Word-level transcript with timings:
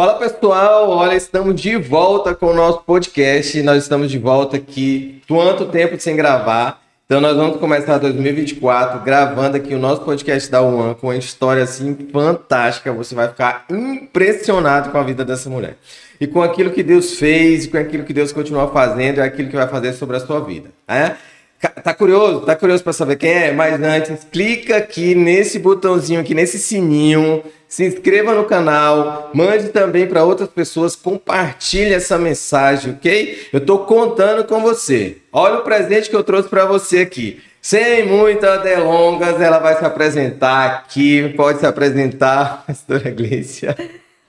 Fala 0.00 0.14
pessoal, 0.14 0.88
olha, 0.88 1.14
estamos 1.14 1.60
de 1.60 1.76
volta 1.76 2.34
com 2.34 2.46
o 2.46 2.54
nosso 2.54 2.80
podcast. 2.84 3.62
Nós 3.62 3.82
estamos 3.82 4.10
de 4.10 4.18
volta 4.18 4.56
aqui, 4.56 5.20
quanto 5.28 5.66
tempo 5.66 6.00
sem 6.00 6.16
gravar. 6.16 6.80
Então 7.04 7.20
nós 7.20 7.36
vamos 7.36 7.58
começar 7.58 7.98
2024 7.98 9.00
gravando 9.00 9.58
aqui 9.58 9.74
o 9.74 9.78
nosso 9.78 10.00
podcast 10.00 10.50
da 10.50 10.62
One 10.62 10.94
com 10.94 11.08
uma 11.08 11.16
história 11.16 11.64
assim 11.64 12.08
fantástica. 12.10 12.90
Você 12.94 13.14
vai 13.14 13.28
ficar 13.28 13.66
impressionado 13.68 14.88
com 14.88 14.96
a 14.96 15.02
vida 15.02 15.22
dessa 15.22 15.50
mulher. 15.50 15.76
E 16.18 16.26
com 16.26 16.40
aquilo 16.40 16.70
que 16.70 16.82
Deus 16.82 17.16
fez, 17.18 17.66
com 17.66 17.76
aquilo 17.76 18.04
que 18.04 18.14
Deus 18.14 18.32
continua 18.32 18.68
fazendo 18.68 19.18
e 19.18 19.20
aquilo 19.20 19.50
que 19.50 19.56
vai 19.56 19.68
fazer 19.68 19.92
sobre 19.92 20.16
a 20.16 20.20
sua 20.20 20.40
vida. 20.40 20.70
É? 20.88 21.14
Tá 21.60 21.92
curioso? 21.92 22.40
Tá 22.40 22.56
curioso 22.56 22.82
para 22.82 22.94
saber 22.94 23.16
quem 23.16 23.30
é? 23.30 23.52
Mas 23.52 23.80
antes, 23.82 24.26
clica 24.32 24.78
aqui 24.78 25.14
nesse 25.14 25.58
botãozinho 25.58 26.20
aqui, 26.20 26.34
nesse 26.34 26.58
sininho, 26.58 27.42
se 27.68 27.84
inscreva 27.84 28.34
no 28.34 28.44
canal, 28.44 29.30
mande 29.34 29.68
também 29.68 30.06
para 30.06 30.24
outras 30.24 30.48
pessoas, 30.48 30.96
compartilhe 30.96 31.92
essa 31.92 32.16
mensagem, 32.18 32.94
ok? 32.94 33.48
Eu 33.52 33.60
tô 33.60 33.80
contando 33.80 34.44
com 34.44 34.60
você. 34.60 35.18
Olha 35.30 35.56
o 35.56 35.62
presente 35.62 36.08
que 36.08 36.16
eu 36.16 36.24
trouxe 36.24 36.48
para 36.48 36.64
você 36.64 37.00
aqui. 37.00 37.42
Sem 37.60 38.06
muitas 38.06 38.62
delongas, 38.62 39.38
ela 39.38 39.58
vai 39.58 39.76
se 39.78 39.84
apresentar 39.84 40.66
aqui. 40.66 41.28
Pode 41.36 41.60
se 41.60 41.66
apresentar, 41.66 42.64
pastora 42.66 43.10
Glícia. 43.10 43.76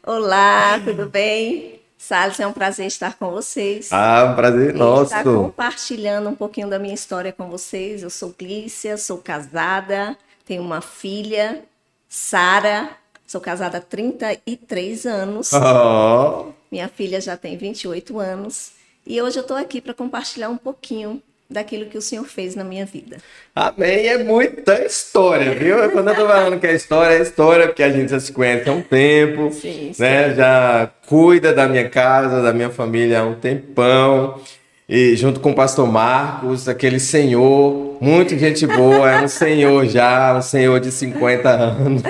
Olá, 0.06 0.82
tudo 0.84 1.08
bem? 1.08 1.81
Salles, 2.02 2.40
é 2.40 2.48
um 2.48 2.52
prazer 2.52 2.88
estar 2.88 3.16
com 3.16 3.30
vocês. 3.30 3.90
Ah, 3.92 4.32
um 4.32 4.36
prazer 4.36 4.74
nosso. 4.74 5.04
Estar 5.04 5.24
compartilhando 5.24 6.30
um 6.30 6.36
pouquinho 6.36 6.68
da 6.68 6.80
minha 6.80 6.96
história 6.96 7.32
com 7.32 7.48
vocês. 7.48 8.02
Eu 8.02 8.10
sou 8.10 8.34
Glícia, 8.38 8.98
sou 8.98 9.20
casada, 9.20 10.18
tenho 10.44 10.64
uma 10.64 10.82
filha, 10.82 11.64
Sara. 12.10 12.90
Sou 13.28 13.40
casada 13.40 13.78
há 13.78 13.82
33 13.82 15.06
anos. 15.06 15.52
Oh. 15.54 16.52
Minha 16.72 16.90
filha 16.90 17.22
já 17.22 17.38
tem 17.38 17.56
28 17.56 18.20
anos. 18.20 18.72
E 19.06 19.22
hoje 19.22 19.38
eu 19.38 19.44
estou 19.44 19.56
aqui 19.56 19.80
para 19.80 19.94
compartilhar 19.94 20.50
um 20.50 20.58
pouquinho 20.58 21.22
daquilo 21.52 21.86
que 21.86 21.98
o 21.98 22.02
Senhor 22.02 22.24
fez 22.24 22.56
na 22.56 22.64
minha 22.64 22.86
vida. 22.86 23.18
Amém. 23.54 24.08
É 24.08 24.24
muita 24.24 24.86
história, 24.86 25.54
viu? 25.54 25.90
Quando 25.92 26.10
eu 26.10 26.16
tô 26.16 26.26
falando 26.26 26.60
que 26.60 26.68
é 26.68 26.74
história, 26.74 27.16
é 27.16 27.22
história, 27.22 27.68
porque 27.68 27.84
a 27.84 27.92
gente 27.92 28.10
já 28.10 28.20
se 28.20 28.32
conhece 28.32 28.70
há 28.70 28.74
um 28.74 28.82
tempo, 28.82 29.52
sim, 29.52 29.92
né? 30.00 30.30
Sim. 30.30 30.36
Já 30.36 30.90
cuida 31.08 31.54
da 31.54 31.68
minha 31.68 31.90
casa, 31.90 32.42
da 32.42 32.54
minha 32.54 32.70
família 32.70 33.20
há 33.20 33.24
um 33.24 33.36
tempão. 33.36 34.42
E 34.88 35.16
junto 35.16 35.40
com 35.40 35.52
o 35.52 35.56
pastor 35.56 35.88
Marcos, 35.88 36.68
aquele 36.68 37.00
senhor, 37.00 37.98
muito 38.02 38.38
gente 38.38 38.68
boa, 38.68 39.10
é 39.10 39.22
um 39.24 39.28
senhor 39.28 39.86
já, 39.86 40.36
um 40.38 40.42
senhor 40.42 40.80
de 40.80 40.92
50 40.92 41.50
anos. 41.50 42.02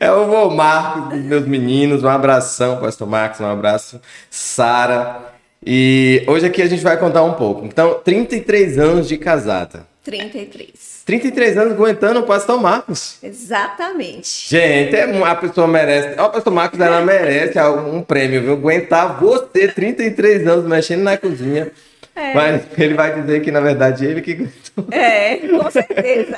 É 0.00 0.10
o 0.10 0.26
vô 0.26 0.50
Marcos 0.50 1.10
dos 1.10 1.24
meus 1.24 1.46
meninos. 1.46 2.02
Um 2.02 2.08
abração, 2.08 2.78
pastor 2.78 3.08
Marcos, 3.08 3.40
um 3.40 3.46
abraço, 3.46 4.00
Sara. 4.28 5.33
E 5.66 6.22
hoje 6.26 6.46
aqui 6.46 6.60
a 6.60 6.66
gente 6.66 6.82
vai 6.82 6.98
contar 6.98 7.22
um 7.22 7.34
pouco. 7.34 7.64
Então, 7.64 7.94
33 8.04 8.78
anos 8.78 9.08
de 9.08 9.16
casada. 9.16 9.86
33. 10.04 11.02
33 11.06 11.56
anos 11.56 11.72
aguentando 11.72 12.20
o 12.20 12.22
pastor 12.24 12.60
Marcos. 12.60 13.18
Exatamente. 13.22 14.48
Gente, 14.48 14.94
é, 14.94 15.22
a 15.22 15.34
pessoa 15.34 15.66
merece. 15.66 16.20
O 16.20 16.28
pastor 16.28 16.52
Marcos, 16.52 16.78
ela 16.78 17.00
merece 17.00 17.58
um 17.60 18.02
prêmio, 18.02 18.42
viu? 18.42 18.52
Aguentar 18.52 19.18
você 19.18 19.68
33 19.68 20.46
anos 20.46 20.66
mexendo 20.66 21.02
na 21.02 21.16
cozinha. 21.16 21.70
É. 22.14 22.34
Mas 22.34 22.62
ele 22.78 22.94
vai 22.94 23.20
dizer 23.20 23.40
que, 23.40 23.50
na 23.50 23.60
verdade, 23.60 24.04
ele 24.04 24.20
que 24.20 24.32
aguentou. 24.32 24.86
É, 24.90 25.36
com 25.36 25.70
certeza. 25.70 26.36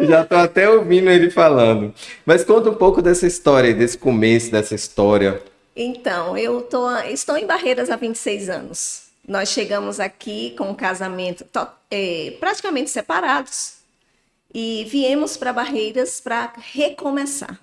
Já 0.00 0.24
tô 0.24 0.36
até 0.36 0.68
ouvindo 0.68 1.10
ele 1.10 1.30
falando. 1.30 1.92
Mas 2.24 2.44
conta 2.44 2.70
um 2.70 2.74
pouco 2.74 3.02
dessa 3.02 3.26
história, 3.26 3.74
desse 3.74 3.98
começo 3.98 4.50
dessa 4.50 4.74
história. 4.74 5.40
Então, 5.80 6.36
eu 6.36 6.62
tô, 6.62 6.90
estou 7.02 7.36
em 7.36 7.46
Barreiras 7.46 7.88
há 7.88 7.94
26 7.94 8.50
anos. 8.50 9.02
Nós 9.26 9.50
chegamos 9.50 10.00
aqui 10.00 10.52
com 10.58 10.70
um 10.70 10.74
casamento 10.74 11.46
é, 11.88 12.36
praticamente 12.40 12.90
separados 12.90 13.74
e 14.52 14.84
viemos 14.90 15.36
para 15.36 15.52
Barreiras 15.52 16.20
para 16.20 16.52
recomeçar, 16.56 17.60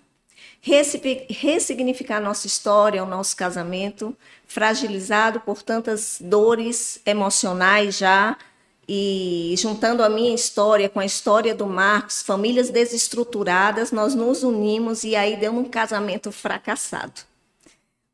ressignificar 0.61 2.21
nossa 2.21 2.47
história, 2.47 3.03
o 3.03 3.05
nosso 3.05 3.35
casamento, 3.35 4.15
fragilizado 4.47 5.41
por 5.41 5.61
tantas 5.61 6.17
dores 6.21 7.01
emocionais 7.05 7.97
já, 7.97 8.37
e 8.87 9.55
juntando 9.57 10.01
a 10.01 10.07
minha 10.07 10.33
história 10.33 10.87
com 10.87 11.01
a 11.01 11.05
história 11.05 11.53
do 11.53 11.65
Marcos, 11.65 12.21
famílias 12.21 12.69
desestruturadas, 12.69 13.91
nós 13.91 14.15
nos 14.15 14.41
unimos 14.41 15.03
e 15.03 15.17
aí 15.17 15.35
deu 15.35 15.51
um 15.51 15.65
casamento 15.65 16.31
fracassado. 16.31 17.34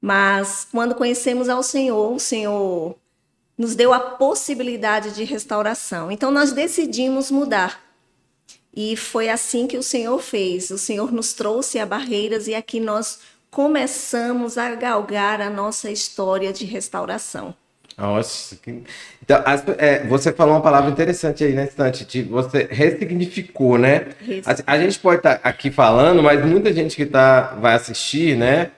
Mas 0.01 0.67
quando 0.71 0.95
conhecemos 0.95 1.47
ao 1.47 1.61
Senhor, 1.61 2.13
o 2.13 2.19
Senhor 2.19 2.95
nos 3.55 3.75
deu 3.75 3.93
a 3.93 3.99
possibilidade 3.99 5.11
de 5.13 5.23
restauração. 5.23 6.11
Então 6.11 6.31
nós 6.31 6.51
decidimos 6.51 7.29
mudar. 7.29 7.79
E 8.75 8.95
foi 8.95 9.29
assim 9.29 9.67
que 9.67 9.77
o 9.77 9.83
Senhor 9.83 10.19
fez. 10.19 10.71
O 10.71 10.77
Senhor 10.77 11.11
nos 11.11 11.33
trouxe 11.33 11.77
a 11.77 11.85
barreiras 11.85 12.47
e 12.47 12.55
aqui 12.55 12.79
nós 12.79 13.19
começamos 13.51 14.57
a 14.57 14.73
galgar 14.73 15.41
a 15.41 15.49
nossa 15.49 15.91
história 15.91 16.51
de 16.51 16.65
restauração. 16.65 17.53
Nossa, 17.97 18.55
que... 18.55 18.83
então 19.21 19.43
é, 19.77 20.07
você 20.07 20.31
falou 20.31 20.55
uma 20.55 20.61
palavra 20.61 20.89
interessante 20.89 21.43
aí 21.43 21.53
na 21.53 21.65
instante, 21.65 22.05
de 22.05 22.23
você 22.23 22.67
ressignificou, 22.71 23.77
né? 23.77 24.07
A, 24.45 24.73
a, 24.73 24.79
gente 24.79 24.97
pode 24.97 25.17
estar 25.17 25.37
tá 25.37 25.49
aqui 25.49 25.69
falando, 25.69 26.23
mas 26.23 26.43
muita 26.43 26.73
gente 26.73 26.95
que 26.95 27.05
tá, 27.05 27.53
vai 27.61 27.75
assistir, 27.75 28.35
né? 28.37 28.71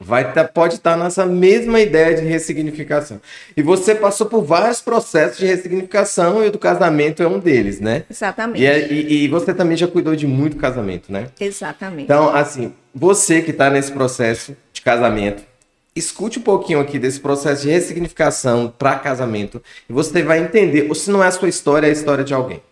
Vai 0.00 0.32
tá, 0.32 0.44
pode 0.44 0.76
estar 0.76 0.96
tá 0.96 1.04
nessa 1.04 1.26
mesma 1.26 1.78
ideia 1.78 2.16
de 2.16 2.22
ressignificação. 2.22 3.20
E 3.54 3.62
você 3.62 3.94
passou 3.94 4.26
por 4.26 4.42
vários 4.42 4.80
processos 4.80 5.36
de 5.36 5.44
ressignificação 5.44 6.42
e 6.42 6.48
o 6.48 6.52
do 6.52 6.58
casamento 6.58 7.22
é 7.22 7.28
um 7.28 7.38
deles, 7.38 7.80
né? 7.80 8.04
Exatamente. 8.10 8.62
E, 8.62 8.66
é, 8.66 8.90
e, 8.90 9.24
e 9.24 9.28
você 9.28 9.52
também 9.52 9.76
já 9.76 9.86
cuidou 9.86 10.16
de 10.16 10.26
muito 10.26 10.56
casamento, 10.56 11.12
né? 11.12 11.26
Exatamente. 11.38 12.04
Então, 12.04 12.34
assim, 12.34 12.72
você 12.94 13.42
que 13.42 13.50
está 13.50 13.68
nesse 13.68 13.92
processo 13.92 14.56
de 14.72 14.80
casamento, 14.80 15.42
escute 15.94 16.38
um 16.38 16.42
pouquinho 16.42 16.80
aqui 16.80 16.98
desse 16.98 17.20
processo 17.20 17.62
de 17.62 17.70
ressignificação 17.70 18.72
para 18.78 18.98
casamento 18.98 19.62
e 19.88 19.92
você 19.92 20.22
vai 20.22 20.38
entender, 20.38 20.86
ou 20.88 20.94
se 20.94 21.10
não 21.10 21.22
é 21.22 21.26
a 21.26 21.32
sua 21.32 21.48
história, 21.48 21.86
é 21.86 21.90
a 21.90 21.92
história 21.92 22.24
de 22.24 22.32
alguém. 22.32 22.62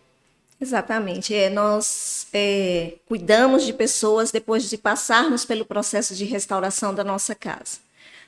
Exatamente. 0.61 1.35
É, 1.35 1.49
nós 1.49 2.27
é, 2.33 2.95
cuidamos 3.07 3.65
de 3.65 3.73
pessoas 3.73 4.31
depois 4.31 4.69
de 4.69 4.77
passarmos 4.77 5.45
pelo 5.45 5.65
processo 5.65 6.15
de 6.15 6.25
restauração 6.25 6.95
da 6.95 7.05
nossa 7.05 7.35
casa. 7.35 7.79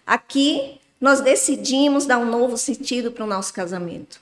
Aqui, 0.06 0.80
nós 1.00 1.20
decidimos 1.20 2.06
dar 2.06 2.18
um 2.18 2.24
novo 2.24 2.56
sentido 2.56 3.10
para 3.10 3.24
o 3.24 3.26
nosso 3.26 3.52
casamento. 3.52 4.20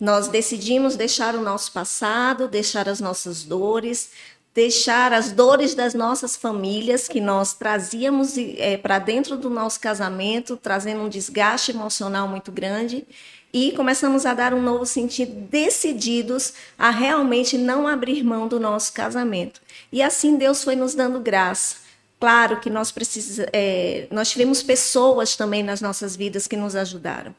Nós 0.00 0.26
decidimos 0.26 0.96
deixar 0.96 1.34
o 1.34 1.40
nosso 1.40 1.70
passado, 1.70 2.48
deixar 2.48 2.88
as 2.88 3.00
nossas 3.00 3.44
dores, 3.44 4.10
deixar 4.52 5.12
as 5.12 5.30
dores 5.30 5.74
das 5.74 5.94
nossas 5.94 6.36
famílias 6.36 7.06
que 7.06 7.20
nós 7.20 7.54
trazíamos 7.54 8.36
é, 8.36 8.76
para 8.76 8.98
dentro 8.98 9.36
do 9.36 9.48
nosso 9.48 9.78
casamento, 9.78 10.56
trazendo 10.56 11.02
um 11.02 11.08
desgaste 11.08 11.70
emocional 11.70 12.26
muito 12.26 12.50
grande 12.50 13.06
e 13.54 13.70
começamos 13.70 14.26
a 14.26 14.34
dar 14.34 14.52
um 14.52 14.60
novo 14.60 14.84
sentido, 14.84 15.32
decididos 15.48 16.54
a 16.76 16.90
realmente 16.90 17.56
não 17.56 17.86
abrir 17.86 18.24
mão 18.24 18.48
do 18.48 18.58
nosso 18.58 18.92
casamento. 18.92 19.62
E 19.92 20.02
assim 20.02 20.36
Deus 20.36 20.64
foi 20.64 20.74
nos 20.74 20.92
dando 20.92 21.20
graça. 21.20 21.76
Claro 22.18 22.58
que 22.58 22.68
nós 22.68 22.90
precisamos, 22.90 23.48
é, 23.52 24.08
nós 24.10 24.28
tivemos 24.28 24.60
pessoas 24.60 25.36
também 25.36 25.62
nas 25.62 25.80
nossas 25.80 26.16
vidas 26.16 26.48
que 26.48 26.56
nos 26.56 26.74
ajudaram. 26.74 27.32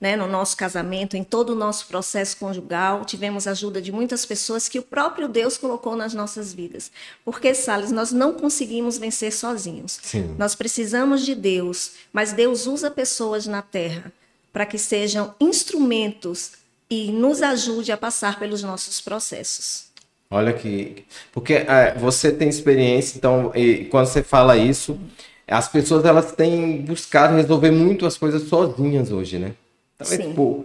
Né, 0.00 0.16
no 0.16 0.26
nosso 0.26 0.56
casamento, 0.56 1.14
em 1.14 1.22
todo 1.22 1.50
o 1.50 1.54
nosso 1.54 1.86
processo 1.86 2.38
conjugal, 2.38 3.04
tivemos 3.04 3.46
ajuda 3.46 3.82
de 3.82 3.92
muitas 3.92 4.24
pessoas 4.24 4.66
que 4.66 4.78
o 4.78 4.82
próprio 4.82 5.28
Deus 5.28 5.58
colocou 5.58 5.94
nas 5.94 6.14
nossas 6.14 6.54
vidas. 6.54 6.90
Porque, 7.22 7.52
Salles, 7.52 7.92
nós 7.92 8.10
não 8.10 8.32
conseguimos 8.32 8.96
vencer 8.96 9.30
sozinhos. 9.30 10.00
Sim. 10.02 10.34
Nós 10.38 10.54
precisamos 10.54 11.20
de 11.22 11.34
Deus, 11.34 11.92
mas 12.14 12.32
Deus 12.32 12.66
usa 12.66 12.90
pessoas 12.90 13.46
na 13.46 13.60
terra 13.60 14.10
para 14.52 14.66
que 14.66 14.78
sejam 14.78 15.34
instrumentos 15.40 16.52
e 16.90 17.12
nos 17.12 17.42
ajude 17.42 17.92
a 17.92 17.96
passar 17.96 18.38
pelos 18.38 18.62
nossos 18.62 19.00
processos. 19.00 19.90
Olha 20.30 20.52
que. 20.52 21.04
Porque 21.32 21.54
é, 21.54 21.94
você 21.98 22.30
tem 22.30 22.48
experiência, 22.48 23.16
então, 23.16 23.52
e, 23.54 23.86
quando 23.86 24.06
você 24.06 24.22
fala 24.22 24.56
isso, 24.56 24.98
as 25.46 25.68
pessoas 25.68 26.04
elas 26.04 26.32
têm 26.32 26.82
buscado 26.82 27.36
resolver 27.36 27.70
muito 27.70 28.06
as 28.06 28.16
coisas 28.16 28.42
sozinhas 28.44 29.10
hoje, 29.10 29.38
né? 29.38 29.52
Então, 29.96 30.12
é, 30.12 30.18
tipo, 30.18 30.64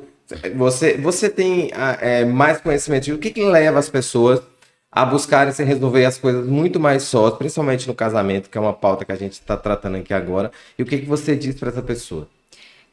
você, 0.56 0.98
você 0.98 1.30
tem 1.30 1.72
é, 2.00 2.26
mais 2.26 2.60
conhecimento. 2.62 3.12
O 3.14 3.18
que, 3.18 3.31
que 3.31 3.44
leva 3.44 3.80
as 3.80 3.90
pessoas 3.90 4.42
a 4.92 5.04
buscarem 5.04 5.52
se 5.52 5.64
resolver 5.64 6.06
as 6.06 6.18
coisas 6.18 6.48
muito 6.48 6.80
mais 6.80 7.04
sós, 7.04 7.34
principalmente 7.36 7.86
no 7.86 7.94
casamento, 7.94 8.50
que 8.50 8.58
é 8.58 8.62
uma 8.62 8.72
pauta 8.72 9.04
que 9.04 9.12
a 9.12 9.16
gente 9.16 9.34
está 9.34 9.58
tratando 9.58 9.98
aqui 9.98 10.14
agora. 10.14 10.52
E 10.80 10.84
o 10.84 10.86
que, 10.86 11.00
que 11.00 11.06
você 11.06 11.36
diz 11.36 11.56
para 11.60 11.68
essa 11.68 11.81
pessoa? 11.81 12.30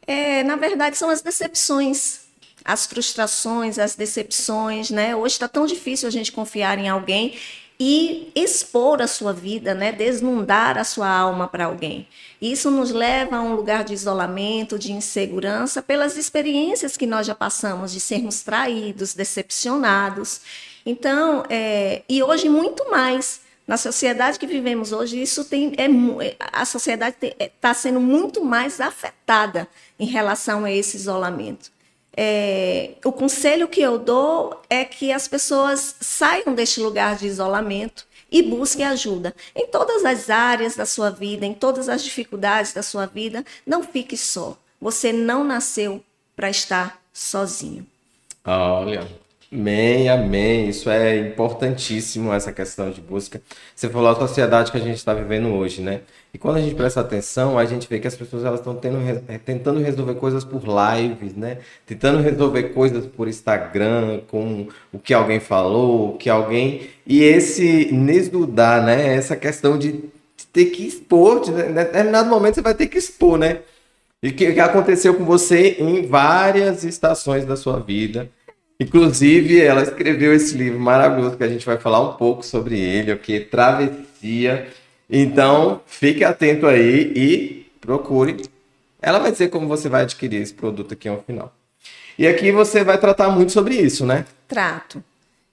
É, 0.06 0.42
na 0.42 0.56
verdade, 0.56 0.96
são 0.96 1.10
as 1.10 1.22
decepções, 1.22 2.20
as 2.64 2.86
frustrações, 2.86 3.78
as 3.78 3.94
decepções, 3.94 4.90
né? 4.90 5.14
Hoje 5.14 5.34
está 5.34 5.48
tão 5.48 5.66
difícil 5.66 6.08
a 6.08 6.12
gente 6.12 6.32
confiar 6.32 6.78
em 6.78 6.88
alguém 6.88 7.38
e 7.84 8.30
expor 8.36 9.02
a 9.02 9.08
sua 9.08 9.32
vida, 9.32 9.74
né? 9.74 9.90
desnudar 9.90 10.78
a 10.78 10.84
sua 10.84 11.08
alma 11.08 11.48
para 11.48 11.64
alguém. 11.64 12.06
Isso 12.40 12.70
nos 12.70 12.92
leva 12.92 13.38
a 13.38 13.42
um 13.42 13.56
lugar 13.56 13.82
de 13.82 13.92
isolamento, 13.92 14.78
de 14.78 14.92
insegurança, 14.92 15.82
pelas 15.82 16.16
experiências 16.16 16.96
que 16.96 17.06
nós 17.06 17.26
já 17.26 17.34
passamos 17.34 17.90
de 17.90 17.98
sermos 17.98 18.42
traídos, 18.42 19.14
decepcionados. 19.14 20.42
Então, 20.86 21.44
é, 21.50 22.02
e 22.08 22.22
hoje 22.22 22.48
muito 22.48 22.88
mais. 22.88 23.40
Na 23.72 23.78
sociedade 23.78 24.38
que 24.38 24.46
vivemos 24.46 24.92
hoje, 24.92 25.22
isso 25.22 25.46
tem, 25.46 25.72
é, 25.78 26.36
a 26.52 26.62
sociedade 26.66 27.16
está 27.40 27.72
sendo 27.72 27.98
muito 27.98 28.44
mais 28.44 28.82
afetada 28.82 29.66
em 29.98 30.04
relação 30.04 30.66
a 30.66 30.70
esse 30.70 30.94
isolamento. 30.98 31.72
É, 32.14 32.90
o 33.02 33.10
conselho 33.10 33.66
que 33.66 33.80
eu 33.80 33.98
dou 33.98 34.60
é 34.68 34.84
que 34.84 35.10
as 35.10 35.26
pessoas 35.26 35.96
saiam 36.02 36.54
deste 36.54 36.80
lugar 36.80 37.16
de 37.16 37.26
isolamento 37.26 38.06
e 38.30 38.42
busquem 38.42 38.84
ajuda 38.84 39.34
em 39.56 39.66
todas 39.66 40.04
as 40.04 40.28
áreas 40.28 40.76
da 40.76 40.84
sua 40.84 41.08
vida, 41.08 41.46
em 41.46 41.54
todas 41.54 41.88
as 41.88 42.04
dificuldades 42.04 42.74
da 42.74 42.82
sua 42.82 43.06
vida. 43.06 43.42
Não 43.66 43.82
fique 43.82 44.18
só. 44.18 44.54
Você 44.82 45.14
não 45.14 45.44
nasceu 45.44 46.04
para 46.36 46.50
estar 46.50 47.00
sozinho. 47.10 47.86
Olha, 48.44 49.08
Amém, 49.54 50.08
amém. 50.08 50.70
Isso 50.70 50.88
é 50.88 51.18
importantíssimo, 51.18 52.32
essa 52.32 52.50
questão 52.50 52.90
de 52.90 53.02
busca. 53.02 53.42
Você 53.76 53.86
falou 53.86 54.08
a 54.08 54.14
sociedade 54.14 54.72
que 54.72 54.78
a 54.78 54.80
gente 54.80 54.96
está 54.96 55.12
vivendo 55.12 55.48
hoje, 55.48 55.82
né? 55.82 56.00
E 56.32 56.38
quando 56.38 56.56
a 56.56 56.60
gente 56.62 56.74
presta 56.74 57.00
atenção, 57.02 57.58
a 57.58 57.66
gente 57.66 57.86
vê 57.86 58.00
que 58.00 58.08
as 58.08 58.16
pessoas 58.16 58.46
elas 58.46 58.60
estão 58.60 58.80
eh, 59.28 59.36
tentando 59.36 59.78
resolver 59.80 60.14
coisas 60.14 60.42
por 60.42 60.62
lives, 60.62 61.36
né? 61.36 61.58
Tentando 61.84 62.22
resolver 62.22 62.70
coisas 62.70 63.04
por 63.06 63.28
Instagram, 63.28 64.22
com 64.26 64.68
o 64.90 64.98
que 64.98 65.12
alguém 65.12 65.38
falou, 65.38 66.14
o 66.14 66.16
que 66.16 66.30
alguém. 66.30 66.88
E 67.06 67.22
esse 67.22 67.92
nesdudar, 67.92 68.82
né? 68.82 69.14
Essa 69.14 69.36
questão 69.36 69.78
de 69.78 70.02
ter 70.50 70.66
que 70.66 70.86
expor, 70.86 71.40
de 71.40 71.52
determinado 71.52 72.30
momento 72.30 72.54
você 72.54 72.62
vai 72.62 72.74
ter 72.74 72.86
que 72.86 72.96
expor, 72.96 73.36
né? 73.36 73.60
E 74.22 74.28
o 74.28 74.34
que 74.34 74.46
aconteceu 74.60 75.14
com 75.14 75.24
você 75.24 75.76
em 75.78 76.06
várias 76.06 76.84
estações 76.84 77.44
da 77.44 77.56
sua 77.56 77.78
vida 77.80 78.30
Inclusive, 78.82 79.60
ela 79.60 79.82
escreveu 79.82 80.34
esse 80.34 80.56
livro 80.56 80.80
maravilhoso 80.80 81.36
que 81.36 81.44
a 81.44 81.48
gente 81.48 81.64
vai 81.64 81.78
falar 81.78 82.00
um 82.00 82.14
pouco 82.14 82.44
sobre 82.44 82.80
ele, 82.80 83.12
o 83.12 83.18
que 83.18 83.38
Travessia. 83.38 84.66
Então, 85.08 85.80
fique 85.86 86.24
atento 86.24 86.66
aí 86.66 87.12
e 87.14 87.66
procure. 87.80 88.42
Ela 89.00 89.20
vai 89.20 89.30
dizer 89.30 89.50
como 89.50 89.68
você 89.68 89.88
vai 89.88 90.02
adquirir 90.02 90.42
esse 90.42 90.52
produto 90.52 90.94
aqui 90.94 91.08
ao 91.08 91.22
final. 91.22 91.54
E 92.18 92.26
aqui 92.26 92.50
você 92.50 92.82
vai 92.82 92.98
tratar 92.98 93.28
muito 93.28 93.52
sobre 93.52 93.76
isso, 93.76 94.04
né? 94.04 94.26
Trato. 94.48 95.02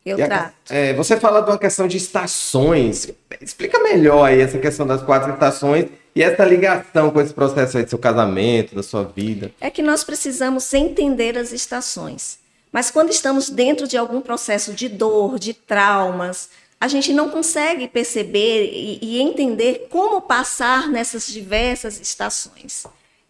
Eu 0.03 0.17
e 0.17 0.25
trato. 0.25 0.53
A, 0.67 0.75
é, 0.75 0.93
você 0.93 1.15
fala 1.17 1.41
de 1.41 1.51
uma 1.51 1.57
questão 1.57 1.87
de 1.87 1.97
estações. 1.97 3.11
Explica 3.39 3.77
melhor 3.79 4.23
aí 4.23 4.41
essa 4.41 4.57
questão 4.57 4.87
das 4.87 5.03
quatro 5.03 5.31
estações 5.33 5.85
e 6.15 6.23
essa 6.23 6.43
ligação 6.43 7.11
com 7.11 7.21
esse 7.21 7.33
processo 7.33 7.77
aí 7.77 7.83
do 7.83 7.89
seu 7.89 7.99
casamento, 7.99 8.73
da 8.73 8.81
sua 8.81 9.03
vida. 9.03 9.51
É 9.61 9.69
que 9.69 9.83
nós 9.83 10.03
precisamos 10.03 10.73
entender 10.73 11.37
as 11.37 11.51
estações. 11.51 12.38
Mas 12.71 12.91
quando 12.91 13.09
estamos 13.09 13.49
dentro 13.49 13.87
de 13.87 13.97
algum 13.97 14.21
processo 14.21 14.73
de 14.73 14.87
dor, 14.87 15.39
de 15.39 15.53
traumas, 15.53 16.49
a 16.79 16.87
gente 16.87 17.11
não 17.11 17.29
consegue 17.29 17.87
perceber 17.87 18.71
e, 18.71 18.99
e 19.01 19.21
entender 19.21 19.87
como 19.89 20.21
passar 20.21 20.87
nessas 20.87 21.27
diversas 21.27 21.99
estações. 21.99 22.85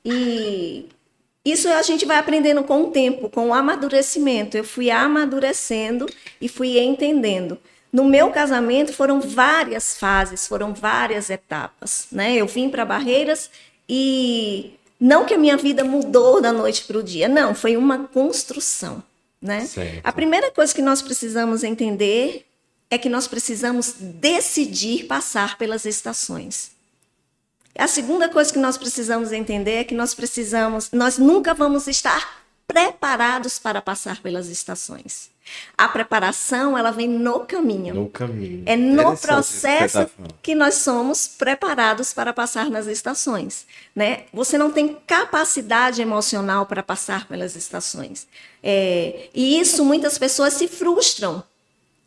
E 0.05 0.87
isso 1.43 1.67
a 1.69 1.81
gente 1.81 2.05
vai 2.05 2.17
aprendendo 2.17 2.63
com 2.63 2.83
o 2.83 2.91
tempo, 2.91 3.29
com 3.29 3.49
o 3.49 3.53
amadurecimento. 3.53 4.55
Eu 4.55 4.63
fui 4.63 4.91
amadurecendo 4.91 6.05
e 6.39 6.47
fui 6.47 6.77
entendendo. 6.77 7.57
No 7.91 8.05
meu 8.05 8.29
casamento 8.29 8.93
foram 8.93 9.19
várias 9.19 9.97
fases, 9.97 10.47
foram 10.47 10.73
várias 10.73 11.29
etapas, 11.31 12.07
né? 12.11 12.35
Eu 12.35 12.45
vim 12.45 12.69
para 12.69 12.85
Barreiras 12.85 13.49
e 13.87 14.73
não 14.99 15.25
que 15.25 15.33
a 15.33 15.39
minha 15.39 15.57
vida 15.57 15.83
mudou 15.83 16.39
da 16.39 16.51
noite 16.51 16.83
para 16.83 16.99
o 16.99 17.03
dia, 17.03 17.27
não, 17.27 17.55
foi 17.55 17.75
uma 17.75 18.07
construção. 18.07 19.01
Né? 19.41 19.67
A 20.03 20.11
primeira 20.11 20.51
coisa 20.51 20.73
que 20.73 20.81
nós 20.81 21.01
precisamos 21.01 21.63
entender 21.63 22.45
é 22.89 22.97
que 22.97 23.09
nós 23.09 23.27
precisamos 23.27 23.95
decidir 23.99 25.05
passar 25.05 25.57
pelas 25.57 25.85
estações. 25.85 26.71
A 27.77 27.87
segunda 27.87 28.27
coisa 28.27 28.51
que 28.51 28.59
nós 28.59 28.77
precisamos 28.77 29.31
entender 29.31 29.75
é 29.75 29.83
que 29.83 29.95
nós 29.95 30.13
precisamos, 30.13 30.91
nós 30.91 31.17
nunca 31.17 31.53
vamos 31.53 31.87
estar 31.87 32.38
preparados 32.69 33.57
para 33.57 33.81
passar 33.81 34.21
pelas 34.21 34.47
estações. 34.47 35.31
A 35.75 35.87
preparação, 35.87 36.77
ela 36.77 36.91
vem 36.91 37.07
no 37.07 37.39
caminho. 37.39 37.95
No 37.95 38.09
caminho. 38.09 38.61
É 38.67 38.77
no 38.77 39.17
processo 39.17 40.05
que, 40.05 40.33
que 40.43 40.55
nós 40.55 40.75
somos 40.75 41.27
preparados 41.27 42.13
para 42.13 42.31
passar 42.31 42.69
nas 42.69 42.85
estações, 42.85 43.65
né? 43.95 44.25
Você 44.31 44.55
não 44.55 44.71
tem 44.71 44.95
capacidade 45.07 45.99
emocional 45.99 46.67
para 46.67 46.83
passar 46.83 47.27
pelas 47.27 47.55
estações. 47.55 48.27
É, 48.61 49.29
e 49.33 49.59
isso 49.59 49.83
muitas 49.83 50.19
pessoas 50.19 50.53
se 50.53 50.67
frustram, 50.67 51.43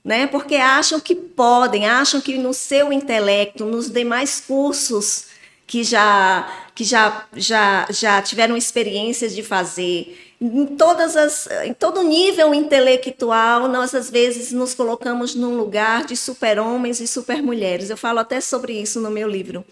né? 0.04 0.28
Porque 0.28 0.54
acham 0.54 1.00
que 1.00 1.16
podem, 1.16 1.88
acham 1.88 2.20
que 2.20 2.38
no 2.38 2.54
seu 2.54 2.92
intelecto, 2.92 3.64
nos 3.64 3.90
demais 3.90 4.40
cursos 4.40 5.32
que 5.66 5.82
já 5.82 6.48
que 6.74 6.84
já 6.84 7.26
já 7.34 7.86
já 7.90 8.22
tiveram 8.22 8.56
experiências 8.56 9.34
de 9.34 9.42
fazer, 9.42 10.31
em 10.42 10.66
todas 10.66 11.16
as 11.16 11.46
em 11.64 11.72
todo 11.72 12.02
nível 12.02 12.52
intelectual, 12.52 13.68
nós 13.68 13.94
às 13.94 14.10
vezes 14.10 14.50
nos 14.50 14.74
colocamos 14.74 15.36
num 15.36 15.56
lugar 15.56 16.04
de 16.04 16.16
super-homens 16.16 17.00
e 17.00 17.06
super-mulheres. 17.06 17.90
Eu 17.90 17.96
falo 17.96 18.18
até 18.18 18.40
sobre 18.40 18.72
isso 18.72 19.00
no 19.00 19.08
meu 19.08 19.28
livro. 19.28 19.64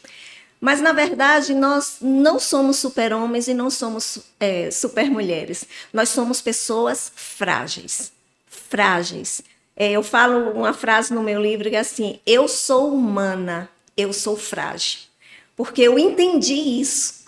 Mas, 0.61 0.81
na 0.81 0.93
verdade, 0.93 1.55
nós 1.55 1.97
não 2.00 2.39
somos 2.39 2.77
super-homens 2.77 3.49
e 3.49 3.55
não 3.55 3.71
somos 3.71 4.19
é, 4.39 4.71
super-mulheres. 4.71 5.65
Nós 5.93 6.11
somos 6.11 6.41
pessoas 6.41 7.11
frágeis. 7.17 8.12
Frágeis. 8.47 9.41
É, 9.75 9.91
eu 9.91 10.03
falo 10.03 10.50
uma 10.50 10.73
frase 10.73 11.12
no 11.12 11.23
meu 11.23 11.43
livro 11.43 11.69
que 11.69 11.77
é 11.77 11.81
assim: 11.81 12.21
eu 12.25 12.47
sou 12.47 12.95
humana, 12.95 13.69
eu 13.97 14.12
sou 14.12 14.37
frágil. 14.37 15.00
Porque 15.57 15.83
eu 15.83 15.99
entendi 15.99 16.55
isso 16.55 17.20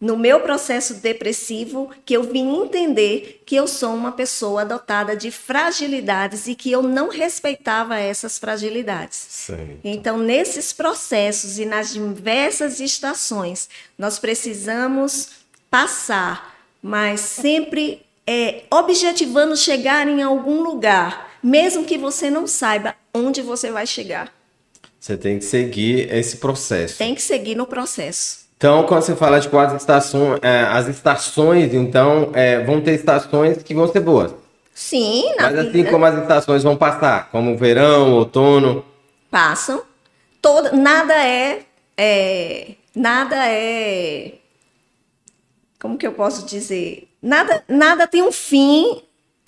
no 0.00 0.16
meu 0.16 0.40
processo 0.40 0.94
depressivo 0.94 1.90
que 2.04 2.14
eu 2.14 2.22
vim 2.22 2.62
entender 2.62 3.42
que 3.46 3.56
eu 3.56 3.66
sou 3.66 3.94
uma 3.94 4.12
pessoa 4.12 4.64
dotada 4.64 5.16
de 5.16 5.30
fragilidades 5.30 6.46
e 6.46 6.54
que 6.54 6.70
eu 6.70 6.82
não 6.82 7.08
respeitava 7.08 7.98
essas 7.98 8.38
fragilidades. 8.38 9.16
Certo. 9.16 9.78
Então, 9.82 10.18
nesses 10.18 10.72
processos 10.72 11.58
e 11.58 11.64
nas 11.64 11.94
diversas 11.94 12.78
estações, 12.78 13.68
nós 13.96 14.18
precisamos 14.18 15.30
passar, 15.70 16.54
mas 16.82 17.20
sempre 17.20 18.02
é, 18.26 18.64
objetivando 18.70 19.56
chegar 19.56 20.06
em 20.06 20.22
algum 20.22 20.62
lugar, 20.62 21.38
mesmo 21.42 21.84
que 21.84 21.96
você 21.96 22.28
não 22.28 22.46
saiba 22.46 22.94
onde 23.14 23.40
você 23.40 23.70
vai 23.70 23.86
chegar. 23.86 24.32
Você 24.98 25.16
tem 25.16 25.38
que 25.38 25.44
seguir 25.44 26.12
esse 26.12 26.38
processo. 26.38 26.98
Tem 26.98 27.14
que 27.14 27.22
seguir 27.22 27.54
no 27.54 27.66
processo. 27.66 28.45
Então, 28.56 28.84
quando 28.84 29.02
você 29.02 29.14
fala 29.14 29.38
de 29.38 29.48
quatro 29.48 29.76
estações, 29.76 30.38
é, 30.42 30.62
as 30.62 30.88
estações, 30.88 31.74
então, 31.74 32.30
é, 32.32 32.64
vão 32.64 32.80
ter 32.80 32.94
estações 32.94 33.62
que 33.62 33.74
vão 33.74 33.86
ser 33.86 34.00
boas. 34.00 34.34
Sim, 34.74 35.34
na 35.36 35.50
Mas 35.50 35.58
assim 35.58 35.84
como 35.84 36.04
as 36.04 36.20
estações 36.20 36.62
vão 36.62 36.76
passar, 36.76 37.30
como 37.30 37.56
verão, 37.56 38.12
outono. 38.12 38.84
Passam. 39.30 39.82
Todo, 40.40 40.74
nada 40.76 41.14
é, 41.14 41.62
é. 41.96 42.72
Nada 42.94 43.36
é. 43.46 44.34
Como 45.78 45.98
que 45.98 46.06
eu 46.06 46.12
posso 46.12 46.46
dizer? 46.46 47.08
Nada, 47.20 47.62
nada 47.68 48.06
tem 48.06 48.22
um 48.22 48.32
fim. 48.32 49.02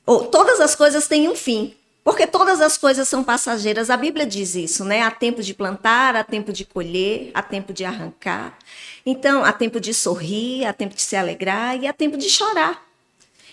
Ou, 0.04 0.26
todas 0.26 0.60
as 0.60 0.74
coisas 0.74 1.06
têm 1.08 1.28
um 1.28 1.34
fim. 1.34 1.74
Porque 2.08 2.26
todas 2.26 2.62
as 2.62 2.78
coisas 2.78 3.06
são 3.06 3.22
passageiras. 3.22 3.90
A 3.90 3.96
Bíblia 3.98 4.24
diz 4.24 4.54
isso, 4.54 4.82
né? 4.82 5.02
Há 5.02 5.10
tempo 5.10 5.42
de 5.42 5.52
plantar, 5.52 6.16
há 6.16 6.24
tempo 6.24 6.54
de 6.54 6.64
colher, 6.64 7.30
há 7.34 7.42
tempo 7.42 7.70
de 7.70 7.84
arrancar. 7.84 8.56
Então, 9.04 9.44
há 9.44 9.52
tempo 9.52 9.78
de 9.78 9.92
sorrir, 9.92 10.64
há 10.64 10.72
tempo 10.72 10.94
de 10.94 11.02
se 11.02 11.14
alegrar 11.14 11.76
e 11.76 11.86
há 11.86 11.92
tempo 11.92 12.16
de 12.16 12.30
chorar. 12.30 12.82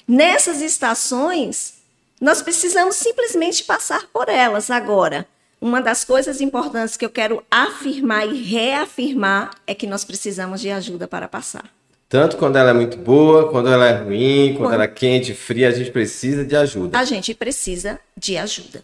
Nessas 0.07 0.61
estações, 0.61 1.79
nós 2.21 2.41
precisamos 2.41 2.95
simplesmente 2.95 3.61
passar 3.65 4.07
por 4.13 4.29
elas. 4.29 4.69
Agora, 4.69 5.27
uma 5.59 5.81
das 5.81 6.05
coisas 6.05 6.39
importantes 6.39 6.95
que 6.95 7.03
eu 7.03 7.09
quero 7.09 7.43
afirmar 7.51 8.25
e 8.25 8.41
reafirmar 8.41 9.51
é 9.67 9.75
que 9.75 9.85
nós 9.85 10.05
precisamos 10.05 10.61
de 10.61 10.71
ajuda 10.71 11.09
para 11.09 11.27
passar. 11.27 11.69
Tanto 12.07 12.37
quando 12.37 12.55
ela 12.55 12.69
é 12.69 12.73
muito 12.73 12.97
boa, 12.97 13.49
quando 13.49 13.67
ela 13.67 13.87
é 13.87 13.93
ruim, 13.93 14.49
quando, 14.49 14.57
quando 14.57 14.73
ela 14.73 14.83
é 14.83 14.87
quente, 14.87 15.33
fria, 15.33 15.69
a 15.69 15.71
gente 15.71 15.91
precisa 15.91 16.45
de 16.45 16.55
ajuda. 16.55 16.97
A 16.97 17.03
gente 17.03 17.33
precisa 17.33 17.99
de 18.15 18.37
ajuda. 18.37 18.83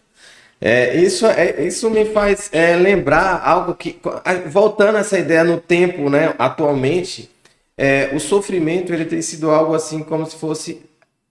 É, 0.60 0.96
isso, 0.96 1.26
é, 1.26 1.66
isso 1.66 1.90
me 1.90 2.04
faz 2.04 2.48
é, 2.52 2.76
lembrar 2.76 3.42
algo 3.44 3.74
que, 3.74 3.98
voltando 4.46 4.96
a 4.96 5.00
essa 5.00 5.18
ideia 5.18 5.42
no 5.42 5.60
tempo, 5.60 6.08
né, 6.08 6.34
atualmente, 6.38 7.28
é, 7.76 8.10
o 8.14 8.20
sofrimento 8.20 8.92
ele 8.92 9.04
tem 9.04 9.20
sido 9.20 9.50
algo 9.50 9.74
assim 9.74 10.04
como 10.04 10.24
se 10.24 10.36
fosse, 10.36 10.82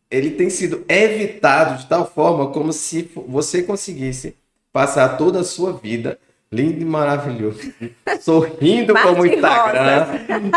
ele 0.10 0.32
tem 0.32 0.50
sido 0.50 0.84
evitado 0.90 1.78
de 1.82 1.88
tal 1.88 2.06
forma 2.06 2.48
como 2.48 2.74
se 2.74 3.10
você 3.28 3.64
conseguisse 3.64 4.36
passar 4.74 5.18
toda 5.18 5.40
a 5.40 5.46
sua 5.46 5.72
vida 5.72 6.20
lindo 6.52 6.82
e 6.82 6.86
maravilhoso, 6.86 7.74
sorrindo 8.20 8.94
como 8.94 9.22
o 9.22 9.26
Instagram. 9.26 10.08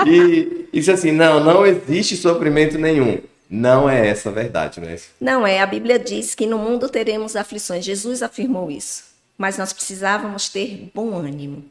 E 0.06 0.68
isso 0.72 0.90
assim, 0.90 1.12
não, 1.12 1.42
não 1.42 1.64
existe 1.64 2.16
sofrimento 2.16 2.76
nenhum. 2.76 3.20
Não 3.48 3.88
é 3.88 4.08
essa 4.08 4.30
a 4.30 4.32
verdade, 4.32 4.80
não 4.80 4.88
é 4.88 4.94
isso? 4.94 5.08
Não 5.20 5.46
é. 5.46 5.60
A 5.60 5.66
Bíblia 5.66 5.98
diz 5.98 6.34
que 6.34 6.46
no 6.46 6.58
mundo 6.58 6.88
teremos 6.88 7.36
aflições. 7.36 7.84
Jesus 7.84 8.22
afirmou 8.22 8.70
isso. 8.70 9.04
Mas 9.38 9.56
nós 9.56 9.72
precisávamos 9.72 10.48
ter 10.48 10.90
bom 10.92 11.16
ânimo. 11.16 11.64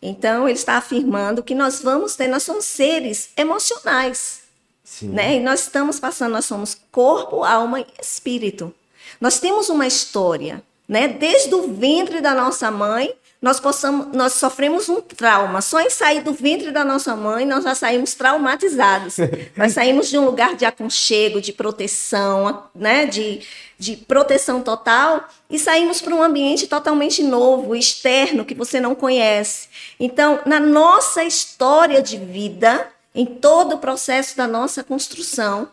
Então, 0.00 0.48
ele 0.48 0.58
está 0.58 0.74
afirmando 0.76 1.42
que 1.42 1.54
nós 1.54 1.80
vamos 1.82 2.14
ter, 2.16 2.28
nós 2.28 2.42
somos 2.42 2.64
seres 2.64 3.30
emocionais. 3.36 4.42
Sim. 4.82 5.08
Né? 5.08 5.36
E 5.36 5.40
nós 5.40 5.60
estamos 5.60 5.98
passando, 5.98 6.32
nós 6.32 6.44
somos 6.44 6.78
corpo, 6.92 7.42
alma 7.42 7.80
e 7.80 7.86
espírito. 8.00 8.72
Nós 9.20 9.40
temos 9.40 9.68
uma 9.68 9.86
história, 9.86 10.62
né? 10.88 11.08
Desde 11.08 11.54
o 11.54 11.72
ventre 11.72 12.20
da 12.20 12.34
nossa 12.34 12.70
mãe, 12.70 13.14
nós, 13.44 13.60
possamos, 13.60 14.06
nós 14.16 14.32
sofremos 14.32 14.88
um 14.88 15.02
trauma. 15.02 15.60
Só 15.60 15.78
em 15.78 15.90
sair 15.90 16.22
do 16.22 16.32
ventre 16.32 16.70
da 16.70 16.82
nossa 16.82 17.14
mãe, 17.14 17.44
nós 17.44 17.62
já 17.62 17.74
saímos 17.74 18.14
traumatizados. 18.14 19.18
nós 19.54 19.74
saímos 19.74 20.08
de 20.08 20.16
um 20.16 20.24
lugar 20.24 20.56
de 20.56 20.64
aconchego, 20.64 21.42
de 21.42 21.52
proteção, 21.52 22.62
né? 22.74 23.04
de, 23.04 23.42
de 23.78 23.98
proteção 23.98 24.62
total, 24.62 25.28
e 25.50 25.58
saímos 25.58 26.00
para 26.00 26.14
um 26.14 26.22
ambiente 26.22 26.66
totalmente 26.66 27.22
novo, 27.22 27.76
externo, 27.76 28.46
que 28.46 28.54
você 28.54 28.80
não 28.80 28.94
conhece. 28.94 29.68
Então, 30.00 30.40
na 30.46 30.58
nossa 30.58 31.22
história 31.22 32.00
de 32.00 32.16
vida, 32.16 32.90
em 33.14 33.26
todo 33.26 33.74
o 33.74 33.78
processo 33.78 34.38
da 34.38 34.48
nossa 34.48 34.82
construção, 34.82 35.68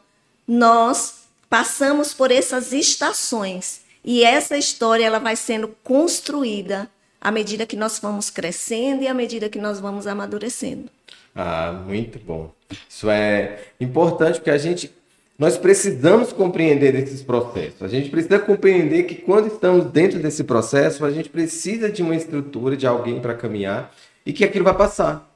nós 0.46 1.22
passamos 1.50 2.14
por 2.14 2.32
essas 2.32 2.74
estações. 2.74 3.80
E 4.04 4.26
essa 4.26 4.58
história 4.58 5.06
ela 5.06 5.20
vai 5.20 5.38
sendo 5.38 5.70
construída 5.82 6.92
à 7.22 7.32
medida 7.32 7.66
que 7.66 7.76
nós 7.76 8.00
vamos 8.00 8.30
crescendo 8.32 9.04
e 9.04 9.08
à 9.08 9.14
medida 9.14 9.48
que 9.48 9.60
nós 9.60 9.80
vamos 9.80 10.08
amadurecendo. 10.08 10.90
Ah, 11.36 11.72
muito 11.86 12.20
bom. 12.20 12.52
Isso 12.90 13.10
é 13.10 13.60
importante 13.80 14.40
porque 14.40 14.50
a 14.50 14.58
gente 14.58 14.92
nós 15.42 15.58
precisamos 15.58 16.32
compreender 16.32 16.94
esses 16.94 17.24
processos. 17.24 17.82
A 17.82 17.88
gente 17.88 18.12
precisa 18.12 18.38
compreender 18.38 19.04
que 19.04 19.16
quando 19.16 19.48
estamos 19.48 19.86
dentro 19.86 20.20
desse 20.20 20.44
processo, 20.44 21.04
a 21.04 21.10
gente 21.10 21.30
precisa 21.30 21.90
de 21.92 22.04
uma 22.04 22.16
estrutura, 22.16 22.78
de 22.78 22.86
alguém 22.86 23.20
para 23.20 23.34
caminhar 23.34 23.92
e 24.24 24.32
que 24.32 24.44
aquilo 24.44 24.66
vai 24.66 24.76
passar. 24.76 25.28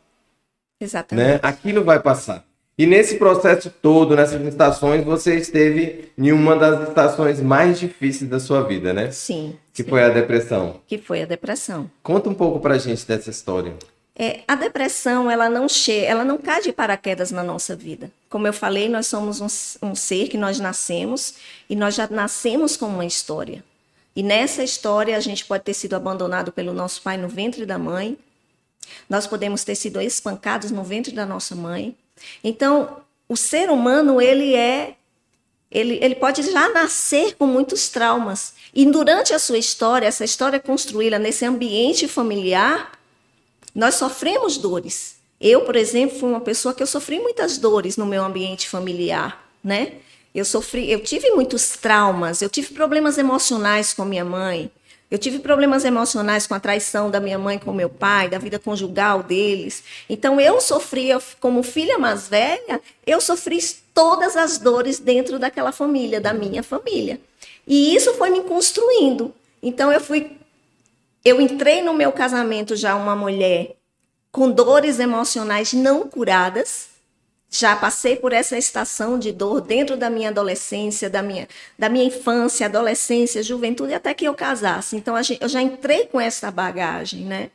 Exatamente. 0.79 1.27
Né? 1.27 1.39
Aquilo 1.41 1.83
vai 1.83 1.99
passar. 1.99 2.45
E 2.77 2.85
nesse 2.85 3.15
processo 3.15 3.69
todo, 3.69 4.15
nessas 4.15 4.41
estações, 4.41 5.05
você 5.05 5.35
esteve 5.35 6.11
em 6.17 6.31
uma 6.33 6.57
das 6.57 6.89
estações 6.89 7.39
mais 7.39 7.79
difíceis 7.79 8.29
da 8.29 8.37
sua 8.39 8.63
vida, 8.63 8.91
né? 8.91 9.11
Sim. 9.11 9.55
Que 9.73 9.83
sim. 9.83 9.89
foi 9.89 10.03
a 10.03 10.09
depressão. 10.09 10.81
Que 10.85 10.97
foi 10.97 11.21
a 11.21 11.25
depressão. 11.25 11.89
Conta 12.03 12.29
um 12.29 12.33
pouco 12.33 12.59
pra 12.59 12.77
gente 12.77 13.07
dessa 13.07 13.29
história. 13.29 13.73
É, 14.17 14.41
a 14.47 14.55
depressão, 14.55 15.29
ela 15.31 15.49
não 15.49 15.67
chega, 15.67 16.07
ela 16.07 16.23
não 16.25 16.37
cai 16.37 16.61
de 16.61 16.73
paraquedas 16.73 17.31
na 17.31 17.43
nossa 17.43 17.75
vida. 17.75 18.11
Como 18.29 18.47
eu 18.47 18.53
falei, 18.53 18.89
nós 18.89 19.07
somos 19.07 19.41
um, 19.41 19.47
um 19.89 19.95
ser 19.95 20.27
que 20.27 20.37
nós 20.37 20.59
nascemos 20.59 21.35
e 21.69 21.75
nós 21.75 21.95
já 21.95 22.07
nascemos 22.09 22.75
com 22.75 22.87
uma 22.87 23.05
história. 23.05 23.63
E 24.15 24.23
nessa 24.23 24.63
história 24.63 25.15
a 25.15 25.19
gente 25.19 25.45
pode 25.45 25.63
ter 25.63 25.73
sido 25.73 25.95
abandonado 25.95 26.51
pelo 26.51 26.73
nosso 26.73 27.01
pai 27.01 27.17
no 27.17 27.27
ventre 27.27 27.65
da 27.65 27.77
mãe. 27.77 28.17
Nós 29.09 29.27
podemos 29.27 29.63
ter 29.63 29.75
sido 29.75 29.99
espancados 29.99 30.71
no 30.71 30.83
ventre 30.83 31.13
da 31.13 31.25
nossa 31.25 31.53
mãe. 31.55 31.95
Então, 32.43 32.97
o 33.27 33.35
ser 33.35 33.69
humano, 33.69 34.21
ele 34.21 34.55
é 34.55 34.95
ele, 35.71 35.99
ele 36.01 36.15
pode 36.15 36.41
já 36.43 36.69
nascer 36.69 37.35
com 37.35 37.45
muitos 37.45 37.89
traumas. 37.89 38.53
E 38.73 38.85
durante 38.85 39.33
a 39.33 39.39
sua 39.39 39.57
história, 39.57 40.07
essa 40.07 40.23
história 40.23 40.59
construída 40.59 41.19
nesse 41.19 41.43
ambiente 41.43 42.07
familiar, 42.07 42.97
nós 43.73 43.95
sofremos 43.95 44.57
dores. 44.57 45.17
Eu, 45.39 45.61
por 45.61 45.75
exemplo, 45.75 46.17
fui 46.17 46.29
uma 46.29 46.39
pessoa 46.39 46.73
que 46.73 46.81
eu 46.81 46.87
sofri 46.87 47.19
muitas 47.19 47.57
dores 47.57 47.97
no 47.97 48.05
meu 48.05 48.23
ambiente 48.23 48.69
familiar, 48.69 49.49
né? 49.61 49.93
Eu 50.33 50.45
sofri, 50.45 50.89
eu 50.89 51.01
tive 51.01 51.31
muitos 51.31 51.71
traumas, 51.71 52.41
eu 52.41 52.49
tive 52.49 52.73
problemas 52.73 53.17
emocionais 53.17 53.93
com 53.93 54.05
minha 54.05 54.23
mãe, 54.23 54.71
eu 55.09 55.17
tive 55.17 55.39
problemas 55.39 55.85
emocionais 55.85 56.47
com 56.47 56.55
a 56.55 56.59
traição 56.59 57.11
da 57.11 57.19
minha 57.19 57.37
mãe 57.37 57.59
com 57.59 57.71
meu 57.71 57.89
pai, 57.89 58.27
da 58.27 58.37
vida 58.37 58.57
conjugal 58.57 59.21
deles. 59.21 59.83
Então 60.09 60.41
eu 60.41 60.59
sofria 60.59 61.19
como 61.39 61.61
filha 61.61 61.97
mais 61.97 62.27
velha, 62.27 62.81
eu 63.05 63.21
sofri 63.21 63.59
todas 63.93 64.35
as 64.35 64.57
dores 64.57 64.99
dentro 64.99 65.37
daquela 65.37 65.71
família, 65.71 66.19
da 66.19 66.33
minha 66.33 66.63
família. 66.63 67.19
E 67.67 67.95
isso 67.95 68.13
foi 68.15 68.29
me 68.29 68.41
construindo. 68.41 69.33
Então 69.61 69.91
eu 69.91 70.01
fui 70.01 70.37
eu 71.23 71.41
entrei 71.41 71.81
no 71.81 71.93
meu 71.93 72.11
casamento 72.11 72.75
já 72.75 72.95
uma 72.95 73.15
mulher 73.15 73.75
com 74.31 74.51
dores 74.51 74.99
emocionais 74.99 75.73
não 75.73 76.07
curadas, 76.07 76.89
já 77.49 77.75
passei 77.75 78.17
por 78.17 78.33
essa 78.33 78.57
estação 78.57 79.17
de 79.17 79.31
dor 79.31 79.61
dentro 79.61 79.95
da 79.95 80.09
minha 80.09 80.29
adolescência, 80.29 81.09
da 81.09 81.21
minha, 81.21 81.47
da 81.77 81.87
minha 81.87 82.05
infância, 82.05 82.65
adolescência, 82.65 83.43
juventude, 83.43 83.93
até 83.93 84.13
que 84.13 84.25
eu 84.25 84.33
casasse. 84.33 84.95
Então, 84.95 85.15
eu 85.17 85.47
já 85.47 85.61
entrei 85.61 86.07
com 86.07 86.19
essa 86.19 86.51
bagagem, 86.51 87.21
né? 87.21 87.51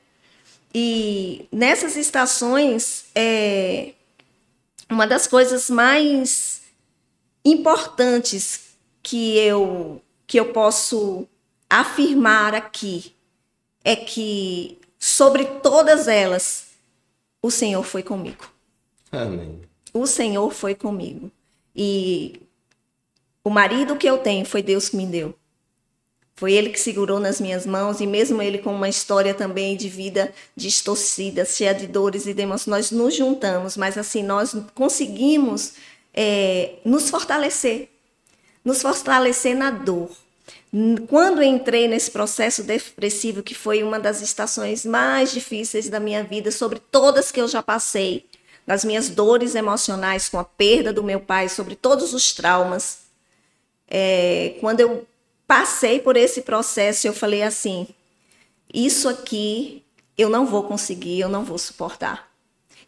E 0.75 1.47
nessas 1.53 1.97
estações, 1.97 3.07
é, 3.15 3.93
uma 4.89 5.07
das 5.07 5.27
coisas 5.27 5.69
mais 5.69 6.63
importantes 7.45 8.71
que 9.03 9.37
eu, 9.39 10.01
que 10.27 10.39
eu 10.39 10.47
posso 10.53 11.27
afirmar 11.69 12.55
aqui 12.55 13.15
é 13.85 13.97
que, 13.97 14.79
sobre 14.99 15.45
todas 15.45 16.09
elas, 16.09 16.69
o 17.43 17.51
Senhor 17.51 17.83
foi 17.83 18.03
comigo. 18.03 18.49
Amém 19.11 19.70
o 19.93 20.07
Senhor 20.07 20.53
foi 20.53 20.75
comigo. 20.75 21.31
E 21.75 22.41
o 23.43 23.51
marido 23.51 23.97
que 23.97 24.07
eu 24.07 24.19
tenho 24.19 24.45
foi 24.45 24.63
Deus 24.63 24.89
que 24.89 24.97
me 24.97 25.07
deu. 25.07 25.35
Foi 26.41 26.55
ele 26.55 26.71
que 26.71 26.81
segurou 26.81 27.21
nas 27.21 27.39
minhas 27.39 27.67
mãos, 27.67 28.01
e 28.01 28.07
mesmo 28.07 28.41
ele 28.41 28.59
com 28.59 28.75
uma 28.75 28.89
história 28.89 29.35
também 29.35 29.77
de 29.77 29.91
vida 29.91 30.33
distorcida, 30.57 31.45
cheia 31.45 31.75
de 31.75 31.87
dores 31.87 32.25
e 32.27 32.33
demônios, 32.33 32.67
nós 32.67 32.91
nos 32.91 33.15
juntamos, 33.15 33.77
mas 33.77 33.99
assim, 33.99 34.23
nós 34.23 34.57
conseguimos 34.75 35.75
é, 36.15 36.77
nos 36.83 37.11
fortalecer, 37.11 37.91
nos 38.65 38.81
fortalecer 38.81 39.55
na 39.55 39.71
dor. 39.71 40.11
Quando 41.09 41.43
entrei 41.43 41.87
nesse 41.89 42.11
processo 42.11 42.63
depressivo, 42.63 43.43
que 43.43 43.55
foi 43.55 43.83
uma 43.83 44.01
das 44.01 44.23
estações 44.23 44.87
mais 44.87 45.33
difíceis 45.33 45.91
da 45.91 46.01
minha 46.01 46.25
vida, 46.25 46.51
sobre 46.51 46.79
todas 46.79 47.31
que 47.31 47.41
eu 47.41 47.49
já 47.49 47.63
passei, 47.63 48.25
das 48.71 48.85
minhas 48.85 49.09
dores 49.09 49.57
emocionais 49.57 50.29
com 50.29 50.39
a 50.39 50.45
perda 50.45 50.93
do 50.93 51.03
meu 51.03 51.19
pai, 51.19 51.49
sobre 51.49 51.75
todos 51.75 52.15
os 52.15 52.33
traumas. 52.33 53.01
É, 53.89 54.55
quando 54.61 54.79
eu 54.79 55.05
passei 55.45 55.99
por 55.99 56.17
esse 56.17 56.43
processo, 56.43 57.05
eu 57.05 57.13
falei 57.13 57.43
assim: 57.43 57.89
isso 58.73 59.09
aqui 59.09 59.83
eu 60.17 60.31
não 60.31 60.47
vou 60.47 60.63
conseguir, 60.63 61.19
eu 61.19 61.29
não 61.29 61.43
vou 61.43 61.59
suportar. 61.59 62.31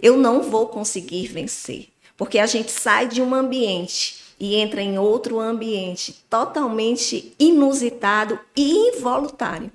Eu 0.00 0.16
não 0.16 0.40
vou 0.40 0.68
conseguir 0.68 1.26
vencer. 1.26 1.88
Porque 2.16 2.38
a 2.38 2.46
gente 2.46 2.70
sai 2.70 3.08
de 3.08 3.20
um 3.20 3.34
ambiente 3.34 4.22
e 4.38 4.54
entra 4.54 4.80
em 4.80 5.00
outro 5.00 5.40
ambiente 5.40 6.24
totalmente 6.30 7.34
inusitado 7.40 8.38
e 8.54 8.70
involuntário. 8.90 9.68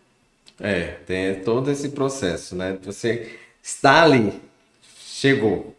É, 0.57 0.99
tem 1.05 1.41
todo 1.41 1.69
esse 1.69 1.89
processo, 1.89 2.55
né? 2.55 2.77
Você 2.81 3.37
está 3.61 4.03
ali, 4.03 4.41
chegou, 5.05 5.75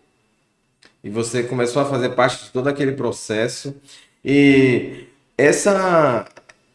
e 1.03 1.11
você 1.11 1.43
começou 1.43 1.83
a 1.83 1.85
fazer 1.85 2.11
parte 2.11 2.45
de 2.45 2.51
todo 2.51 2.69
aquele 2.69 2.93
processo. 2.93 3.75
E 4.25 5.07
essa 5.37 6.27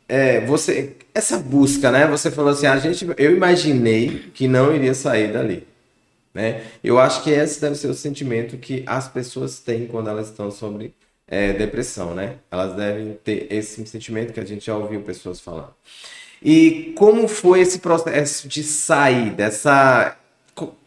é, 0.07 0.45
você 0.45 0.95
essa 1.13 1.37
busca, 1.37 1.91
né? 1.91 2.07
Você 2.07 2.31
falou 2.31 2.51
assim, 2.51 2.65
a 2.65 2.77
gente, 2.77 3.07
eu 3.17 3.35
imaginei 3.35 4.31
que 4.33 4.47
não 4.47 4.75
iria 4.75 4.93
sair 4.93 5.31
dali, 5.31 5.67
né? 6.33 6.63
Eu 6.83 6.99
acho 6.99 7.23
que 7.23 7.29
esse 7.29 7.61
deve 7.61 7.75
ser 7.75 7.87
o 7.87 7.93
sentimento 7.93 8.57
que 8.57 8.83
as 8.87 9.07
pessoas 9.07 9.59
têm 9.59 9.85
quando 9.85 10.09
elas 10.09 10.29
estão 10.29 10.49
sobre 10.49 10.93
é, 11.27 11.53
depressão, 11.53 12.15
né? 12.15 12.37
Elas 12.51 12.75
devem 12.75 13.13
ter 13.23 13.47
esse 13.51 13.85
sentimento 13.85 14.33
que 14.33 14.39
a 14.39 14.45
gente 14.45 14.65
já 14.65 14.75
ouviu 14.75 15.01
pessoas 15.01 15.39
falando. 15.39 15.73
E 16.41 16.93
como 16.97 17.27
foi 17.27 17.61
esse 17.61 17.79
processo 17.79 18.47
de 18.47 18.63
sair 18.63 19.31
dessa 19.31 20.17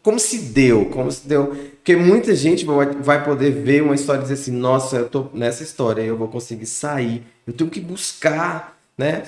como 0.01 0.19
se 0.19 0.39
deu? 0.39 0.85
Como 0.85 1.11
se 1.11 1.27
deu? 1.27 1.47
Porque 1.47 1.95
muita 1.95 2.35
gente 2.35 2.65
vai 2.65 3.23
poder 3.23 3.51
ver 3.51 3.83
uma 3.83 3.95
história 3.95 4.19
e 4.19 4.23
dizer 4.23 4.35
assim: 4.35 4.51
nossa, 4.51 4.97
eu 4.97 5.09
tô 5.09 5.27
nessa 5.33 5.63
história, 5.63 6.01
eu 6.01 6.17
vou 6.17 6.27
conseguir 6.27 6.65
sair, 6.65 7.23
eu 7.45 7.53
tenho 7.53 7.69
que 7.69 7.79
buscar, 7.79 8.77
né? 8.97 9.23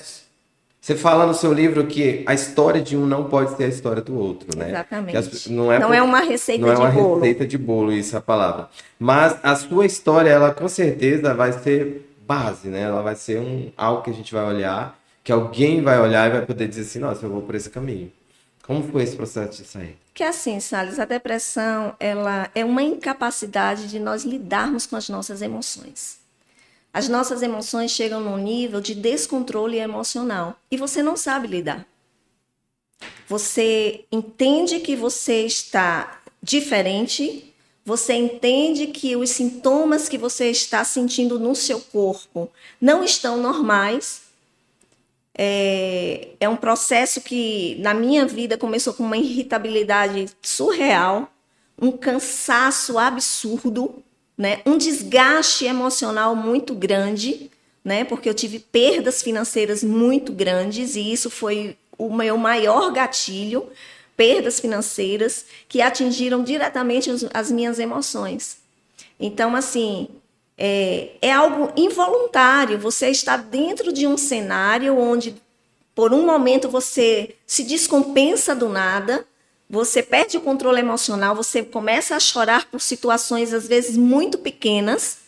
Você 0.81 0.95
fala 0.95 1.25
no 1.25 1.33
seu 1.33 1.51
livro 1.51 1.85
que 1.85 2.23
a 2.25 2.33
história 2.33 2.81
de 2.81 2.95
um 2.95 3.05
não 3.05 3.25
pode 3.25 3.55
ser 3.55 3.65
a 3.65 3.67
história 3.67 4.01
do 4.01 4.17
outro, 4.17 4.57
né? 4.57 4.69
Exatamente. 4.69 5.17
As, 5.17 5.47
não 5.47 5.71
é, 5.71 5.77
não 5.77 5.89
por, 5.89 5.95
é 5.95 6.01
uma 6.01 6.21
receita 6.21 6.65
de 6.65 6.71
bolo. 6.71 6.79
Não 6.79 6.85
é 6.85 7.01
uma 7.01 7.19
receita 7.19 7.45
de 7.45 7.57
bolo, 7.57 7.91
isso 7.91 8.15
é 8.15 8.19
a 8.19 8.21
palavra. 8.21 8.69
Mas 8.97 9.37
a 9.43 9.55
sua 9.55 9.85
história, 9.85 10.29
ela 10.29 10.53
com 10.53 10.67
certeza 10.69 11.33
vai 11.33 11.51
ser 11.51 12.09
base, 12.25 12.69
né? 12.69 12.81
Ela 12.81 13.01
vai 13.01 13.15
ser 13.15 13.39
um, 13.39 13.71
algo 13.75 14.01
que 14.01 14.09
a 14.09 14.13
gente 14.13 14.33
vai 14.33 14.45
olhar 14.45 14.99
que 15.29 15.31
alguém 15.31 15.81
vai 15.83 15.99
olhar 15.99 16.27
e 16.27 16.31
vai 16.31 16.41
poder 16.43 16.67
dizer 16.67 16.81
assim, 16.81 16.97
nossa, 16.97 17.23
eu 17.23 17.29
vou 17.29 17.43
por 17.43 17.53
esse 17.53 17.69
caminho. 17.69 18.11
Como 18.69 18.83
foi 18.83 19.01
esse 19.01 19.15
processo 19.15 19.63
de 19.63 19.67
sair? 19.67 19.97
Que 20.13 20.21
assim, 20.21 20.59
Salles, 20.59 20.99
a 20.99 21.05
depressão 21.05 21.95
ela 21.99 22.51
é 22.53 22.63
uma 22.63 22.83
incapacidade 22.83 23.87
de 23.87 23.97
nós 23.97 24.23
lidarmos 24.23 24.85
com 24.85 24.95
as 24.95 25.09
nossas 25.09 25.41
emoções. 25.41 26.19
As 26.93 27.09
nossas 27.09 27.41
emoções 27.41 27.89
chegam 27.89 28.21
num 28.21 28.37
nível 28.37 28.79
de 28.79 28.93
descontrole 28.93 29.79
emocional 29.79 30.55
e 30.69 30.77
você 30.77 31.01
não 31.01 31.17
sabe 31.17 31.47
lidar. 31.47 31.83
Você 33.27 34.05
entende 34.11 34.79
que 34.81 34.95
você 34.95 35.47
está 35.47 36.21
diferente, 36.39 37.51
você 37.83 38.13
entende 38.13 38.85
que 38.85 39.15
os 39.15 39.31
sintomas 39.31 40.07
que 40.07 40.15
você 40.15 40.51
está 40.51 40.83
sentindo 40.83 41.39
no 41.39 41.55
seu 41.55 41.81
corpo 41.81 42.47
não 42.79 43.03
estão 43.03 43.35
normais. 43.37 44.28
É, 45.41 46.31
é 46.37 46.49
um 46.49 46.57
processo 46.57 47.21
que, 47.21 47.77
na 47.79 47.93
minha 47.93 48.25
vida, 48.25 48.57
começou 48.57 48.93
com 48.93 49.03
uma 49.03 49.15
irritabilidade 49.15 50.25
surreal, 50.41 51.31
um 51.81 51.93
cansaço 51.93 52.99
absurdo, 52.99 54.03
né? 54.37 54.59
um 54.65 54.77
desgaste 54.77 55.63
emocional 55.63 56.35
muito 56.35 56.75
grande, 56.75 57.49
né? 57.85 58.03
porque 58.03 58.27
eu 58.27 58.33
tive 58.33 58.59
perdas 58.59 59.21
financeiras 59.21 59.81
muito 59.81 60.33
grandes 60.33 60.97
e 60.97 61.09
isso 61.09 61.29
foi 61.29 61.77
o 61.97 62.13
meu 62.13 62.37
maior 62.37 62.91
gatilho, 62.91 63.69
perdas 64.17 64.59
financeiras 64.59 65.45
que 65.69 65.81
atingiram 65.81 66.43
diretamente 66.43 67.09
as 67.33 67.49
minhas 67.49 67.79
emoções. 67.79 68.57
Então, 69.17 69.55
assim, 69.55 70.09
é, 70.61 71.11
é 71.21 71.31
algo 71.31 71.71
involuntário. 71.77 72.77
Você 72.77 73.07
está 73.07 73.37
dentro 73.37 73.93
de 73.93 74.05
um 74.05 74.17
cenário 74.17 74.99
onde, 74.99 75.33
por 75.95 76.13
um 76.13 76.25
momento, 76.25 76.67
você 76.67 77.35
se 77.47 77.63
descompensa 77.63 78.53
do 78.53 78.67
nada, 78.67 79.25
você 79.69 80.03
perde 80.03 80.35
o 80.35 80.41
controle 80.41 80.81
emocional, 80.81 81.33
você 81.33 81.63
começa 81.63 82.13
a 82.15 82.19
chorar 82.19 82.65
por 82.65 82.81
situações, 82.81 83.53
às 83.53 83.67
vezes, 83.67 83.95
muito 83.95 84.37
pequenas. 84.37 85.19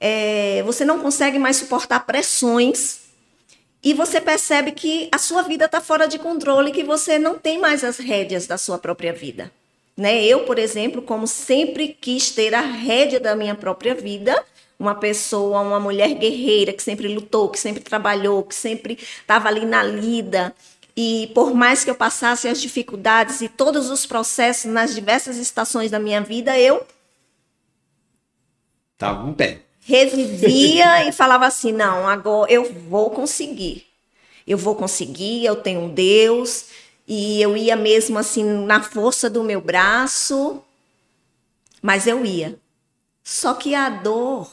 É, 0.00 0.60
você 0.66 0.84
não 0.84 0.98
consegue 0.98 1.38
mais 1.38 1.56
suportar 1.58 2.00
pressões 2.00 3.04
e 3.82 3.94
você 3.94 4.20
percebe 4.20 4.72
que 4.72 5.08
a 5.12 5.18
sua 5.18 5.42
vida 5.42 5.66
está 5.66 5.80
fora 5.80 6.08
de 6.08 6.18
controle, 6.18 6.72
que 6.72 6.82
você 6.82 7.16
não 7.16 7.38
tem 7.38 7.58
mais 7.58 7.84
as 7.84 7.98
rédeas 7.98 8.46
da 8.46 8.58
sua 8.58 8.76
própria 8.76 9.12
vida. 9.12 9.52
Né? 9.96 10.24
Eu, 10.24 10.40
por 10.40 10.58
exemplo, 10.58 11.00
como 11.00 11.28
sempre 11.28 11.88
quis 11.88 12.30
ter 12.30 12.54
a 12.54 12.60
rédea 12.60 13.20
da 13.20 13.36
minha 13.36 13.54
própria 13.54 13.94
vida, 13.94 14.34
uma 14.84 14.94
pessoa, 14.94 15.60
uma 15.60 15.80
mulher 15.80 16.14
guerreira 16.14 16.72
que 16.72 16.82
sempre 16.82 17.08
lutou, 17.08 17.48
que 17.48 17.58
sempre 17.58 17.82
trabalhou, 17.82 18.42
que 18.42 18.54
sempre 18.54 18.98
estava 19.00 19.48
ali 19.48 19.64
na 19.64 19.82
lida. 19.82 20.54
E 20.96 21.30
por 21.34 21.54
mais 21.54 21.82
que 21.82 21.90
eu 21.90 21.94
passasse 21.94 22.46
as 22.46 22.60
dificuldades 22.60 23.40
e 23.40 23.48
todos 23.48 23.90
os 23.90 24.06
processos 24.06 24.70
nas 24.70 24.94
diversas 24.94 25.36
estações 25.36 25.90
da 25.90 25.98
minha 25.98 26.20
vida, 26.20 26.58
eu 26.58 26.86
estava 28.94 29.28
em 29.28 29.34
pé 29.34 29.64
revivia 29.84 31.04
e 31.08 31.12
falava 31.12 31.46
assim: 31.46 31.72
não, 31.72 32.08
agora 32.08 32.50
eu 32.50 32.72
vou 32.72 33.10
conseguir. 33.10 33.86
Eu 34.46 34.58
vou 34.58 34.74
conseguir, 34.74 35.44
eu 35.44 35.56
tenho 35.56 35.82
um 35.82 35.88
Deus. 35.88 36.66
E 37.06 37.40
eu 37.40 37.54
ia 37.56 37.76
mesmo 37.76 38.18
assim 38.18 38.42
na 38.42 38.82
força 38.82 39.28
do 39.28 39.44
meu 39.44 39.60
braço, 39.60 40.62
mas 41.82 42.06
eu 42.06 42.24
ia. 42.24 42.58
Só 43.22 43.52
que 43.52 43.74
a 43.74 43.90
dor 43.90 44.50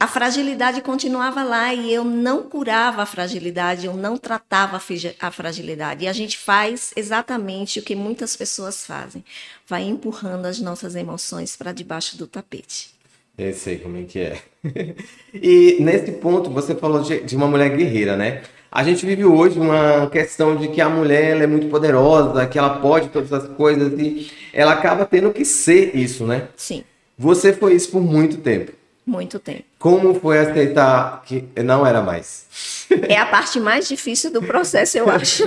a 0.00 0.06
fragilidade 0.06 0.80
continuava 0.80 1.44
lá 1.44 1.74
e 1.74 1.92
eu 1.92 2.02
não 2.02 2.44
curava 2.44 3.02
a 3.02 3.06
fragilidade, 3.06 3.84
eu 3.84 3.92
não 3.92 4.16
tratava 4.16 4.80
a 5.20 5.30
fragilidade. 5.30 6.04
E 6.06 6.08
a 6.08 6.12
gente 6.14 6.38
faz 6.38 6.90
exatamente 6.96 7.78
o 7.78 7.82
que 7.82 7.94
muitas 7.94 8.34
pessoas 8.34 8.86
fazem: 8.86 9.22
vai 9.68 9.82
empurrando 9.82 10.46
as 10.46 10.58
nossas 10.58 10.96
emoções 10.96 11.54
para 11.54 11.70
debaixo 11.70 12.16
do 12.16 12.26
tapete. 12.26 12.94
Eu 13.36 13.52
sei 13.52 13.78
como 13.78 13.98
é 13.98 14.04
que 14.04 14.20
é. 14.20 14.42
e 15.34 15.76
nesse 15.80 16.12
ponto, 16.12 16.48
você 16.48 16.74
falou 16.74 17.02
de, 17.02 17.20
de, 17.20 17.36
uma 17.36 17.46
mulher 17.46 17.76
guerreira, 17.76 18.16
né? 18.16 18.42
A 18.72 18.82
gente 18.82 19.04
vive 19.04 19.24
hoje 19.26 19.58
uma 19.58 20.08
questão 20.08 20.56
de 20.56 20.68
que 20.68 20.80
a 20.80 20.88
mulher 20.88 21.42
é 21.42 21.46
muito 21.46 21.68
poderosa, 21.68 22.46
que 22.46 22.58
ela 22.58 22.78
pode 22.78 23.10
todas 23.10 23.32
as 23.34 23.48
coisas 23.48 23.92
e 23.98 24.30
ela 24.50 24.72
acaba 24.72 25.04
tendo 25.04 25.30
que 25.30 25.44
ser 25.44 25.94
isso, 25.94 26.24
né? 26.26 26.48
Sim. 26.56 26.84
Você 27.18 27.52
foi 27.52 27.74
isso 27.74 27.90
por 27.90 28.00
muito 28.00 28.38
tempo. 28.38 28.79
Muito 29.06 29.38
tempo. 29.38 29.64
Como 29.78 30.18
foi 30.20 30.38
aceitar 30.38 31.22
que 31.24 31.48
não 31.56 31.86
era 31.86 32.02
mais? 32.02 32.86
É 33.08 33.16
a 33.16 33.26
parte 33.26 33.58
mais 33.58 33.88
difícil 33.88 34.30
do 34.30 34.42
processo, 34.42 34.98
eu 34.98 35.08
acho. 35.08 35.44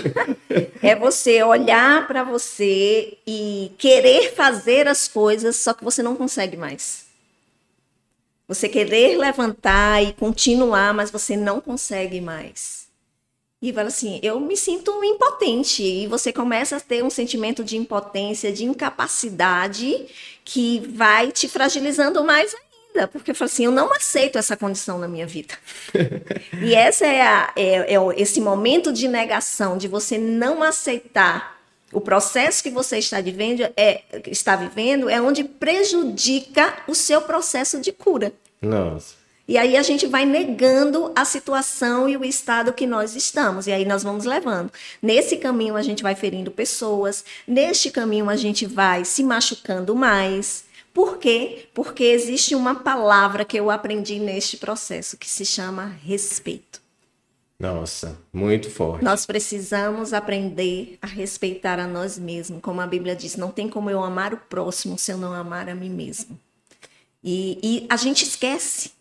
É 0.81 0.95
você 0.95 1.41
olhar 1.43 2.07
para 2.07 2.23
você 2.23 3.17
e 3.25 3.71
querer 3.77 4.33
fazer 4.33 4.87
as 4.87 5.07
coisas, 5.07 5.55
só 5.55 5.73
que 5.73 5.83
você 5.83 6.03
não 6.03 6.15
consegue 6.15 6.57
mais. 6.57 7.05
Você 8.47 8.67
querer 8.67 9.17
levantar 9.17 10.03
e 10.03 10.13
continuar, 10.13 10.93
mas 10.93 11.09
você 11.09 11.37
não 11.37 11.61
consegue 11.61 12.19
mais. 12.19 12.83
E 13.61 13.71
fala 13.71 13.87
assim: 13.87 14.19
eu 14.21 14.39
me 14.41 14.57
sinto 14.57 15.01
impotente. 15.03 15.81
E 15.81 16.07
você 16.07 16.33
começa 16.33 16.75
a 16.75 16.81
ter 16.81 17.01
um 17.01 17.09
sentimento 17.09 17.63
de 17.63 17.77
impotência, 17.77 18.51
de 18.51 18.65
incapacidade, 18.65 20.05
que 20.43 20.81
vai 20.93 21.31
te 21.31 21.47
fragilizando 21.47 22.23
mais 22.25 22.53
ainda. 22.53 22.72
Porque 23.11 23.33
fala 23.33 23.49
assim: 23.49 23.65
eu 23.65 23.71
não 23.71 23.91
aceito 23.93 24.37
essa 24.37 24.55
condição 24.55 24.97
na 24.97 25.07
minha 25.07 25.25
vida. 25.27 25.53
e 26.61 26.73
essa 26.75 27.05
é, 27.05 27.21
a, 27.21 27.53
é, 27.55 27.95
é 27.95 27.97
esse 28.17 28.39
momento 28.39 28.91
de 28.91 29.07
negação, 29.07 29.77
de 29.77 29.87
você 29.87 30.17
não 30.17 30.63
aceitar 30.63 31.53
o 31.91 32.01
processo 32.01 32.63
que 32.63 32.71
você 32.71 32.97
está 32.97 33.21
vivendo 33.21 33.61
é, 33.77 34.01
está 34.25 34.55
vivendo 34.55 35.07
é 35.07 35.21
onde 35.21 35.43
prejudica 35.43 36.73
o 36.87 36.95
seu 36.95 37.21
processo 37.21 37.79
de 37.79 37.91
cura. 37.91 38.33
Nossa. 38.61 39.23
E 39.45 39.57
aí 39.57 39.75
a 39.75 39.83
gente 39.83 40.07
vai 40.07 40.25
negando 40.25 41.11
a 41.15 41.25
situação 41.25 42.07
e 42.07 42.15
o 42.15 42.23
estado 42.23 42.71
que 42.71 42.87
nós 42.87 43.15
estamos. 43.15 43.67
E 43.67 43.71
aí 43.73 43.83
nós 43.85 44.01
vamos 44.01 44.23
levando. 44.23 44.71
Nesse 45.01 45.35
caminho 45.35 45.75
a 45.75 45.81
gente 45.81 46.01
vai 46.01 46.15
ferindo 46.15 46.49
pessoas, 46.49 47.25
neste 47.45 47.91
caminho 47.91 48.29
a 48.29 48.37
gente 48.37 48.65
vai 48.65 49.03
se 49.03 49.21
machucando 49.21 49.93
mais. 49.95 50.63
Por 50.93 51.17
quê? 51.17 51.67
Porque 51.73 52.03
existe 52.03 52.53
uma 52.53 52.75
palavra 52.75 53.43
que 53.43 53.57
eu 53.59 53.71
aprendi 53.71 54.19
neste 54.19 54.57
processo 54.57 55.17
que 55.17 55.27
se 55.27 55.43
chama 55.43 55.85
respeito. 56.03 56.83
Nossa, 57.59 58.17
muito 58.31 58.69
forte. 58.69 59.03
Nós 59.03 59.25
precisamos 59.25 60.13
aprender 60.13 60.97
a 61.01 61.07
respeitar 61.07 61.79
a 61.79 61.87
nós 61.87 62.19
mesmos. 62.19 62.61
Como 62.61 62.81
a 62.81 62.87
Bíblia 62.87 63.15
diz, 63.15 63.35
não 63.35 63.51
tem 63.51 63.69
como 63.69 63.89
eu 63.89 64.03
amar 64.03 64.33
o 64.33 64.37
próximo 64.37 64.97
se 64.99 65.11
eu 65.11 65.17
não 65.17 65.33
amar 65.33 65.67
a 65.69 65.73
mim 65.73 65.89
mesmo. 65.89 66.37
E, 67.23 67.57
e 67.63 67.87
a 67.89 67.95
gente 67.95 68.23
esquece 68.23 68.91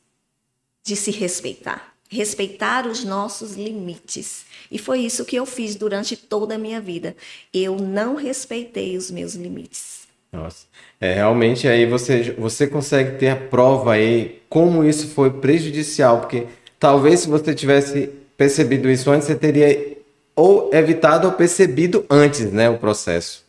de 0.85 0.95
se 0.95 1.11
respeitar, 1.11 1.95
respeitar 2.09 2.87
os 2.87 3.05
nossos 3.05 3.55
limites. 3.55 4.47
E 4.71 4.79
foi 4.79 5.01
isso 5.01 5.25
que 5.25 5.37
eu 5.37 5.45
fiz 5.45 5.75
durante 5.75 6.17
toda 6.17 6.55
a 6.55 6.59
minha 6.59 6.81
vida. 6.81 7.17
Eu 7.53 7.77
não 7.77 8.15
respeitei 8.15 8.97
os 8.97 9.11
meus 9.11 9.35
limites. 9.35 10.02
Nossa. 10.33 10.67
É, 10.99 11.15
realmente 11.15 11.69
aí 11.69 11.85
você, 11.85 12.35
você 12.39 12.67
consegue 12.67 13.19
ter 13.19 13.29
a 13.29 13.37
prova 13.37 13.93
aí 13.93 14.41
como 14.49 14.83
isso 14.83 15.09
foi 15.09 15.31
prejudicial, 15.31 16.21
porque 16.21 16.47
talvez 16.81 17.21
se 17.21 17.29
você 17.29 17.55
tivesse 17.55 18.09
percebido 18.37 18.89
isso 18.91 19.11
antes, 19.11 19.27
você 19.27 19.35
teria 19.35 19.99
ou 20.35 20.71
evitado 20.73 21.27
ou 21.27 21.35
percebido 21.35 22.07
antes, 22.09 22.51
né, 22.51 22.71
o 22.71 22.79
processo. 22.79 23.45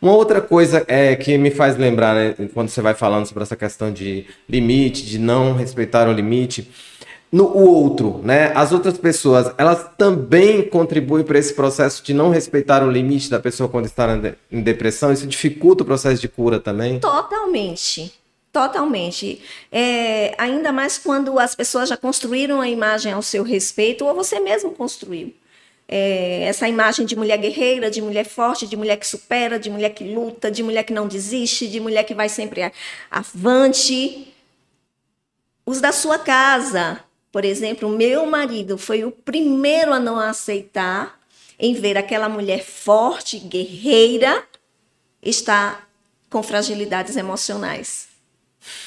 Uma 0.00 0.12
outra 0.12 0.40
coisa 0.40 0.84
é 0.88 1.14
que 1.16 1.36
me 1.36 1.50
faz 1.50 1.76
lembrar, 1.76 2.14
né, 2.14 2.34
quando 2.54 2.68
você 2.68 2.80
vai 2.80 2.94
falando 2.94 3.26
sobre 3.26 3.42
essa 3.42 3.56
questão 3.56 3.92
de 3.92 4.26
limite, 4.48 5.04
de 5.04 5.18
não 5.18 5.54
respeitar 5.54 6.08
o 6.08 6.12
limite, 6.12 6.70
no 7.30 7.44
o 7.44 7.68
outro, 7.68 8.20
né? 8.22 8.52
As 8.54 8.72
outras 8.72 8.96
pessoas, 8.96 9.52
elas 9.58 9.86
também 9.98 10.62
contribuem 10.68 11.24
para 11.24 11.38
esse 11.38 11.52
processo 11.54 12.02
de 12.02 12.14
não 12.14 12.30
respeitar 12.30 12.82
o 12.84 12.90
limite 12.90 13.28
da 13.28 13.40
pessoa 13.40 13.68
quando 13.68 13.86
está 13.86 14.08
em 14.50 14.62
depressão. 14.62 15.12
Isso 15.12 15.26
dificulta 15.26 15.82
o 15.82 15.86
processo 15.86 16.20
de 16.20 16.28
cura 16.28 16.60
também? 16.60 17.00
Totalmente. 17.00 18.12
Totalmente. 18.52 19.42
É, 19.70 20.34
ainda 20.38 20.72
mais 20.72 20.96
quando 20.96 21.38
as 21.38 21.54
pessoas 21.54 21.90
já 21.90 21.96
construíram 21.96 22.58
a 22.60 22.68
imagem 22.68 23.12
ao 23.12 23.20
seu 23.20 23.42
respeito 23.42 24.06
ou 24.06 24.14
você 24.14 24.40
mesmo 24.40 24.70
construiu. 24.70 25.34
É, 25.88 26.44
essa 26.44 26.66
imagem 26.66 27.04
de 27.04 27.14
mulher 27.14 27.36
guerreira, 27.36 27.90
de 27.90 28.00
mulher 28.00 28.24
forte, 28.24 28.66
de 28.66 28.76
mulher 28.76 28.96
que 28.96 29.06
supera, 29.06 29.58
de 29.58 29.68
mulher 29.68 29.90
que 29.90 30.04
luta, 30.04 30.50
de 30.50 30.62
mulher 30.62 30.84
que 30.84 30.92
não 30.92 31.06
desiste, 31.06 31.68
de 31.68 31.78
mulher 31.80 32.04
que 32.04 32.14
vai 32.14 32.30
sempre 32.30 32.72
avante. 33.10 34.32
Os 35.66 35.80
da 35.80 35.92
sua 35.92 36.18
casa, 36.18 37.00
por 37.36 37.44
exemplo, 37.44 37.86
meu 37.90 38.24
marido 38.24 38.78
foi 38.78 39.04
o 39.04 39.10
primeiro 39.10 39.92
a 39.92 40.00
não 40.00 40.18
aceitar 40.18 41.20
em 41.58 41.74
ver 41.74 41.98
aquela 41.98 42.30
mulher 42.30 42.64
forte, 42.64 43.38
guerreira, 43.38 44.42
estar 45.22 45.86
com 46.30 46.42
fragilidades 46.42 47.14
emocionais. 47.14 48.08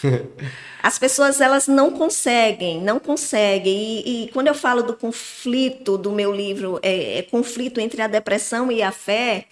As 0.81 0.97
pessoas 0.97 1.39
elas 1.39 1.67
não 1.67 1.91
conseguem, 1.91 2.81
não 2.81 2.99
conseguem. 2.99 4.01
E, 4.03 4.23
e, 4.23 4.31
quando 4.31 4.47
eu 4.47 4.55
falo 4.55 4.81
do 4.81 4.95
conflito 4.95 5.95
do 5.95 6.11
meu 6.11 6.35
livro, 6.35 6.79
é, 6.81 7.19
é 7.19 7.21
conflito 7.21 7.79
entre 7.79 8.01
a 8.01 8.07
depressão 8.07 8.71
e 8.71 8.81
a 8.81 8.91
fé, 8.91 9.45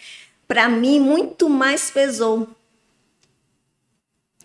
para 0.48 0.68
mim 0.68 1.00
muito 1.00 1.48
mais 1.48 1.92
pesou 1.92 2.48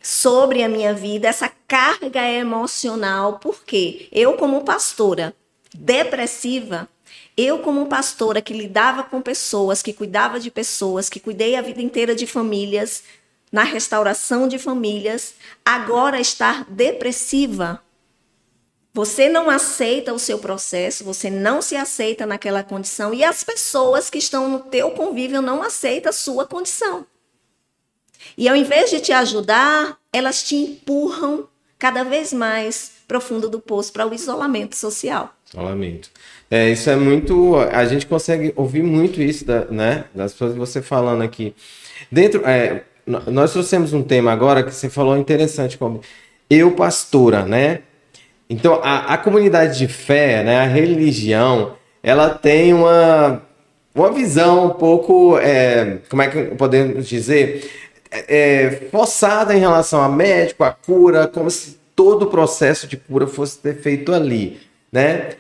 sobre 0.03 0.63
a 0.63 0.69
minha 0.69 0.93
vida 0.93 1.29
essa 1.29 1.51
carga 1.69 2.29
emocional, 2.29 3.39
porque 3.39 4.09
eu 4.11 4.35
como 4.35 4.65
pastora 4.65 5.35
depressiva, 5.75 6.89
eu, 7.37 7.61
como 7.61 7.87
pastora 7.87 8.43
que 8.43 8.53
lidava 8.53 9.03
com 9.03 9.23
pessoas, 9.23 9.83
que 9.83 9.93
cuidava 9.93 10.39
de 10.39 10.51
pessoas, 10.51 11.09
que 11.09 11.19
cuidei 11.19 11.57
a 11.57 11.63
vida 11.63 11.81
inteira 11.81 12.15
de 12.15 12.27
famílias, 12.27 13.05
na 13.51 13.63
restauração 13.63 14.49
de 14.49 14.59
famílias, 14.59 15.35
agora 15.65 16.21
estar 16.21 16.65
depressiva. 16.71 17.83
Você 18.95 19.29
não 19.29 19.49
aceita 19.49 20.13
o 20.13 20.19
seu 20.19 20.39
processo, 20.39 21.05
você 21.05 21.31
não 21.31 21.63
se 21.63 21.77
aceita 21.77 22.27
naquela 22.27 22.63
condição 22.63 23.15
e 23.15 23.25
as 23.25 23.43
pessoas 23.43 24.11
que 24.11 24.19
estão 24.19 24.49
no 24.49 24.61
teu 24.61 24.91
convívio 24.91 25.41
não 25.41 25.63
aceitam 25.63 26.11
a 26.11 26.13
sua 26.13 26.47
condição. 26.47 27.07
E 28.37 28.49
ao 28.49 28.57
invés 28.57 28.91
de 28.91 29.01
te 29.01 29.13
ajudar, 29.13 29.97
elas 30.13 30.43
te 30.43 30.57
empurram 30.57 31.47
cada 31.79 32.05
vez 32.05 32.33
mais 32.33 32.93
profundo 33.09 33.49
do 33.49 33.61
poço 33.61 33.93
para 33.93 34.07
o 34.07 34.15
isolamento 34.15 34.77
social. 34.77 35.35
Isolamento. 35.49 36.11
É, 36.51 36.71
isso 36.71 36.89
é 36.89 36.97
muito. 36.97 37.57
A 37.57 37.85
gente 37.85 38.07
consegue 38.07 38.53
ouvir 38.57 38.83
muito 38.83 39.21
isso, 39.21 39.45
da, 39.45 39.65
né? 39.67 40.05
Das 40.15 40.33
pessoas 40.33 40.55
você 40.55 40.81
falando 40.81 41.23
aqui. 41.23 41.55
Dentro. 42.11 42.43
É, 42.47 42.85
nós 43.07 43.53
trouxemos 43.53 43.93
um 43.93 44.03
tema 44.03 44.33
agora 44.33 44.63
que 44.63 44.73
você 44.73 44.89
falou 44.89 45.17
interessante, 45.17 45.77
como 45.77 46.01
eu, 46.49 46.71
pastora, 46.73 47.45
né? 47.45 47.81
Então, 48.49 48.81
a, 48.83 49.15
a 49.15 49.19
comunidade 49.19 49.79
de 49.79 49.89
fé, 49.89 50.45
né, 50.45 50.61
a 50.61 50.67
religião, 50.67 51.75
ela 52.03 52.31
tem 52.31 52.75
uma, 52.75 53.43
uma 53.95 54.13
visão 54.13 54.67
um 54.67 54.71
pouco, 54.71 55.39
é, 55.39 55.99
como 56.09 56.23
é 56.23 56.29
que 56.29 56.55
podemos 56.57 57.09
dizer, 57.09 57.71
é, 58.13 58.89
forçada 58.91 59.55
em 59.55 59.61
relação 59.61 60.03
a 60.03 60.09
médico, 60.09 60.65
a 60.65 60.71
cura, 60.71 61.27
como 61.27 61.51
se 61.51 61.79
todo 61.97 62.25
o 62.25 62.31
processo 62.31 62.87
de 62.87 62.97
cura 62.97 63.27
fosse 63.27 63.59
ter 63.59 63.81
feito 63.81 64.13
ali, 64.13 64.61
né? 64.91 65.31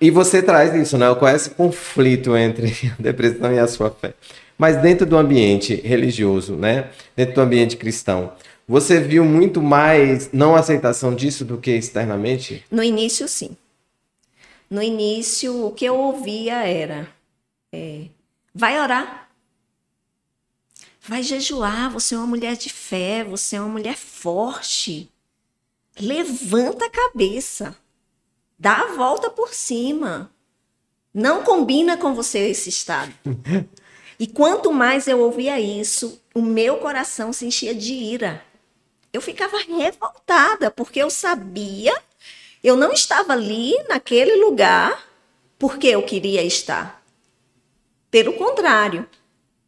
E 0.00 0.10
você 0.10 0.42
traz 0.42 0.74
isso, 0.74 0.98
né? 0.98 1.14
Qual 1.14 1.30
é 1.30 1.36
esse 1.36 1.50
conflito 1.50 2.36
entre 2.36 2.72
a 2.98 3.02
depressão 3.02 3.52
e 3.52 3.58
a 3.58 3.66
sua 3.66 3.90
fé? 3.90 4.14
Mas 4.56 4.80
dentro 4.80 5.04
do 5.04 5.16
ambiente 5.16 5.74
religioso, 5.74 6.56
né? 6.56 6.88
Dentro 7.16 7.34
do 7.34 7.40
ambiente 7.40 7.76
cristão, 7.76 8.32
você 8.66 9.00
viu 9.00 9.24
muito 9.24 9.60
mais 9.60 10.30
não 10.32 10.56
aceitação 10.56 11.14
disso 11.14 11.44
do 11.44 11.58
que 11.58 11.70
externamente? 11.72 12.64
No 12.70 12.82
início, 12.82 13.28
sim. 13.28 13.56
No 14.70 14.82
início, 14.82 15.66
o 15.66 15.70
que 15.70 15.84
eu 15.84 15.96
ouvia 15.96 16.66
era: 16.66 17.06
é, 17.72 18.06
vai 18.54 18.80
orar, 18.80 19.23
vai 21.06 21.22
jejuar. 21.22 21.90
Você 21.90 22.14
é 22.14 22.18
uma 22.18 22.26
mulher 22.26 22.56
de 22.56 22.70
fé, 22.70 23.22
você 23.22 23.56
é 23.56 23.60
uma 23.60 23.68
mulher 23.68 23.96
forte. 23.96 25.10
Levanta 26.00 26.86
a 26.86 26.90
cabeça, 26.90 27.76
dá 28.58 28.82
a 28.82 28.92
volta 28.94 29.30
por 29.30 29.54
cima. 29.54 30.30
Não 31.12 31.44
combina 31.44 31.96
com 31.96 32.14
você 32.14 32.38
esse 32.48 32.68
estado. 32.68 33.12
E 34.16 34.28
quanto 34.28 34.72
mais 34.72 35.08
eu 35.08 35.18
ouvia 35.18 35.58
isso, 35.58 36.22
o 36.32 36.40
meu 36.40 36.76
coração 36.76 37.32
se 37.32 37.46
enchia 37.46 37.74
de 37.74 37.92
ira. 37.92 38.44
Eu 39.12 39.20
ficava 39.20 39.58
revoltada, 39.58 40.70
porque 40.70 41.02
eu 41.02 41.10
sabia, 41.10 41.92
eu 42.62 42.76
não 42.76 42.92
estava 42.92 43.32
ali 43.32 43.74
naquele 43.88 44.36
lugar 44.36 45.04
porque 45.58 45.88
eu 45.88 46.02
queria 46.04 46.44
estar. 46.44 47.02
Pelo 48.08 48.34
contrário, 48.34 49.04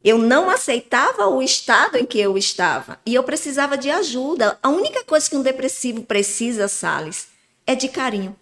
eu 0.06 0.18
não 0.18 0.48
aceitava 0.48 1.26
o 1.26 1.42
estado 1.42 1.96
em 1.96 2.06
que 2.06 2.20
eu 2.20 2.38
estava 2.38 3.00
e 3.04 3.12
eu 3.12 3.24
precisava 3.24 3.76
de 3.76 3.90
ajuda. 3.90 4.56
A 4.62 4.68
única 4.68 5.02
coisa 5.02 5.28
que 5.28 5.36
um 5.36 5.42
depressivo 5.42 6.04
precisa, 6.04 6.68
Sales, 6.68 7.26
é 7.66 7.74
de 7.74 7.88
carinho 7.88 8.36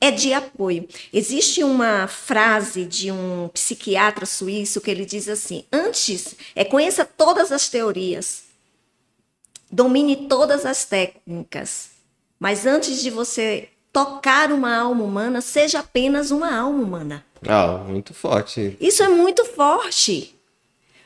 é 0.00 0.10
de 0.10 0.34
apoio. 0.34 0.86
Existe 1.12 1.64
uma 1.64 2.06
frase 2.06 2.84
de 2.84 3.10
um 3.10 3.48
psiquiatra 3.48 4.26
suíço 4.26 4.80
que 4.80 4.90
ele 4.90 5.06
diz 5.06 5.28
assim: 5.28 5.64
antes, 5.72 6.34
é 6.54 6.62
conheça 6.62 7.06
todas 7.06 7.50
as 7.50 7.70
teorias, 7.70 8.44
domine 9.70 10.28
todas 10.28 10.66
as 10.66 10.84
técnicas, 10.84 11.90
mas 12.38 12.66
antes 12.66 13.00
de 13.00 13.08
você 13.08 13.70
tocar 13.90 14.52
uma 14.52 14.76
alma 14.76 15.04
humana, 15.04 15.40
seja 15.40 15.78
apenas 15.78 16.30
uma 16.30 16.54
alma 16.54 16.82
humana. 16.82 17.24
Ah, 17.48 17.78
muito 17.86 18.14
forte. 18.14 18.76
Isso 18.80 19.02
é 19.02 19.08
muito 19.08 19.44
forte. 19.44 20.34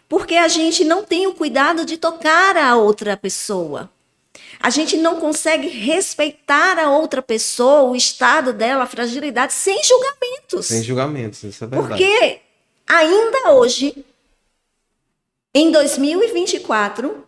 Porque 0.09 0.37
a 0.37 0.49
gente 0.49 0.85
não 0.85 1.05
tem 1.05 1.27
o 1.27 1.35
cuidado 1.35 1.85
de 1.85 1.99
tocar 1.99 2.57
a 2.57 2.77
outra 2.77 3.17
pessoa. 3.17 3.91
A 4.61 4.71
gente 4.71 4.97
não 4.97 5.21
consegue 5.21 5.69
respeitar 5.69 6.79
a 6.79 6.91
outra 6.91 7.23
pessoa, 7.23 7.91
o 7.91 7.95
estado 7.95 8.53
dela, 8.53 8.85
a 8.85 8.87
fragilidade, 8.87 9.53
sem 9.53 9.81
julgamentos. 9.83 10.67
Sem 10.67 10.83
julgamentos, 10.83 11.43
isso 11.45 11.63
é 11.63 11.67
verdade. 11.67 11.89
Porque 11.91 12.41
ainda 12.87 13.53
hoje, 13.53 14.05
em 15.55 15.71
2024, 15.71 17.25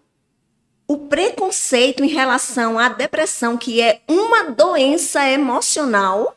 o 0.89 0.99
preconceito 0.99 2.03
em 2.03 2.09
relação 2.09 2.79
à 2.79 2.89
depressão, 2.89 3.57
que 3.57 3.81
é 3.81 4.01
uma 4.09 4.51
doença 4.51 5.25
emocional, 5.29 6.37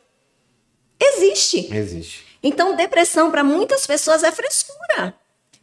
existe. 1.00 1.74
Existe. 1.74 2.23
Então, 2.44 2.76
depressão 2.76 3.30
para 3.30 3.42
muitas 3.42 3.86
pessoas 3.86 4.22
é 4.22 4.30
frescura. 4.30 5.14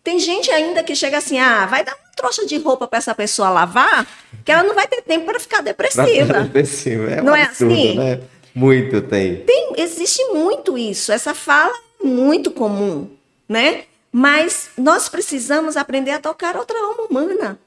Tem 0.04 0.20
gente 0.20 0.50
ainda 0.50 0.84
que 0.84 0.96
chega 0.96 1.20
assim, 1.20 1.38
ah, 1.38 1.68
vai 1.68 1.84
dar 1.84 1.94
uma 1.94 2.12
trouxa 2.16 2.44
de 2.44 2.58
roupa 2.58 2.88
para 2.88 2.98
essa 2.98 3.14
pessoa 3.14 3.52
lavar, 3.52 4.08
que 4.44 4.52
ela 4.52 4.64
não 4.64 4.74
vai 4.74 4.88
ter 4.88 5.04
tempo 5.04 5.28
para 5.28 5.40
ficar 5.40 5.62
depressiva. 5.62 6.42
depressiva. 6.42 7.12
É 7.12 7.22
não 7.22 7.36
é 7.36 7.44
absurdo, 7.44 7.72
é 7.72 7.78
assim? 7.78 7.96
Né? 7.96 8.20
Muito 8.56 9.00
tem. 9.04 9.38
tem. 9.44 9.74
Existe 9.78 10.26
muito 10.34 10.76
isso. 10.76 11.12
Essa 11.12 11.36
fala 11.36 11.72
é 12.02 12.06
muito 12.06 12.50
comum, 12.50 13.10
né? 13.48 13.84
Mas 14.12 14.72
nós 14.76 15.08
precisamos 15.08 15.78
aprender 15.78 16.12
a 16.12 16.20
tocar 16.20 16.58
outra 16.58 16.78
alma 16.80 17.04
humana 17.04 17.60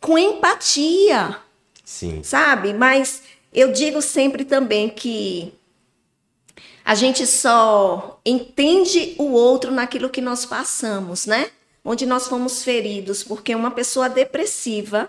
com 0.00 0.16
empatia. 0.16 1.36
Sim. 1.84 2.22
Sabe? 2.22 2.72
Mas 2.72 3.22
eu 3.52 3.72
digo 3.72 4.00
sempre 4.00 4.44
também 4.44 4.88
que 4.88 5.52
a 6.90 6.94
gente 6.96 7.24
só 7.24 8.20
entende 8.26 9.14
o 9.16 9.30
outro 9.30 9.70
naquilo 9.70 10.10
que 10.10 10.20
nós 10.20 10.44
passamos, 10.44 11.24
né? 11.24 11.48
onde 11.84 12.04
nós 12.04 12.26
fomos 12.26 12.64
feridos, 12.64 13.22
porque 13.22 13.54
uma 13.54 13.70
pessoa 13.70 14.08
depressiva, 14.08 15.08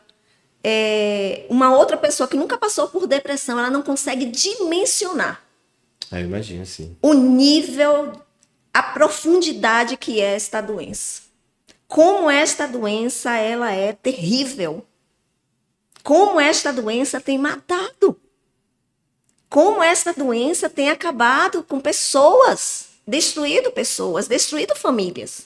é, 0.64 1.48
uma 1.50 1.76
outra 1.76 1.98
pessoa 1.98 2.30
que 2.30 2.38
nunca 2.38 2.56
passou 2.56 2.88
por 2.88 3.08
depressão, 3.08 3.58
ela 3.58 3.72
não 3.72 3.82
consegue 3.82 4.26
dimensionar. 4.28 5.42
Ah, 6.12 6.20
eu 6.20 6.28
imagino, 6.28 6.68
sim. 6.68 6.96
O 7.02 7.16
nível, 7.16 8.14
a 8.72 8.84
profundidade 8.84 9.98
que 9.98 10.22
é 10.22 10.36
esta 10.36 10.62
doença. 10.62 11.24
Como 11.88 12.30
esta 12.30 12.68
doença, 12.68 13.36
ela 13.38 13.72
é 13.72 13.92
terrível. 13.92 14.86
Como 16.04 16.40
esta 16.40 16.72
doença 16.72 17.20
tem 17.20 17.40
matado. 17.40 18.21
Como 19.52 19.84
esta 19.84 20.14
doença 20.14 20.70
tem 20.70 20.90
acabado 20.90 21.62
com 21.62 21.78
pessoas, 21.82 22.88
destruído 23.06 23.70
pessoas, 23.70 24.26
destruído 24.26 24.74
famílias. 24.78 25.46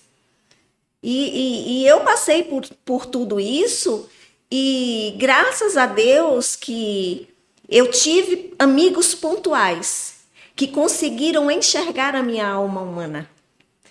E, 1.02 1.10
e, 1.12 1.82
e 1.82 1.88
eu 1.88 2.02
passei 2.02 2.44
por, 2.44 2.68
por 2.86 3.08
tudo 3.08 3.40
isso 3.40 4.08
e 4.52 5.16
graças 5.18 5.76
a 5.76 5.88
Deus 5.88 6.56
que 6.56 7.28
eu 7.68 7.90
tive 7.90 8.54
amigos 8.60 9.16
pontuais 9.16 10.18
que 10.56 10.68
conseguiram 10.68 11.50
enxergar 11.50 12.16
a 12.16 12.22
minha 12.22 12.48
alma 12.48 12.82
humana. 12.82 13.28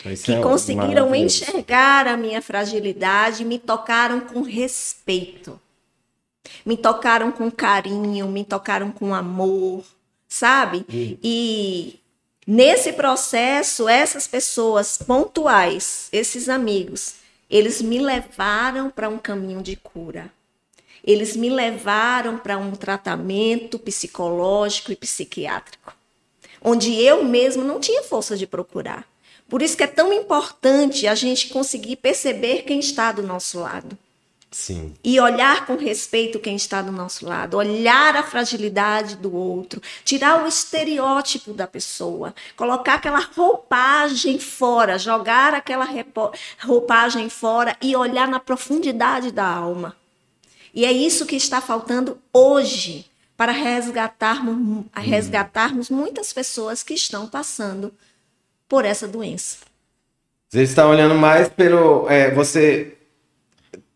Isso 0.06 0.26
que 0.26 0.32
é 0.34 0.40
conseguiram 0.40 1.12
enxergar 1.12 2.06
a 2.06 2.16
minha 2.16 2.40
fragilidade, 2.40 3.44
me 3.44 3.58
tocaram 3.58 4.20
com 4.20 4.42
respeito, 4.42 5.60
me 6.64 6.76
tocaram 6.76 7.32
com 7.32 7.50
carinho, 7.50 8.28
me 8.28 8.44
tocaram 8.44 8.92
com 8.92 9.12
amor, 9.12 9.82
sabe? 10.28 10.84
Hum. 10.88 11.16
E 11.22 12.00
Nesse 12.46 12.92
processo, 12.92 13.88
essas 13.88 14.26
pessoas 14.26 14.98
pontuais, 14.98 16.08
esses 16.12 16.50
amigos, 16.50 17.14
eles 17.48 17.80
me 17.80 17.98
levaram 17.98 18.90
para 18.90 19.08
um 19.08 19.16
caminho 19.16 19.62
de 19.62 19.76
cura. 19.76 20.30
Eles 21.02 21.34
me 21.36 21.48
levaram 21.48 22.36
para 22.36 22.58
um 22.58 22.72
tratamento 22.72 23.78
psicológico 23.78 24.92
e 24.92 24.96
psiquiátrico, 24.96 25.94
onde 26.62 26.94
eu 27.00 27.24
mesmo 27.24 27.64
não 27.64 27.80
tinha 27.80 28.02
força 28.02 28.36
de 28.36 28.46
procurar. 28.46 29.08
Por 29.48 29.62
isso 29.62 29.76
que 29.76 29.84
é 29.84 29.86
tão 29.86 30.12
importante 30.12 31.06
a 31.06 31.14
gente 31.14 31.48
conseguir 31.48 31.96
perceber 31.96 32.62
quem 32.62 32.78
está 32.78 33.10
do 33.10 33.22
nosso 33.22 33.60
lado. 33.60 33.96
Sim. 34.54 34.94
E 35.02 35.18
olhar 35.18 35.66
com 35.66 35.74
respeito 35.74 36.38
quem 36.38 36.54
está 36.54 36.80
do 36.80 36.92
nosso 36.92 37.26
lado, 37.26 37.56
olhar 37.56 38.14
a 38.14 38.22
fragilidade 38.22 39.16
do 39.16 39.34
outro, 39.34 39.82
tirar 40.04 40.44
o 40.44 40.46
estereótipo 40.46 41.52
da 41.52 41.66
pessoa, 41.66 42.32
colocar 42.54 42.94
aquela 42.94 43.18
roupagem 43.18 44.38
fora, 44.38 44.96
jogar 44.96 45.54
aquela 45.54 45.88
roupagem 46.60 47.28
fora 47.28 47.76
e 47.82 47.96
olhar 47.96 48.28
na 48.28 48.38
profundidade 48.38 49.32
da 49.32 49.44
alma. 49.44 49.96
E 50.72 50.84
é 50.84 50.92
isso 50.92 51.26
que 51.26 51.34
está 51.34 51.60
faltando 51.60 52.16
hoje 52.32 53.06
para 53.36 53.50
resgatarmos, 53.50 54.84
resgatarmos 54.94 55.90
muitas 55.90 56.32
pessoas 56.32 56.84
que 56.84 56.94
estão 56.94 57.26
passando 57.26 57.92
por 58.68 58.84
essa 58.84 59.08
doença. 59.08 59.56
Você 60.48 60.62
está 60.62 60.86
olhando 60.86 61.16
mais 61.16 61.48
pelo. 61.48 62.08
É, 62.08 62.30
você 62.32 62.93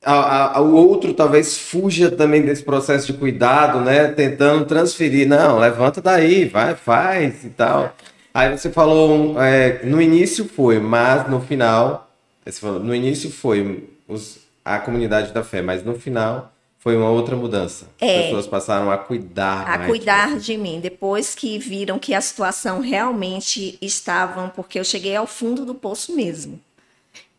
a, 0.05 0.59
a, 0.59 0.61
o 0.61 0.75
outro 0.75 1.13
talvez 1.13 1.59
fuja 1.59 2.11
também 2.11 2.43
desse 2.43 2.63
processo 2.63 3.07
de 3.07 3.19
cuidado, 3.19 3.81
né? 3.81 4.09
Tentando 4.09 4.65
transferir, 4.65 5.29
não, 5.29 5.59
levanta 5.59 6.01
daí, 6.01 6.45
vai, 6.47 6.75
faz 6.75 7.45
e 7.45 7.51
tal. 7.51 7.95
Aí 8.33 8.57
você 8.57 8.71
falou, 8.71 9.41
é, 9.43 9.81
no 9.85 10.01
início 10.01 10.45
foi, 10.45 10.79
mas 10.79 11.29
no 11.29 11.41
final, 11.41 12.11
você 12.45 12.61
falou, 12.61 12.79
no 12.79 12.95
início 12.95 13.31
foi 13.31 13.89
os, 14.07 14.39
a 14.65 14.79
comunidade 14.79 15.33
da 15.33 15.43
fé, 15.43 15.61
mas 15.61 15.83
no 15.83 15.99
final 15.99 16.53
foi 16.79 16.97
uma 16.97 17.11
outra 17.11 17.35
mudança. 17.35 17.89
É, 18.01 18.19
As 18.19 18.25
pessoas 18.27 18.47
passaram 18.47 18.91
a 18.91 18.97
cuidar. 18.97 19.69
A 19.69 19.87
cuidar 19.87 20.37
de, 20.39 20.45
de 20.45 20.57
mim. 20.57 20.79
Depois 20.81 21.35
que 21.35 21.59
viram 21.59 21.99
que 21.99 22.15
a 22.15 22.21
situação 22.21 22.81
realmente 22.81 23.77
estava, 23.83 24.49
porque 24.49 24.79
eu 24.79 24.85
cheguei 24.85 25.17
ao 25.17 25.27
fundo 25.27 25.67
do 25.67 25.75
poço 25.75 26.15
mesmo. 26.15 26.61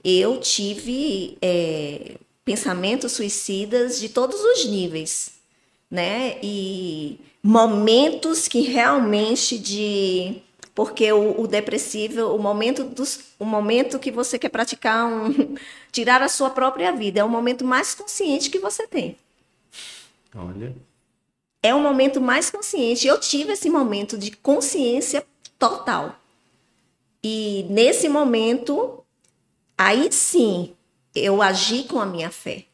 Eu 0.03 0.39
tive 0.39 1.37
é, 1.41 2.15
pensamentos 2.49 3.11
suicidas 3.11 3.99
de 3.99 4.09
todos 4.09 4.41
os 4.41 4.65
níveis, 4.65 5.33
né? 5.89 6.39
E 6.41 7.19
momentos 7.43 8.47
que 8.47 8.61
realmente 8.61 9.59
de 9.59 10.41
porque 10.73 11.11
o, 11.11 11.41
o 11.41 11.47
depressivo, 11.47 12.33
o 12.33 12.39
momento 12.39 12.83
dos, 12.83 13.19
o 13.37 13.45
momento 13.45 13.99
que 13.99 14.09
você 14.09 14.39
quer 14.39 14.49
praticar 14.49 15.05
um 15.05 15.53
tirar 15.93 16.23
a 16.23 16.27
sua 16.27 16.49
própria 16.49 16.91
vida 16.91 17.19
é 17.19 17.23
o 17.23 17.29
momento 17.29 17.63
mais 17.63 17.93
consciente 17.93 18.49
que 18.49 18.57
você 18.57 18.87
tem. 18.87 19.15
Olha. 20.33 20.75
É 21.61 21.75
o 21.75 21.79
momento 21.79 22.19
mais 22.19 22.49
consciente. 22.49 23.05
Eu 23.05 23.19
tive 23.19 23.53
esse 23.53 23.69
momento 23.69 24.17
de 24.17 24.31
consciência 24.31 25.23
total. 25.59 26.19
E 27.23 27.67
nesse 27.69 28.09
momento, 28.09 29.03
aí 29.77 30.11
sim, 30.11 30.73
eu 31.15 31.41
agi 31.41 31.83
com 31.83 31.99
a 31.99 32.05
minha 32.05 32.29
fé. 32.29 32.65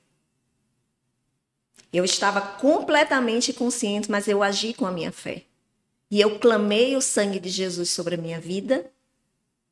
Eu 1.91 2.03
estava 2.03 2.41
completamente 2.41 3.53
consciente, 3.53 4.11
mas 4.11 4.27
eu 4.27 4.43
agi 4.43 4.73
com 4.73 4.85
a 4.85 4.91
minha 4.91 5.11
fé. 5.11 5.43
E 6.11 6.19
eu 6.19 6.39
clamei 6.39 6.95
o 6.95 7.01
sangue 7.01 7.39
de 7.39 7.49
Jesus 7.49 7.89
sobre 7.89 8.15
a 8.15 8.17
minha 8.17 8.39
vida. 8.39 8.85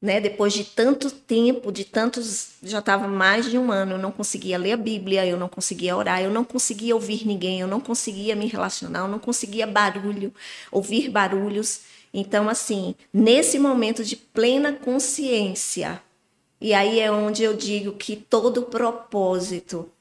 Né? 0.02 0.20
Depois 0.20 0.54
de 0.54 0.66
tanto 0.66 1.10
tempo, 1.12 1.72
de 1.72 1.86
tantos. 1.86 2.52
Já 2.62 2.80
estava 2.80 3.08
mais 3.08 3.50
de 3.50 3.58
um 3.58 3.72
ano, 3.72 3.94
eu 3.94 3.98
não 3.98 4.12
conseguia 4.12 4.58
ler 4.58 4.74
a 4.74 4.78
Bíblia, 4.78 5.26
eu 5.26 5.38
não 5.38 5.48
conseguia 5.48 5.96
orar, 5.96 6.22
eu 6.22 6.32
não 6.32 6.44
conseguia 6.44 6.94
ouvir 6.94 7.26
ninguém, 7.26 7.62
eu 7.62 7.68
não 7.68 7.80
conseguia 7.80 8.36
me 8.36 8.48
relacionar, 8.48 9.00
eu 9.00 9.08
não 9.08 9.20
conseguia 9.20 9.66
barulho, 9.66 10.34
ouvir 10.72 11.10
barulhos. 11.10 11.82
Então, 12.14 12.50
assim, 12.50 12.96
nesse 13.14 13.58
momento 13.58 14.04
de 14.04 14.16
plena 14.16 14.74
consciência, 14.74 16.02
e 16.64 16.74
aí 16.74 17.02
é 17.02 17.12
onde 17.12 17.44
eu 17.44 17.54
digo 17.54 17.92
que 17.92 18.16
todo 18.16 18.62
o 18.62 18.66
propósito 18.66 19.92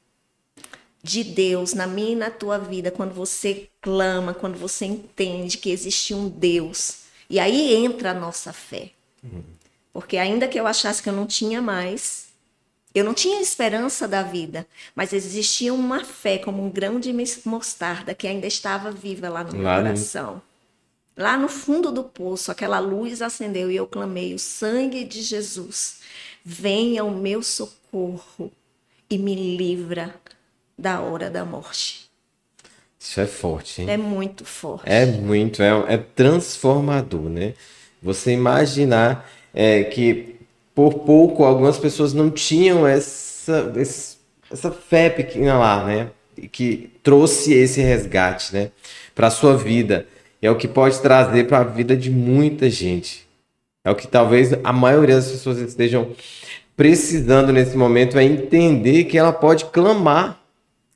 de 1.02 1.24
Deus 1.24 1.74
na 1.74 1.88
minha 1.88 2.12
e 2.12 2.14
na 2.14 2.30
tua 2.30 2.56
vida, 2.56 2.88
quando 2.88 3.12
você 3.12 3.68
clama, 3.80 4.32
quando 4.32 4.56
você 4.56 4.84
entende 4.84 5.58
que 5.58 5.70
existe 5.70 6.14
um 6.14 6.28
Deus, 6.28 6.98
e 7.28 7.40
aí 7.40 7.74
entra 7.74 8.12
a 8.12 8.14
nossa 8.14 8.52
fé. 8.52 8.92
Porque 9.92 10.16
ainda 10.16 10.46
que 10.46 10.58
eu 10.58 10.64
achasse 10.64 11.02
que 11.02 11.08
eu 11.08 11.12
não 11.12 11.26
tinha 11.26 11.60
mais, 11.60 12.28
eu 12.94 13.04
não 13.04 13.12
tinha 13.12 13.40
esperança 13.40 14.06
da 14.06 14.22
vida, 14.22 14.64
mas 14.94 15.12
existia 15.12 15.74
uma 15.74 16.04
fé 16.04 16.38
como 16.38 16.64
um 16.64 16.70
grão 16.70 17.00
de 17.00 17.12
mostarda 17.44 18.14
que 18.14 18.28
ainda 18.28 18.46
estava 18.46 18.92
viva 18.92 19.28
lá 19.28 19.42
no 19.42 19.52
meu 19.52 19.62
lá 19.62 19.78
coração. 19.78 20.34
No... 20.34 20.42
Lá 21.24 21.36
no 21.36 21.48
fundo 21.48 21.90
do 21.90 22.04
poço, 22.04 22.52
aquela 22.52 22.78
luz 22.78 23.20
acendeu 23.20 23.68
e 23.68 23.76
eu 23.76 23.86
clamei 23.86 24.32
o 24.32 24.38
sangue 24.38 25.04
de 25.04 25.22
Jesus 25.22 26.00
venha 26.44 27.04
o 27.04 27.10
meu 27.10 27.42
socorro 27.42 28.50
e 29.08 29.18
me 29.18 29.56
livra 29.56 30.14
da 30.78 31.00
hora 31.00 31.30
da 31.30 31.44
morte. 31.44 32.10
Isso 32.98 33.20
é 33.20 33.26
forte, 33.26 33.82
hein? 33.82 33.90
É 33.90 33.96
muito 33.96 34.44
forte. 34.44 34.84
É 34.86 35.04
muito, 35.04 35.62
é, 35.62 35.94
é 35.94 35.96
transformador, 35.96 37.28
né? 37.28 37.54
Você 38.02 38.32
imaginar 38.32 39.28
é, 39.52 39.84
que 39.84 40.36
por 40.74 41.00
pouco 41.00 41.44
algumas 41.44 41.78
pessoas 41.78 42.12
não 42.12 42.30
tinham 42.30 42.86
essa, 42.86 43.72
essa 44.50 44.70
fé 44.70 45.10
pequena 45.10 45.58
lá, 45.58 45.84
né? 45.84 46.10
Que 46.50 46.90
trouxe 47.02 47.52
esse 47.52 47.80
resgate, 47.80 48.54
né? 48.54 48.70
Para 49.14 49.30
sua 49.30 49.56
vida. 49.56 50.06
É 50.40 50.50
o 50.50 50.56
que 50.56 50.66
pode 50.66 51.00
trazer 51.00 51.46
para 51.46 51.58
a 51.58 51.64
vida 51.64 51.96
de 51.96 52.10
muita 52.10 52.70
gente. 52.70 53.21
É 53.84 53.90
o 53.90 53.96
que 53.96 54.06
talvez 54.06 54.52
a 54.62 54.72
maioria 54.72 55.16
das 55.16 55.30
pessoas 55.30 55.58
estejam 55.58 56.10
precisando 56.76 57.52
nesse 57.52 57.76
momento 57.76 58.18
é 58.18 58.24
entender 58.24 59.04
que 59.04 59.18
ela 59.18 59.32
pode 59.32 59.64
clamar. 59.66 60.40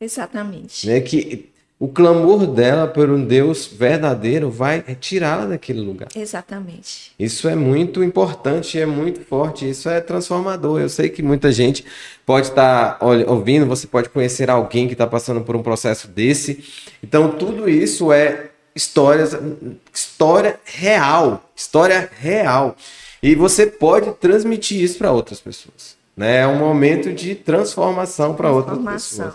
Exatamente. 0.01 0.87
Né? 0.87 1.01
Que 1.01 1.51
o 1.79 1.89
clamor 1.89 2.47
dela 2.47 2.87
por 2.87 3.11
um 3.11 3.23
Deus 3.23 3.67
verdadeiro 3.67 4.51
vai 4.51 4.81
tirá-la 4.99 5.47
daquele 5.47 5.81
lugar. 5.81 6.09
Exatamente. 6.17 7.13
Isso 7.19 7.49
é 7.49 7.55
muito 7.55 8.03
importante, 8.03 8.81
é 8.81 8.87
muito 8.87 9.21
forte, 9.21 9.69
isso 9.69 9.89
é 9.89 10.01
transformador. 10.01 10.81
Eu 10.81 10.89
sei 10.89 11.11
que 11.11 11.23
muita 11.23 11.53
gente 11.53 11.85
pode 12.25 12.47
estar 12.47 12.99
ouvindo, 13.03 13.67
você 13.67 13.87
pode 13.87 14.09
conhecer 14.09 14.49
alguém 14.49 14.87
que 14.87 14.95
está 14.95 15.07
passando 15.07 15.43
por 15.43 15.55
um 15.55 15.63
processo 15.63 16.09
desse. 16.09 16.65
Então, 17.03 17.33
tudo 17.33 17.69
isso 17.69 18.11
é 18.11 18.51
histórias, 18.77 19.37
história 19.93 20.61
real, 20.65 21.51
história 21.57 22.11
real. 22.21 22.77
E 23.23 23.35
você 23.35 23.67
pode 23.67 24.13
transmitir 24.13 24.83
isso 24.83 24.99
para 24.99 25.11
outras 25.11 25.41
pessoas. 25.41 25.97
Né? 26.15 26.43
É 26.43 26.47
um 26.47 26.59
momento 26.59 27.13
de 27.13 27.35
transformação 27.35 28.35
para 28.35 28.53
outras 28.53 28.79
pessoas. 28.79 29.35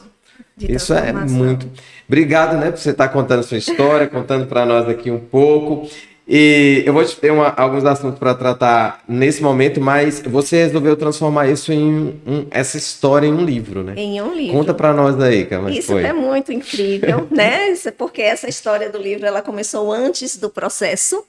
Isso 0.58 0.94
é 0.94 1.12
muito. 1.12 1.68
Obrigado, 2.08 2.58
né, 2.58 2.70
por 2.70 2.78
você 2.78 2.92
estar 2.92 3.10
contando 3.10 3.42
sua 3.42 3.58
história, 3.58 4.08
contando 4.08 4.46
para 4.46 4.66
nós 4.66 4.88
aqui 4.88 5.10
um 5.10 5.20
pouco. 5.20 5.90
E 6.28 6.84
eu 6.86 6.94
vou 6.94 7.04
te 7.04 7.16
ter 7.16 7.32
uma, 7.32 7.50
alguns 7.50 7.84
assuntos 7.84 8.20
para 8.20 8.34
tratar 8.36 9.04
nesse 9.08 9.42
momento, 9.42 9.82
mas 9.82 10.22
você 10.22 10.64
resolveu 10.64 10.96
transformar 10.96 11.50
isso 11.50 11.74
em 11.74 12.22
um, 12.26 12.46
essa 12.52 12.78
história 12.78 13.26
em 13.26 13.34
um 13.34 13.44
livro, 13.44 13.84
né? 13.84 13.96
Em 13.98 14.22
um 14.22 14.34
livro. 14.34 14.54
Conta 14.54 14.74
para 14.74 14.94
nós 14.94 15.16
daí, 15.16 15.46
como 15.46 15.70
é 15.70 15.74
Isso 15.74 15.92
foi. 15.92 16.04
é 16.04 16.14
muito 16.14 16.52
incrível, 16.52 17.28
né? 17.32 17.72
Isso 17.72 17.90
é 17.90 17.92
porque 17.92 18.22
essa 18.22 18.48
história 18.48 18.90
do 18.90 19.00
livro 19.00 19.26
ela 19.26 19.42
começou 19.42 19.92
antes 19.92 20.38
do 20.38 20.50
processo, 20.50 21.26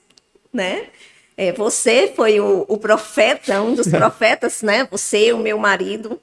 né? 0.53 0.85
É, 1.37 1.53
você 1.53 2.13
foi 2.15 2.39
o, 2.39 2.67
o 2.69 2.77
profeta, 2.77 3.63
um 3.63 3.75
dos 3.75 3.89
profetas, 3.91 4.63
né? 4.63 4.87
Você, 4.91 5.33
o 5.33 5.39
meu 5.39 5.59
marido. 5.59 6.21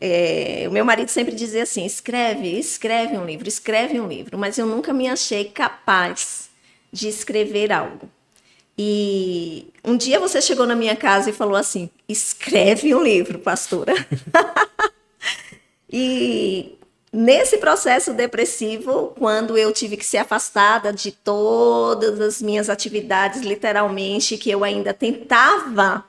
É, 0.00 0.64
o 0.68 0.72
meu 0.72 0.84
marido 0.84 1.08
sempre 1.08 1.34
dizia 1.34 1.64
assim: 1.64 1.84
escreve, 1.84 2.58
escreve 2.58 3.16
um 3.18 3.24
livro, 3.24 3.48
escreve 3.48 4.00
um 4.00 4.06
livro, 4.06 4.38
mas 4.38 4.56
eu 4.56 4.66
nunca 4.66 4.92
me 4.92 5.08
achei 5.08 5.44
capaz 5.44 6.43
de 6.94 7.08
escrever 7.08 7.72
algo. 7.72 8.08
E 8.78 9.66
um 9.84 9.96
dia 9.96 10.20
você 10.20 10.40
chegou 10.40 10.64
na 10.64 10.76
minha 10.76 10.94
casa 10.94 11.30
e 11.30 11.32
falou 11.32 11.56
assim: 11.56 11.90
escreve 12.08 12.94
um 12.94 13.02
livro, 13.02 13.40
pastora. 13.40 13.92
e 15.92 16.78
nesse 17.12 17.58
processo 17.58 18.12
depressivo, 18.12 19.12
quando 19.18 19.58
eu 19.58 19.72
tive 19.72 19.96
que 19.96 20.06
ser 20.06 20.18
afastada 20.18 20.92
de 20.92 21.10
todas 21.10 22.20
as 22.20 22.40
minhas 22.40 22.70
atividades, 22.70 23.42
literalmente, 23.42 24.38
que 24.38 24.50
eu 24.50 24.62
ainda 24.62 24.94
tentava 24.94 26.04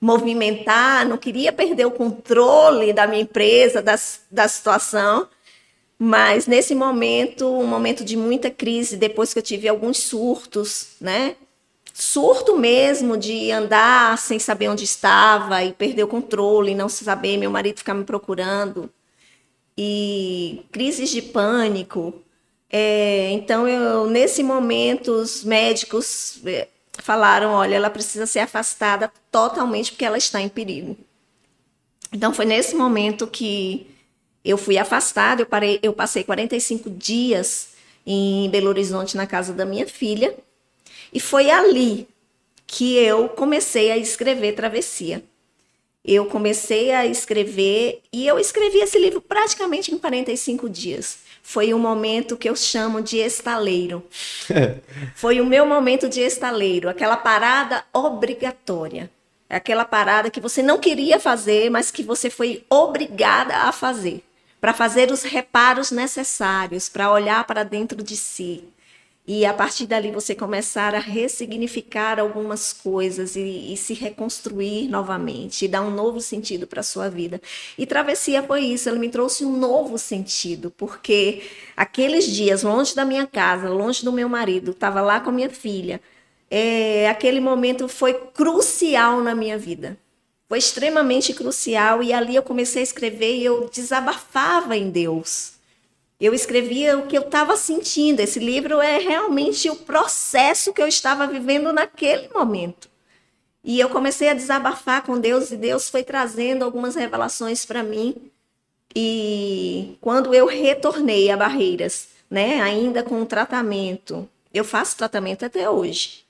movimentar, 0.00 1.06
não 1.06 1.18
queria 1.18 1.52
perder 1.52 1.86
o 1.86 1.90
controle 1.90 2.92
da 2.92 3.06
minha 3.06 3.22
empresa, 3.22 3.82
da, 3.82 3.96
da 4.30 4.48
situação. 4.48 5.28
Mas 6.02 6.46
nesse 6.46 6.74
momento, 6.74 7.46
um 7.46 7.66
momento 7.66 8.02
de 8.02 8.16
muita 8.16 8.50
crise, 8.50 8.96
depois 8.96 9.34
que 9.34 9.38
eu 9.38 9.42
tive 9.42 9.68
alguns 9.68 9.98
surtos, 9.98 10.92
né? 10.98 11.36
Surto 11.92 12.56
mesmo 12.56 13.18
de 13.18 13.50
andar 13.50 14.16
sem 14.16 14.38
saber 14.38 14.68
onde 14.68 14.82
estava 14.82 15.62
e 15.62 15.74
perder 15.74 16.04
o 16.04 16.08
controle, 16.08 16.74
não 16.74 16.88
saber, 16.88 17.36
meu 17.36 17.50
marido 17.50 17.76
ficar 17.76 17.92
me 17.92 18.04
procurando. 18.04 18.88
E 19.76 20.64
crises 20.72 21.10
de 21.10 21.20
pânico. 21.20 22.14
É, 22.70 23.30
então, 23.32 23.68
eu, 23.68 24.08
nesse 24.08 24.42
momento, 24.42 25.12
os 25.12 25.44
médicos 25.44 26.40
é, 26.46 26.66
falaram: 26.94 27.50
olha, 27.50 27.74
ela 27.74 27.90
precisa 27.90 28.24
ser 28.24 28.38
afastada 28.38 29.12
totalmente 29.30 29.92
porque 29.92 30.06
ela 30.06 30.16
está 30.16 30.40
em 30.40 30.48
perigo. 30.48 30.96
Então, 32.10 32.32
foi 32.32 32.46
nesse 32.46 32.74
momento 32.74 33.26
que 33.26 33.86
eu 34.44 34.56
fui 34.56 34.78
afastada, 34.78 35.42
eu, 35.42 35.46
parei, 35.46 35.78
eu 35.82 35.92
passei 35.92 36.24
45 36.24 36.90
dias 36.90 37.68
em 38.06 38.48
Belo 38.50 38.68
Horizonte 38.68 39.16
na 39.16 39.26
casa 39.26 39.52
da 39.52 39.64
minha 39.64 39.86
filha, 39.86 40.34
e 41.12 41.20
foi 41.20 41.50
ali 41.50 42.08
que 42.66 42.96
eu 42.96 43.28
comecei 43.28 43.90
a 43.90 43.96
escrever 43.96 44.54
Travessia. 44.54 45.22
Eu 46.02 46.26
comecei 46.26 46.92
a 46.92 47.04
escrever 47.04 48.00
e 48.10 48.26
eu 48.26 48.38
escrevi 48.38 48.78
esse 48.78 48.98
livro 48.98 49.20
praticamente 49.20 49.92
em 49.92 49.98
45 49.98 50.70
dias. 50.70 51.18
Foi 51.42 51.74
um 51.74 51.78
momento 51.78 52.36
que 52.36 52.48
eu 52.48 52.56
chamo 52.56 53.02
de 53.02 53.18
estaleiro. 53.18 54.02
Foi 55.14 55.40
o 55.40 55.46
meu 55.46 55.66
momento 55.66 56.08
de 56.08 56.20
estaleiro, 56.20 56.88
aquela 56.88 57.16
parada 57.16 57.84
obrigatória. 57.92 59.10
Aquela 59.48 59.84
parada 59.84 60.30
que 60.30 60.40
você 60.40 60.62
não 60.62 60.78
queria 60.78 61.18
fazer, 61.18 61.70
mas 61.70 61.90
que 61.90 62.04
você 62.04 62.30
foi 62.30 62.64
obrigada 62.70 63.56
a 63.56 63.72
fazer 63.72 64.22
para 64.60 64.74
fazer 64.74 65.10
os 65.10 65.22
reparos 65.22 65.90
necessários, 65.90 66.88
para 66.88 67.10
olhar 67.10 67.44
para 67.44 67.62
dentro 67.64 68.02
de 68.02 68.16
si. 68.16 68.64
E 69.26 69.46
a 69.46 69.54
partir 69.54 69.86
dali 69.86 70.10
você 70.10 70.34
começar 70.34 70.94
a 70.94 70.98
ressignificar 70.98 72.18
algumas 72.18 72.72
coisas 72.72 73.36
e, 73.36 73.72
e 73.72 73.76
se 73.76 73.94
reconstruir 73.94 74.88
novamente, 74.88 75.64
e 75.64 75.68
dar 75.68 75.82
um 75.82 75.90
novo 75.90 76.20
sentido 76.20 76.66
para 76.66 76.80
a 76.80 76.82
sua 76.82 77.08
vida. 77.08 77.40
E 77.78 77.86
travessia 77.86 78.42
foi 78.42 78.62
isso, 78.62 78.88
ela 78.88 78.98
me 78.98 79.08
trouxe 79.08 79.44
um 79.44 79.56
novo 79.56 79.98
sentido, 79.98 80.72
porque 80.76 81.42
aqueles 81.76 82.26
dias 82.26 82.62
longe 82.62 82.94
da 82.94 83.04
minha 83.04 83.26
casa, 83.26 83.68
longe 83.68 84.04
do 84.04 84.12
meu 84.12 84.28
marido, 84.28 84.72
estava 84.72 85.00
lá 85.00 85.20
com 85.20 85.30
a 85.30 85.32
minha 85.32 85.50
filha, 85.50 86.00
é, 86.50 87.08
aquele 87.08 87.40
momento 87.40 87.86
foi 87.88 88.14
crucial 88.14 89.22
na 89.22 89.34
minha 89.34 89.56
vida 89.56 89.96
foi 90.50 90.58
extremamente 90.58 91.32
crucial 91.32 92.02
e 92.02 92.12
ali 92.12 92.34
eu 92.34 92.42
comecei 92.42 92.82
a 92.82 92.82
escrever 92.82 93.36
e 93.36 93.44
eu 93.44 93.70
desabafava 93.72 94.76
em 94.76 94.90
Deus. 94.90 95.52
Eu 96.20 96.34
escrevia 96.34 96.98
o 96.98 97.06
que 97.06 97.16
eu 97.16 97.22
estava 97.22 97.56
sentindo. 97.56 98.18
Esse 98.18 98.40
livro 98.40 98.80
é 98.80 98.98
realmente 98.98 99.70
o 99.70 99.76
processo 99.76 100.72
que 100.72 100.82
eu 100.82 100.88
estava 100.88 101.24
vivendo 101.28 101.72
naquele 101.72 102.28
momento. 102.34 102.90
E 103.62 103.78
eu 103.78 103.90
comecei 103.90 104.28
a 104.28 104.34
desabafar 104.34 105.04
com 105.04 105.20
Deus 105.20 105.52
e 105.52 105.56
Deus 105.56 105.88
foi 105.88 106.02
trazendo 106.02 106.64
algumas 106.64 106.96
revelações 106.96 107.64
para 107.64 107.84
mim. 107.84 108.16
E 108.92 109.96
quando 110.00 110.34
eu 110.34 110.46
retornei 110.46 111.30
a 111.30 111.36
Barreiras, 111.36 112.08
né, 112.28 112.60
ainda 112.60 113.04
com 113.04 113.22
o 113.22 113.26
tratamento, 113.26 114.28
eu 114.52 114.64
faço 114.64 114.96
tratamento 114.96 115.44
até 115.44 115.70
hoje. 115.70 116.28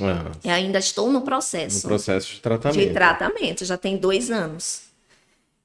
Ah. 0.00 0.32
E 0.42 0.48
ainda 0.48 0.78
estou 0.78 1.10
no 1.10 1.22
processo. 1.22 1.86
No 1.86 1.90
processo 1.90 2.34
de 2.34 2.40
tratamento. 2.40 2.78
De 2.78 2.92
tratamento, 2.92 3.64
já 3.64 3.76
tem 3.76 3.96
dois 3.96 4.30
anos. 4.30 4.82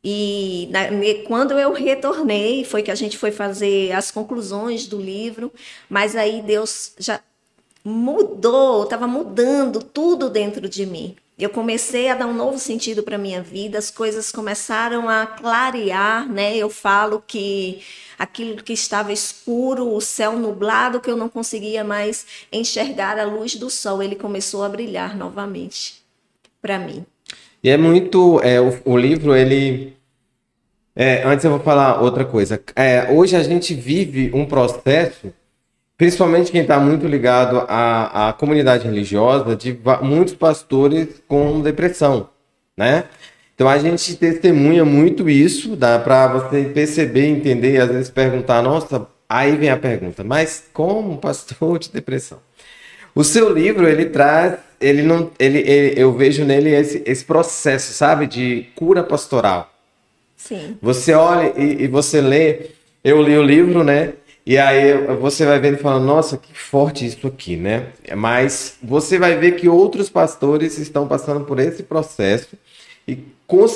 E 0.03 0.69
na, 0.71 0.85
quando 1.25 1.57
eu 1.59 1.73
retornei, 1.73 2.63
foi 2.63 2.83
que 2.83 2.91
a 2.91 2.95
gente 2.95 3.17
foi 3.17 3.31
fazer 3.31 3.91
as 3.91 4.11
conclusões 4.11 4.87
do 4.87 4.99
livro, 4.99 5.51
mas 5.89 6.15
aí 6.15 6.41
Deus 6.41 6.93
já 6.97 7.19
mudou, 7.83 8.83
estava 8.83 9.07
mudando 9.07 9.81
tudo 9.81 10.29
dentro 10.29 10.67
de 10.69 10.85
mim. 10.85 11.15
Eu 11.37 11.51
comecei 11.51 12.09
a 12.09 12.15
dar 12.15 12.25
um 12.25 12.33
novo 12.33 12.57
sentido 12.57 13.03
para 13.03 13.17
minha 13.17 13.43
vida, 13.43 13.77
as 13.77 13.91
coisas 13.91 14.31
começaram 14.31 15.07
a 15.07 15.25
clarear, 15.27 16.27
né? 16.27 16.57
Eu 16.57 16.67
falo 16.67 17.23
que 17.25 17.81
aquilo 18.17 18.63
que 18.63 18.73
estava 18.73 19.13
escuro, 19.13 19.93
o 19.93 20.01
céu 20.01 20.35
nublado, 20.35 20.99
que 20.99 21.11
eu 21.11 21.15
não 21.15 21.29
conseguia 21.29 21.83
mais 21.83 22.25
enxergar 22.51 23.19
a 23.19 23.23
luz 23.23 23.55
do 23.55 23.69
sol, 23.69 24.01
ele 24.01 24.15
começou 24.15 24.63
a 24.63 24.69
brilhar 24.69 25.15
novamente 25.15 26.01
para 26.59 26.79
mim. 26.79 27.05
E 27.63 27.69
é 27.69 27.77
muito, 27.77 28.41
é, 28.41 28.59
o, 28.59 28.79
o 28.83 28.97
livro 28.97 29.35
ele 29.35 29.95
é, 30.99 31.21
antes 31.23 31.45
eu 31.45 31.51
vou 31.51 31.59
falar 31.59 32.01
outra 32.01 32.25
coisa. 32.25 32.59
É, 32.75 33.11
hoje 33.11 33.35
a 33.35 33.43
gente 33.43 33.75
vive 33.75 34.31
um 34.33 34.47
processo 34.47 35.31
principalmente 35.97 36.51
quem 36.51 36.61
está 36.61 36.79
muito 36.79 37.07
ligado 37.07 37.65
à, 37.67 38.29
à 38.29 38.33
comunidade 38.33 38.85
religiosa, 38.85 39.55
de 39.55 39.77
muitos 40.01 40.35
pastores 40.35 41.21
com 41.27 41.61
depressão, 41.61 42.29
né? 42.77 43.05
Então 43.55 43.67
a 43.67 43.79
gente 43.79 44.15
testemunha 44.15 44.85
muito 44.85 45.27
isso, 45.27 45.75
dá 45.75 45.97
para 45.97 46.27
você 46.27 46.65
perceber, 46.65 47.25
entender 47.25 47.73
e 47.73 47.77
às 47.77 47.89
vezes 47.89 48.09
perguntar, 48.09 48.61
nossa, 48.61 49.07
aí 49.27 49.55
vem 49.55 49.71
a 49.71 49.77
pergunta, 49.77 50.23
mas 50.23 50.65
como 50.71 51.17
pastor 51.17 51.79
de 51.79 51.89
depressão? 51.91 52.39
O 53.15 53.23
seu 53.23 53.51
livro 53.51 53.89
ele 53.89 54.05
traz, 54.05 54.59
ele 54.79 55.01
não, 55.01 55.31
ele, 55.39 55.57
ele 55.67 55.99
eu 55.99 56.13
vejo 56.13 56.45
nele 56.45 56.69
esse, 56.69 57.01
esse 57.03 57.25
processo, 57.25 57.91
sabe, 57.93 58.27
de 58.27 58.67
cura 58.75 59.01
pastoral. 59.01 59.73
Sim. 60.35 60.77
Você 60.79 61.15
olha 61.15 61.51
e, 61.57 61.85
e 61.85 61.87
você 61.87 62.21
lê, 62.21 62.67
eu 63.03 63.19
li 63.23 63.35
o 63.35 63.41
livro, 63.41 63.83
né? 63.83 64.13
E 64.47 64.57
aí 64.57 64.93
você 65.19 65.45
vai 65.45 65.59
vendo 65.59 65.73
e 65.73 65.81
falando, 65.81 66.05
nossa, 66.05 66.37
que 66.37 66.57
forte 66.57 67.05
isso 67.05 67.27
aqui, 67.27 67.57
né? 67.57 67.87
Mas 68.15 68.77
você 68.81 69.19
vai 69.19 69.35
ver 69.35 69.57
que 69.57 69.67
outros 69.67 70.09
pastores 70.09 70.77
estão 70.77 71.05
passando 71.05 71.43
por 71.43 71.59
esse 71.59 71.83
processo 71.83 72.55
e 73.05 73.25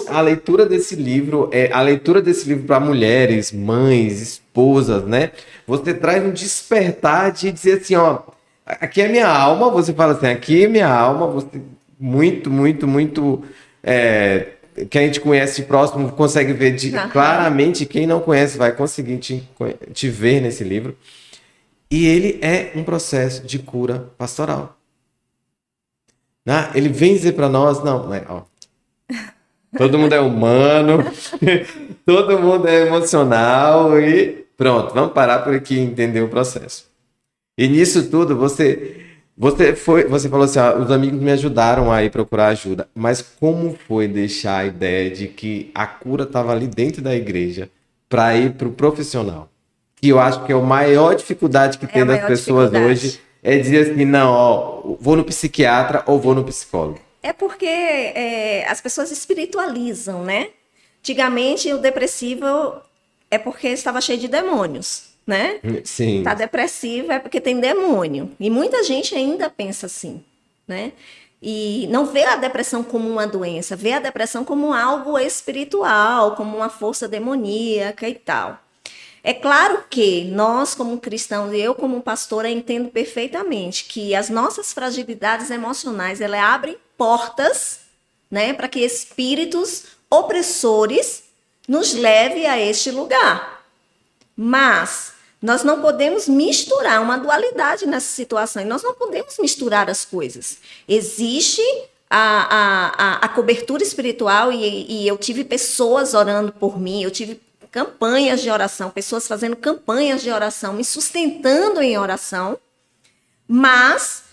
a 0.07 0.21
leitura 0.21 0.65
desse 0.65 0.95
livro, 0.95 1.49
é, 1.51 1.69
a 1.73 1.81
leitura 1.81 2.21
desse 2.21 2.47
livro 2.47 2.63
para 2.63 2.79
mulheres, 2.79 3.51
mães, 3.51 4.21
esposas, 4.21 5.03
né? 5.03 5.31
Você 5.67 5.93
traz 5.93 6.23
um 6.23 6.31
despertar 6.31 7.33
de 7.33 7.51
dizer 7.51 7.81
assim, 7.81 7.95
ó, 7.95 8.19
aqui 8.65 9.01
é 9.01 9.09
minha 9.09 9.27
alma, 9.27 9.69
você 9.69 9.93
fala 9.93 10.13
assim, 10.13 10.27
aqui 10.27 10.63
é 10.63 10.69
minha 10.69 10.87
alma, 10.87 11.27
você 11.27 11.61
muito, 11.99 12.49
muito, 12.49 12.87
muito 12.87 13.43
é, 13.83 14.47
que 14.89 14.97
a 14.97 15.01
gente 15.01 15.19
conhece 15.19 15.63
próximo 15.63 16.11
consegue 16.11 16.53
ver 16.53 16.75
de, 16.75 16.91
claramente, 17.11 17.85
quem 17.85 18.07
não 18.07 18.19
conhece 18.19 18.57
vai 18.57 18.71
conseguir 18.71 19.17
te, 19.17 19.47
te 19.93 20.09
ver 20.09 20.41
nesse 20.41 20.63
livro. 20.63 20.97
E 21.89 22.07
ele 22.07 22.39
é 22.41 22.71
um 22.75 22.83
processo 22.83 23.45
de 23.45 23.59
cura 23.59 24.11
pastoral. 24.17 24.77
Né? 26.45 26.71
Ele 26.73 26.89
vem 26.89 27.13
dizer 27.13 27.33
para 27.33 27.49
nós, 27.49 27.83
não, 27.83 28.07
né, 28.07 28.23
ó, 28.27 28.43
todo 29.77 29.99
mundo 29.99 30.13
é 30.13 30.19
humano, 30.19 31.03
todo 32.05 32.39
mundo 32.39 32.67
é 32.67 32.87
emocional 32.87 33.99
e 33.99 34.45
pronto, 34.57 34.93
vamos 34.93 35.13
parar 35.13 35.39
por 35.39 35.53
aqui 35.53 35.75
e 35.75 35.79
entender 35.79 36.21
o 36.21 36.29
processo. 36.29 36.89
E 37.57 37.67
nisso 37.67 38.09
tudo, 38.09 38.37
você 38.37 39.10
você 39.41 39.75
foi, 39.75 40.03
você 40.03 40.29
falou 40.29 40.45
assim, 40.45 40.59
ah, 40.59 40.75
os 40.75 40.91
amigos 40.91 41.19
me 41.19 41.31
ajudaram 41.31 41.91
a 41.91 42.03
ir 42.03 42.11
procurar 42.11 42.49
ajuda, 42.49 42.87
mas 42.93 43.23
como 43.23 43.75
foi 43.87 44.07
deixar 44.07 44.57
a 44.57 44.65
ideia 44.65 45.09
de 45.09 45.27
que 45.27 45.71
a 45.73 45.87
cura 45.87 46.25
estava 46.25 46.51
ali 46.51 46.67
dentro 46.67 47.01
da 47.01 47.15
igreja 47.15 47.67
para 48.07 48.35
ir 48.37 48.53
para 48.53 48.67
o 48.67 48.71
profissional? 48.71 49.49
Que 49.95 50.09
eu 50.09 50.19
acho 50.19 50.45
que 50.45 50.51
é 50.51 50.55
a 50.55 50.59
maior 50.59 51.15
dificuldade 51.15 51.79
que 51.79 51.85
é 51.85 51.87
tem 51.87 52.05
das 52.05 52.23
pessoas 52.27 52.71
hoje 52.71 53.19
é 53.41 53.57
dizer 53.57 53.91
assim, 53.91 54.05
não, 54.05 54.31
ó, 54.31 54.95
vou 54.99 55.15
no 55.15 55.23
psiquiatra 55.23 56.03
ou 56.05 56.19
vou 56.19 56.35
no 56.35 56.43
psicólogo. 56.43 56.99
É 57.23 57.33
porque 57.33 57.65
é, 57.65 58.63
as 58.69 58.79
pessoas 58.79 59.09
espiritualizam, 59.09 60.23
né? 60.23 60.49
Antigamente 60.99 61.73
o 61.73 61.79
depressivo 61.79 62.45
é 63.31 63.39
porque 63.39 63.69
estava 63.69 64.01
cheio 64.01 64.19
de 64.19 64.27
demônios 64.27 65.10
né? 65.31 65.61
Sim. 65.85 66.23
Tá 66.23 66.33
depressiva 66.33 67.13
é 67.13 67.19
porque 67.19 67.39
tem 67.39 67.57
demônio. 67.57 68.29
E 68.37 68.49
muita 68.49 68.83
gente 68.83 69.15
ainda 69.15 69.49
pensa 69.49 69.85
assim, 69.85 70.21
né? 70.67 70.91
E 71.41 71.87
não 71.89 72.05
vê 72.05 72.23
a 72.25 72.35
depressão 72.35 72.83
como 72.83 73.09
uma 73.09 73.25
doença, 73.25 73.75
vê 73.75 73.93
a 73.93 73.99
depressão 73.99 74.43
como 74.43 74.73
algo 74.73 75.17
espiritual, 75.17 76.35
como 76.35 76.57
uma 76.57 76.69
força 76.69 77.07
demoníaca 77.07 78.07
e 78.09 78.13
tal. 78.13 78.59
É 79.23 79.33
claro 79.33 79.85
que 79.89 80.25
nós, 80.25 80.75
como 80.75 80.99
cristãos, 80.99 81.53
e 81.53 81.59
eu, 81.59 81.73
como 81.73 82.01
pastora, 82.01 82.49
entendo 82.49 82.89
perfeitamente 82.89 83.85
que 83.85 84.13
as 84.13 84.29
nossas 84.29 84.73
fragilidades 84.73 85.49
emocionais 85.49 86.19
elas 86.19 86.41
abrem 86.41 86.75
portas 86.97 87.79
né, 88.29 88.53
para 88.53 88.67
que 88.67 88.79
espíritos 88.81 89.85
opressores 90.09 91.23
nos 91.67 91.93
leve 91.93 92.45
a 92.45 92.59
este 92.59 92.91
lugar. 92.91 93.63
Mas 94.35 95.10
nós 95.41 95.63
não 95.63 95.81
podemos 95.81 96.27
misturar 96.27 97.01
uma 97.01 97.17
dualidade 97.17 97.87
nessa 97.87 98.13
situação. 98.13 98.63
Nós 98.65 98.83
não 98.83 98.93
podemos 98.93 99.39
misturar 99.39 99.89
as 99.89 100.05
coisas. 100.05 100.59
Existe 100.87 101.63
a, 102.07 103.15
a, 103.19 103.25
a, 103.25 103.29
cobertura 103.29 103.81
espiritual 103.81 104.51
e, 104.51 104.85
e 104.87 105.07
eu 105.07 105.17
tive 105.17 105.43
pessoas 105.43 106.13
orando 106.13 106.51
por 106.51 106.79
mim, 106.79 107.01
eu 107.01 107.09
tive 107.09 107.41
campanhas 107.71 108.41
de 108.41 108.51
oração, 108.51 108.89
pessoas 108.89 109.27
fazendo 109.27 109.55
campanhas 109.55 110.21
de 110.21 110.29
oração, 110.29 110.73
me 110.73 110.83
sustentando 110.83 111.81
em 111.81 111.97
oração, 111.97 112.59
mas 113.47 114.23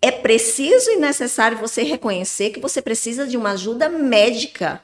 é 0.00 0.12
preciso 0.12 0.90
e 0.90 0.96
necessário 0.96 1.58
você 1.58 1.82
reconhecer 1.82 2.50
que 2.50 2.60
você 2.60 2.80
precisa 2.80 3.26
de 3.26 3.36
uma 3.36 3.50
ajuda 3.50 3.88
médica, 3.88 4.80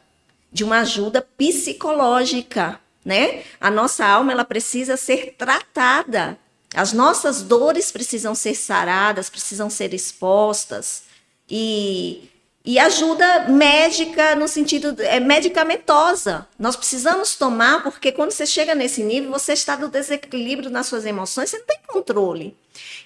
de 0.52 0.64
uma 0.64 0.80
ajuda 0.80 1.22
psicológica 1.22 2.80
né? 3.04 3.42
A 3.60 3.70
nossa 3.70 4.04
alma 4.06 4.32
ela 4.32 4.44
precisa 4.44 4.96
ser 4.96 5.34
tratada. 5.38 6.38
As 6.74 6.92
nossas 6.92 7.42
dores 7.42 7.90
precisam 7.90 8.34
ser 8.34 8.54
saradas, 8.54 9.28
precisam 9.30 9.68
ser 9.70 9.92
expostas. 9.94 11.04
E 11.48 12.28
E 12.62 12.78
ajuda 12.78 13.48
médica 13.48 14.36
no 14.36 14.46
sentido 14.46 14.94
é 15.02 15.18
medicamentosa. 15.18 16.46
Nós 16.58 16.76
precisamos 16.76 17.34
tomar 17.34 17.82
porque 17.82 18.12
quando 18.12 18.32
você 18.32 18.44
chega 18.46 18.74
nesse 18.74 19.02
nível, 19.02 19.30
você 19.30 19.54
está 19.54 19.76
do 19.76 19.88
desequilíbrio 19.88 20.68
nas 20.70 20.86
suas 20.86 21.06
emoções, 21.06 21.48
você 21.48 21.58
não 21.58 21.66
tem 21.66 21.78
controle. 21.86 22.54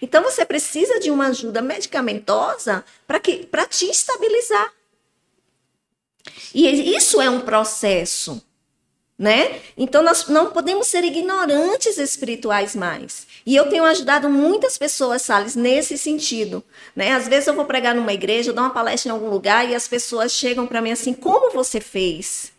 Então 0.02 0.24
você 0.24 0.44
precisa 0.44 0.98
de 0.98 1.08
uma 1.08 1.28
ajuda 1.28 1.62
medicamentosa 1.62 2.84
para 3.06 3.20
que 3.20 3.46
para 3.46 3.64
te 3.64 3.86
estabilizar. 3.88 4.72
E 6.52 6.96
isso 6.96 7.20
é 7.20 7.30
um 7.30 7.40
processo 7.40 8.42
né? 9.18 9.60
Então 9.76 10.02
nós 10.02 10.28
não 10.28 10.50
podemos 10.50 10.88
ser 10.88 11.04
ignorantes 11.04 11.98
espirituais 11.98 12.74
mais. 12.74 13.26
E 13.46 13.54
eu 13.54 13.68
tenho 13.68 13.84
ajudado 13.84 14.28
muitas 14.28 14.76
pessoas, 14.76 15.22
Salles, 15.22 15.54
nesse 15.54 15.96
sentido, 15.96 16.64
né? 16.96 17.12
Às 17.12 17.28
vezes 17.28 17.46
eu 17.46 17.54
vou 17.54 17.64
pregar 17.64 17.94
numa 17.94 18.12
igreja, 18.12 18.52
dou 18.52 18.64
uma 18.64 18.70
palestra 18.70 19.10
em 19.10 19.12
algum 19.12 19.28
lugar 19.28 19.68
e 19.68 19.74
as 19.74 19.86
pessoas 19.86 20.32
chegam 20.32 20.66
para 20.66 20.82
mim 20.82 20.92
assim: 20.92 21.12
"Como 21.12 21.52
você 21.52 21.80
fez?" 21.80 22.52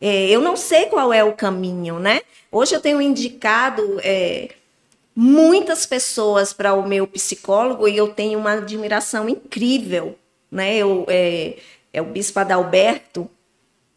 É, 0.00 0.28
eu 0.28 0.40
não 0.40 0.56
sei 0.56 0.86
qual 0.86 1.12
é 1.12 1.22
o 1.22 1.32
caminho, 1.34 1.98
né? 2.00 2.22
Hoje 2.50 2.74
eu 2.74 2.80
tenho 2.80 3.00
indicado 3.00 4.00
é, 4.02 4.48
muitas 5.14 5.86
pessoas 5.86 6.52
para 6.52 6.74
o 6.74 6.86
meu 6.86 7.06
psicólogo 7.06 7.86
e 7.86 7.96
eu 7.96 8.08
tenho 8.08 8.38
uma 8.38 8.52
admiração 8.54 9.28
incrível, 9.28 10.18
né? 10.50 10.76
Eu, 10.76 11.06
é, 11.08 11.56
é 11.92 12.02
o 12.02 12.06
bispo 12.06 12.40
Adalberto, 12.40 13.30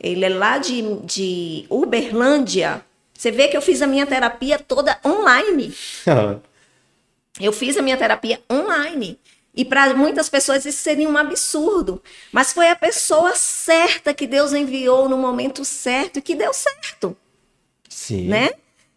ele 0.05 0.23
é 0.23 0.29
lá 0.29 0.59
de, 0.59 0.81
de 1.03 1.65
Uberlândia. 1.67 2.85
Você 3.11 3.31
vê 3.31 3.47
que 3.47 3.57
eu 3.57 3.61
fiz 3.61 3.81
a 3.81 3.87
minha 3.87 4.05
terapia 4.05 4.59
toda 4.59 4.99
online. 5.03 5.73
eu 7.41 7.51
fiz 7.51 7.75
a 7.75 7.81
minha 7.81 7.97
terapia 7.97 8.39
online. 8.51 9.19
E 9.55 9.65
para 9.65 9.93
muitas 9.95 10.29
pessoas 10.29 10.65
isso 10.65 10.77
seria 10.77 11.09
um 11.09 11.17
absurdo. 11.17 12.03
Mas 12.31 12.53
foi 12.53 12.69
a 12.69 12.75
pessoa 12.75 13.35
certa 13.35 14.13
que 14.13 14.27
Deus 14.27 14.53
enviou 14.53 15.09
no 15.09 15.17
momento 15.17 15.65
certo 15.65 16.19
e 16.19 16.21
que 16.21 16.35
deu 16.35 16.53
certo. 16.53 17.17
Sim. 17.89 18.27
Né? 18.27 18.51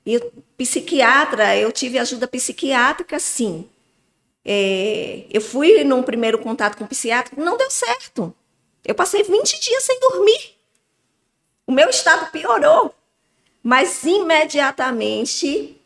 E 0.05 0.21
psiquiatra, 0.59 1.57
eu 1.57 1.73
tive 1.73 1.99
ajuda 1.99 2.29
psiquiátrica, 2.29 3.19
sim. 3.19 3.67
É, 4.45 5.25
eu 5.31 5.41
fui 5.41 5.85
num 5.85 6.03
primeiro 6.03 6.39
contato 6.39 6.77
com 6.77 6.85
o 6.85 6.89
psiquiatra, 6.89 7.43
não 7.43 7.57
deu 7.57 7.71
certo. 7.71 8.35
Eu 8.85 8.95
passei 8.95 9.23
20 9.23 9.61
dias 9.61 9.85
sem 9.85 10.01
dormir. 10.01 10.58
O 11.69 11.73
meu 11.73 11.91
estado 11.91 12.33
piorou. 12.33 12.95
Mas 13.63 14.03
imediatamente 14.03 15.79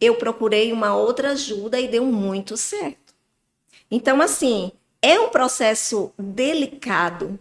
eu 0.00 0.14
procurei 0.14 0.72
uma 0.72 0.94
outra 0.94 1.32
ajuda 1.32 1.80
e 1.80 1.88
deu 1.88 2.04
muito 2.04 2.56
certo. 2.56 3.12
Então, 3.90 4.22
assim, 4.22 4.70
é 5.02 5.18
um 5.18 5.28
processo 5.28 6.12
delicado 6.16 7.36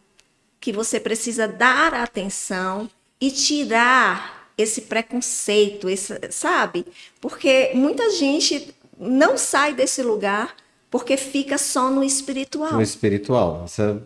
que 0.60 0.74
você 0.74 1.00
precisa 1.00 1.48
dar 1.48 1.94
atenção 1.94 2.90
e 3.22 3.30
tirar 3.30 4.50
esse 4.58 4.82
preconceito, 4.82 5.88
esse, 5.88 6.20
sabe? 6.32 6.88
Porque 7.22 7.72
muita 7.76 8.10
gente 8.10 8.74
não 8.98 9.38
sai 9.38 9.76
desse 9.76 10.02
lugar 10.02 10.56
porque 10.90 11.18
fica 11.18 11.60
só 11.60 11.92
no 11.92 12.04
espiritual. 12.04 12.74
No 12.74 12.82
espiritual. 12.82 13.62
Essa... 13.66 14.02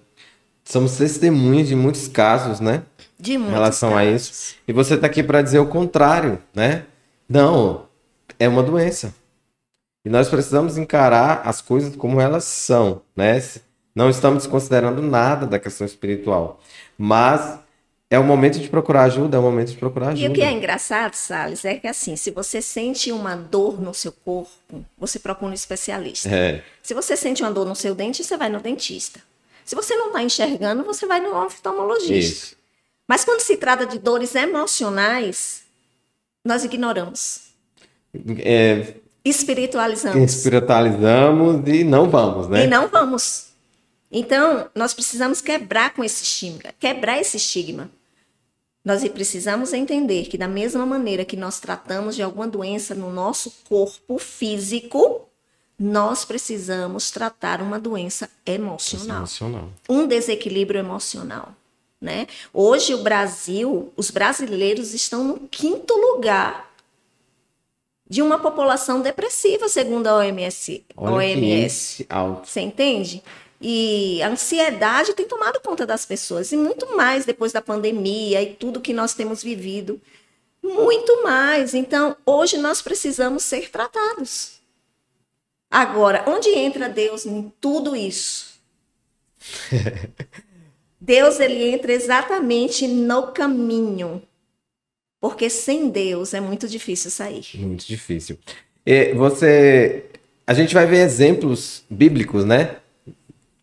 Somos 0.65 0.97
testemunhas 0.97 1.69
de 1.69 1.75
muitos 1.75 2.09
casos, 2.09 2.59
né? 2.59 2.83
De 3.19 3.33
em 3.33 3.49
relação 3.49 3.91
casos. 3.91 4.07
a 4.07 4.15
isso. 4.15 4.55
E 4.67 4.73
você 4.73 4.95
está 4.95 5.07
aqui 5.07 5.21
para 5.21 5.41
dizer 5.41 5.59
o 5.59 5.67
contrário, 5.67 6.41
né? 6.53 6.85
Não, 7.27 7.85
é 8.39 8.47
uma 8.47 8.63
doença. 8.63 9.13
E 10.05 10.09
nós 10.09 10.29
precisamos 10.29 10.77
encarar 10.77 11.41
as 11.43 11.61
coisas 11.61 11.95
como 11.95 12.21
elas 12.21 12.45
são, 12.45 13.01
né? 13.15 13.41
Não 13.93 14.09
estamos 14.09 14.43
desconsiderando 14.43 15.01
nada 15.01 15.45
da 15.45 15.59
questão 15.59 15.85
espiritual. 15.85 16.61
Mas 16.97 17.59
é 18.09 18.17
o 18.17 18.23
momento 18.23 18.59
de 18.59 18.69
procurar 18.69 19.03
ajuda, 19.03 19.37
é 19.37 19.39
o 19.39 19.43
momento 19.43 19.71
de 19.71 19.77
procurar 19.77 20.09
ajuda. 20.09 20.25
E 20.25 20.29
o 20.29 20.33
que 20.33 20.41
é 20.41 20.51
engraçado, 20.51 21.13
Salles, 21.13 21.63
é 21.65 21.75
que 21.75 21.87
assim, 21.87 22.15
se 22.15 22.31
você 22.31 22.61
sente 22.61 23.11
uma 23.11 23.35
dor 23.35 23.79
no 23.79 23.93
seu 23.93 24.11
corpo, 24.11 24.49
você 24.97 25.19
procura 25.19 25.51
um 25.51 25.53
especialista. 25.53 26.29
É. 26.29 26.63
Se 26.81 26.93
você 26.93 27.15
sente 27.15 27.43
uma 27.43 27.51
dor 27.51 27.67
no 27.67 27.75
seu 27.75 27.93
dente, 27.93 28.23
você 28.23 28.37
vai 28.37 28.49
no 28.49 28.59
dentista. 28.59 29.21
Se 29.63 29.75
você 29.75 29.95
não 29.95 30.07
está 30.07 30.23
enxergando, 30.23 30.83
você 30.83 31.05
vai 31.05 31.19
no 31.19 31.35
oftalmologista. 31.35 32.13
Isso. 32.13 32.58
Mas 33.09 33.25
quando 33.25 33.41
se 33.41 33.57
trata 33.57 33.87
de 33.87 33.97
dores 33.97 34.35
emocionais, 34.35 35.63
nós 36.45 36.63
ignoramos. 36.63 37.41
É, 38.37 38.97
espiritualizamos. 39.25 40.31
Espiritualizamos 40.31 41.67
e 41.67 41.83
não 41.83 42.07
vamos, 42.07 42.47
né? 42.47 42.65
E 42.65 42.67
não 42.67 42.87
vamos. 42.87 43.47
Então, 44.11 44.69
nós 44.75 44.93
precisamos 44.93 45.41
quebrar 45.41 45.95
com 45.95 46.03
esse 46.03 46.21
estigma, 46.21 46.71
quebrar 46.79 47.19
esse 47.19 47.37
estigma. 47.37 47.89
Nós 48.85 49.07
precisamos 49.09 49.73
entender 49.73 50.27
que 50.27 50.37
da 50.37 50.47
mesma 50.47 50.85
maneira 50.85 51.25
que 51.25 51.35
nós 51.35 51.59
tratamos 51.59 52.15
de 52.15 52.21
alguma 52.21 52.47
doença 52.47 52.93
no 52.93 53.11
nosso 53.11 53.51
corpo 53.67 54.19
físico, 54.19 55.27
nós 55.79 56.25
precisamos 56.25 57.09
tratar 57.09 57.59
uma 57.59 57.79
doença 57.79 58.29
emocional. 58.45 59.17
emocional. 59.17 59.69
Um 59.89 60.05
desequilíbrio 60.05 60.79
emocional. 60.79 61.55
Né? 62.01 62.27
Hoje 62.53 62.93
o 62.93 63.03
Brasil, 63.03 63.91
os 63.97 64.09
brasileiros 64.09 64.93
estão 64.93 65.23
no 65.23 65.39
quinto 65.49 65.93
lugar 65.95 66.69
de 68.09 68.21
uma 68.21 68.39
população 68.39 69.01
depressiva, 69.01 69.69
segundo 69.69 70.07
a 70.07 70.15
OMS. 70.15 70.83
Olha 70.95 71.15
OMS. 71.15 72.05
Alto. 72.09 72.47
Você 72.47 72.61
entende? 72.61 73.21
E 73.61 74.21
a 74.23 74.29
ansiedade 74.29 75.13
tem 75.13 75.27
tomado 75.27 75.59
conta 75.59 75.85
das 75.85 76.05
pessoas, 76.05 76.51
e 76.51 76.57
muito 76.57 76.95
mais 76.95 77.25
depois 77.25 77.51
da 77.51 77.61
pandemia 77.61 78.41
e 78.41 78.53
tudo 78.55 78.79
que 78.81 78.93
nós 78.93 79.13
temos 79.13 79.43
vivido. 79.43 80.01
Muito 80.63 81.23
mais. 81.23 81.73
Então, 81.73 82.15
hoje 82.25 82.57
nós 82.57 82.81
precisamos 82.81 83.43
ser 83.43 83.69
tratados. 83.69 84.59
Agora, 85.69 86.23
onde 86.25 86.49
entra 86.49 86.89
Deus 86.89 87.25
em 87.25 87.51
tudo 87.61 87.95
isso? 87.95 88.59
Deus 91.09 91.39
ele 91.39 91.71
entra 91.71 91.91
exatamente 91.91 92.87
no 92.87 93.31
caminho. 93.31 94.21
Porque 95.19 95.49
sem 95.49 95.89
Deus 95.89 96.35
é 96.35 96.39
muito 96.39 96.67
difícil 96.67 97.09
sair. 97.09 97.43
Muito 97.55 97.83
difícil. 97.87 98.37
E 98.85 99.11
você, 99.13 100.05
a 100.45 100.53
gente 100.53 100.71
vai 100.71 100.85
ver 100.85 100.97
exemplos 100.97 101.83
bíblicos, 101.89 102.45
né? 102.45 102.75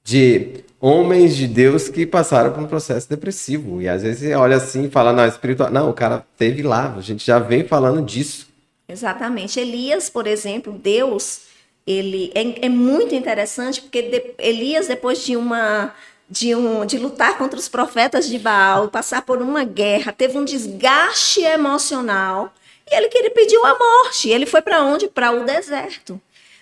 De 0.03 0.65
homens 0.81 1.37
de 1.37 1.47
Deus 1.47 1.89
que 1.89 2.05
passaram 2.05 2.53
por 2.53 2.65
um 2.65 2.67
processo 2.67 3.09
depressivo. 3.09 3.81
E 3.81 3.89
às 3.89 4.03
vezes 4.03 4.23
você 4.23 4.35
olha 4.35 4.57
assim 4.57 4.87
e 4.87 4.91
fala, 4.91 5.13
não, 5.13 5.25
espiritual. 5.25 5.71
Não, 5.71 5.89
o 5.89 5.95
cara 5.95 6.27
teve 6.37 6.65
lá. 6.65 6.97
A 6.97 7.01
gente 7.01 7.25
já 7.25 7.39
vem 7.39 7.63
falando 7.63 8.05
disso. 8.05 8.49
Exatamente. 8.89 9.61
Elias, 9.61 10.11
por 10.11 10.27
exemplo, 10.27 10.73
Deus, 10.73 11.43
ele 11.87 12.33
é, 12.35 12.67
é 12.67 12.69
muito 12.69 13.15
interessante 13.15 13.83
porque 13.83 14.03
de, 14.03 14.35
Elias, 14.37 14.89
depois 14.89 15.25
de 15.25 15.37
uma 15.37 15.95
de, 16.29 16.55
um, 16.55 16.85
de 16.85 16.99
lutar 16.99 17.39
contra 17.39 17.59
os 17.59 17.69
profetas 17.69 18.29
de 18.29 18.39
Baal, 18.39 18.89
passar 18.89 19.23
por 19.23 19.41
uma 19.41 19.65
guerra, 19.65 20.13
teve 20.13 20.37
um 20.37 20.45
desgaste 20.45 21.41
emocional 21.41 22.53
e 22.91 22.97
ele 22.97 23.09
queria 23.09 23.31
pediu 23.31 23.65
a 23.65 23.79
morte. 23.79 24.29
Ele 24.29 24.47
foi 24.47 24.63
para 24.63 24.83
onde? 24.83 25.09
Para 25.09 25.33
o 25.33 25.45
deserto. 25.45 26.21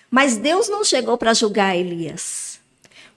Mas 0.09 0.37
Deus 0.37 0.69
não 0.69 0.83
chegou 0.83 1.17
para 1.17 1.33
julgar 1.33 1.75
Elias. 1.75 2.59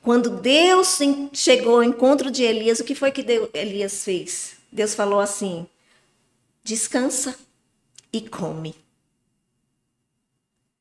Quando 0.02 0.30
Deus 0.30 0.98
chegou 1.32 1.76
ao 1.76 1.84
encontro 1.84 2.30
de 2.30 2.42
Elias, 2.42 2.80
o 2.80 2.84
que 2.84 2.94
foi 2.94 3.10
que 3.10 3.22
Deus, 3.22 3.48
Elias 3.52 4.04
fez? 4.04 4.56
Deus 4.72 4.94
falou 4.94 5.20
assim: 5.20 5.66
descansa 6.62 7.34
e 8.12 8.20
come. 8.22 8.74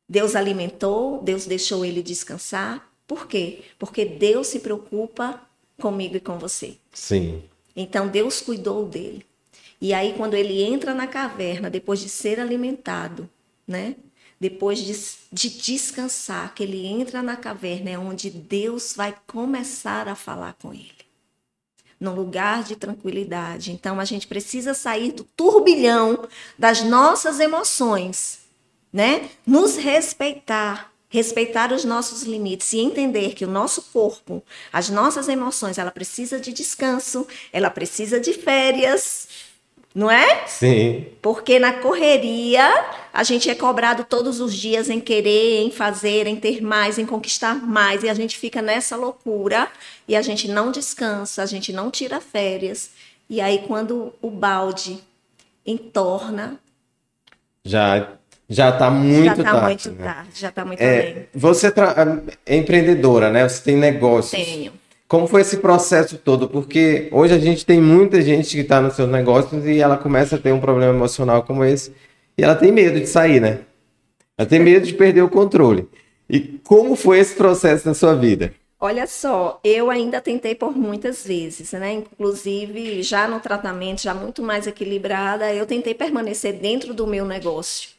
Deus 0.08 0.36
alimentou, 0.36 1.22
Deus 1.22 1.46
deixou 1.46 1.84
ele 1.84 2.02
descansar. 2.02 2.90
Por 3.06 3.28
quê? 3.28 3.64
Porque 3.78 4.06
Deus 4.06 4.48
se 4.48 4.60
preocupa 4.60 5.42
comigo 5.80 6.18
e 6.18 6.20
com 6.20 6.38
você. 6.38 6.78
Sim. 6.94 7.44
Então 7.76 8.08
Deus 8.08 8.42
cuidou 8.42 8.86
dele. 8.86 9.26
E 9.80 9.94
aí 9.94 10.14
quando 10.18 10.34
ele 10.34 10.62
entra 10.62 10.94
na 10.94 11.08
caverna 11.08 11.70
depois 11.70 12.00
de 12.00 12.10
ser 12.10 12.40
alimentado, 12.40 13.30
né? 13.68 13.96
Depois 14.40 14.80
de, 14.80 14.94
de 15.32 15.50
descansar, 15.50 16.54
que 16.54 16.62
ele 16.62 16.86
entra 16.86 17.24
na 17.24 17.36
caverna 17.36 17.90
é 17.90 17.98
onde 17.98 18.30
Deus 18.30 18.94
vai 18.96 19.16
começar 19.26 20.08
a 20.08 20.16
falar 20.16 20.54
com 20.62 20.72
ele. 20.72 20.92
Num 22.00 22.14
lugar 22.14 22.64
de 22.64 22.76
tranquilidade. 22.76 23.72
Então 23.72 24.00
a 24.00 24.06
gente 24.06 24.28
precisa 24.28 24.76
sair 24.76 25.12
do 25.12 25.24
turbilhão 25.24 26.28
das 26.58 26.84
nossas 26.84 27.40
emoções, 27.40 28.42
né? 28.94 29.30
Nos 29.46 29.76
respeitar, 29.76 30.94
respeitar 31.10 31.72
os 31.72 31.86
nossos 31.86 32.24
limites 32.24 32.74
e 32.74 32.80
entender 32.80 33.34
que 33.34 33.46
o 33.46 33.50
nosso 33.50 33.82
corpo, 33.94 34.44
as 34.74 34.90
nossas 34.90 35.30
emoções, 35.30 35.78
ela 35.78 35.92
precisa 35.92 36.40
de 36.40 36.52
descanso, 36.52 37.26
ela 37.54 37.70
precisa 37.70 38.20
de 38.20 38.34
férias, 38.34 39.28
Não 39.96 40.12
é? 40.12 40.46
Sim. 40.46 41.08
Porque 41.24 41.58
na 41.58 41.74
correria 41.74 42.64
a 43.12 43.24
gente 43.24 43.50
é 43.50 43.56
cobrado 43.56 44.04
todos 44.04 44.40
os 44.40 44.54
dias 44.54 44.90
em 44.92 45.00
querer, 45.00 45.62
em 45.64 45.72
fazer, 45.72 46.28
em 46.28 46.36
ter 46.36 46.62
mais, 46.62 47.00
em 47.00 47.06
conquistar 47.06 47.56
mais. 47.56 48.04
E 48.04 48.10
a 48.10 48.14
gente 48.14 48.38
fica 48.38 48.62
nessa 48.62 48.96
loucura 48.96 49.68
e 50.08 50.16
a 50.16 50.22
gente 50.22 50.48
não 50.48 50.72
descansa, 50.72 51.42
a 51.42 51.48
gente 51.48 51.74
não 51.74 51.90
tira 51.90 52.22
férias. 52.22 52.92
E 53.28 53.42
aí, 53.42 53.64
quando 53.68 54.14
o 54.22 54.30
balde 54.30 55.00
entorna. 55.66 56.60
Já 57.66 58.17
já 58.50 58.70
está 58.70 58.90
muito 58.90 59.26
já 59.26 59.36
tá 59.36 59.44
tarde. 59.44 59.66
Muito 59.66 59.92
né? 59.92 60.06
tarde 60.06 60.30
já 60.34 60.50
está 60.50 60.66
muito 60.66 60.82
é, 60.82 61.02
bem. 61.02 61.28
Você 61.34 61.74
é 62.46 62.56
empreendedora, 62.56 63.30
né? 63.30 63.48
Você 63.48 63.64
tem 63.64 63.76
negócios. 63.76 64.32
Tenho. 64.32 64.72
Como 65.08 65.26
foi 65.26 65.42
esse 65.42 65.58
processo 65.58 66.18
todo? 66.18 66.50
Porque 66.50 67.08
hoje 67.12 67.34
a 67.34 67.40
gente 67.40 67.66
tem 67.66 67.80
muita 67.80 68.22
gente 68.22 68.56
que 68.56 68.62
está 68.62 68.82
nos 68.82 68.94
seus 68.94 69.10
negócios 69.10 69.66
e 69.66 69.80
ela 69.80 69.98
começa 69.98 70.36
a 70.36 70.40
ter 70.40 70.52
um 70.52 70.60
problema 70.60 70.94
emocional 70.94 71.44
como 71.44 71.64
esse 71.64 71.94
e 72.38 72.44
ela 72.44 72.56
tem 72.56 72.72
medo 72.72 73.00
de 73.00 73.08
sair, 73.08 73.40
né? 73.40 73.60
Ela 74.38 74.48
tem 74.48 74.60
medo 74.60 74.86
de 74.86 74.94
perder 74.94 75.22
o 75.22 75.30
controle. 75.30 75.88
E 76.30 76.40
como 76.64 76.96
foi 76.96 77.20
esse 77.20 77.36
processo 77.36 77.88
na 77.88 77.94
sua 77.94 78.14
vida? 78.14 78.54
Olha 78.80 79.08
só, 79.08 79.60
eu 79.64 79.90
ainda 79.90 80.22
tentei 80.22 80.54
por 80.54 80.78
muitas 80.78 81.26
vezes, 81.26 81.72
né? 81.72 81.94
Inclusive, 81.94 83.02
já 83.02 83.28
no 83.28 83.40
tratamento, 83.40 84.04
já 84.04 84.14
muito 84.14 84.44
mais 84.44 84.68
equilibrada, 84.68 85.52
eu 85.52 85.66
tentei 85.66 85.96
permanecer 85.96 86.54
dentro 86.54 86.94
do 86.94 87.08
meu 87.08 87.26
negócio. 87.26 87.97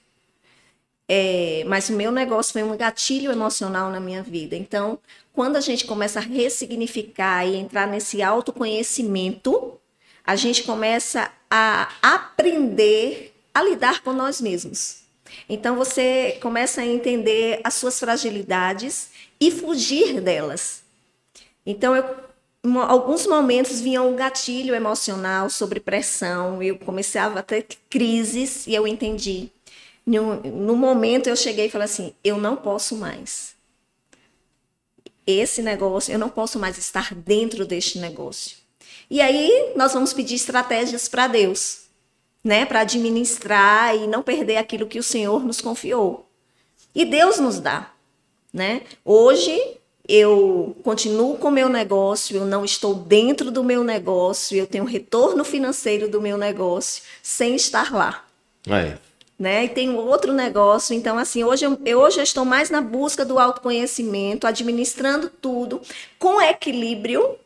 É, 1.09 1.65
mas 1.67 1.89
o 1.89 1.95
meu 1.95 2.13
negócio 2.13 2.53
foi 2.53 2.63
um 2.63 2.77
gatilho 2.77 3.33
emocional 3.33 3.91
na 3.91 3.99
minha 3.99 4.23
vida. 4.23 4.55
Então, 4.55 4.99
quando 5.33 5.57
a 5.57 5.61
gente 5.61 5.87
começa 5.87 6.19
a 6.19 6.23
ressignificar 6.23 7.47
e 7.47 7.57
entrar 7.57 7.87
nesse 7.87 8.23
autoconhecimento, 8.23 9.79
a 10.23 10.37
gente 10.37 10.65
começa 10.65 11.31
a 11.51 11.89
aprender 12.03 13.35
a 13.55 13.63
lidar 13.63 14.03
com 14.03 14.13
nós 14.13 14.41
mesmos. 14.41 15.05
Então, 15.49 15.77
você 15.77 16.39
começa 16.43 16.83
a 16.83 16.87
entender 16.87 17.61
as 17.65 17.75
suas 17.75 17.99
fragilidades 17.99 19.09
e 19.41 19.51
fugir 19.51 20.21
delas. 20.21 20.83
Então, 21.65 21.97
eu, 21.97 22.05
em 22.65 22.77
alguns 22.77 23.27
momentos 23.27 23.81
vinha 23.81 24.03
um 24.03 24.15
gatilho 24.15 24.75
emocional 24.75 25.49
sobre 25.49 25.81
pressão, 25.81 26.63
eu 26.63 26.79
começava 26.79 27.41
a 27.41 27.43
ter 27.43 27.67
crises 27.89 28.67
e 28.67 28.75
eu 28.75 28.87
entendi 28.87 29.51
no, 30.09 30.37
no 30.41 30.75
momento 30.75 31.29
eu 31.29 31.37
cheguei 31.37 31.67
e 31.67 31.71
falei 31.71 31.85
assim: 31.85 32.15
eu 32.25 32.39
não 32.39 32.57
posso 32.57 32.97
mais. 32.97 33.55
Esse 35.27 35.61
negócio, 35.61 36.11
eu 36.13 36.19
não 36.19 36.31
posso 36.31 36.59
mais 36.59 36.79
estar 36.79 37.15
dentro 37.15 37.67
deste 37.67 37.99
negócio. 37.99 38.57
E 39.11 39.21
aí 39.21 39.73
nós 39.77 39.93
vamos 39.93 40.15
pedir 40.15 40.37
estratégias 40.37 41.09
para 41.09 41.27
Deus, 41.27 41.83
né, 42.43 42.65
para 42.65 42.81
administrar 42.81 43.95
e 43.95 44.07
não 44.07 44.23
perder 44.23 44.57
aquilo 44.57 44.87
que 44.87 44.99
o 44.99 45.03
Senhor 45.03 45.45
nos 45.45 45.61
confiou. 45.61 46.27
E 46.95 47.05
Deus 47.05 47.39
nos 47.39 47.61
dá, 47.61 47.93
né? 48.51 48.83
Hoje 49.05 49.77
eu 50.09 50.75
continuo 50.83 51.37
com 51.37 51.49
o 51.49 51.53
meu 51.53 51.69
negócio, 51.69 52.35
eu 52.35 52.47
não 52.47 52.65
estou 52.65 52.95
dentro 52.95 53.51
do 53.51 53.63
meu 53.63 53.85
negócio, 53.85 54.57
eu 54.57 54.67
tenho 54.67 54.85
retorno 54.85 55.45
financeiro 55.45 56.09
do 56.09 56.23
meu 56.23 56.39
negócio 56.39 57.03
sem 57.23 57.55
estar 57.55 57.93
lá. 57.93 58.27
É 58.95 59.08
né? 59.39 59.65
E 59.65 59.69
tem 59.69 59.95
outro 59.95 60.33
negócio. 60.33 60.95
Então, 60.95 61.17
assim, 61.17 61.45
hoje 61.45 61.65
eu, 61.65 61.79
eu, 61.85 62.01
hoje 62.01 62.19
eu 62.19 62.25
estou 62.25 62.45
mais 62.45 62.71
na 62.71 62.81
busca 62.81 63.25
do 63.25 63.39
autoconhecimento, 63.39 64.47
administrando 64.47 65.31
tudo 65.31 65.81
com 66.19 66.43
equilíbrio, 66.43 67.39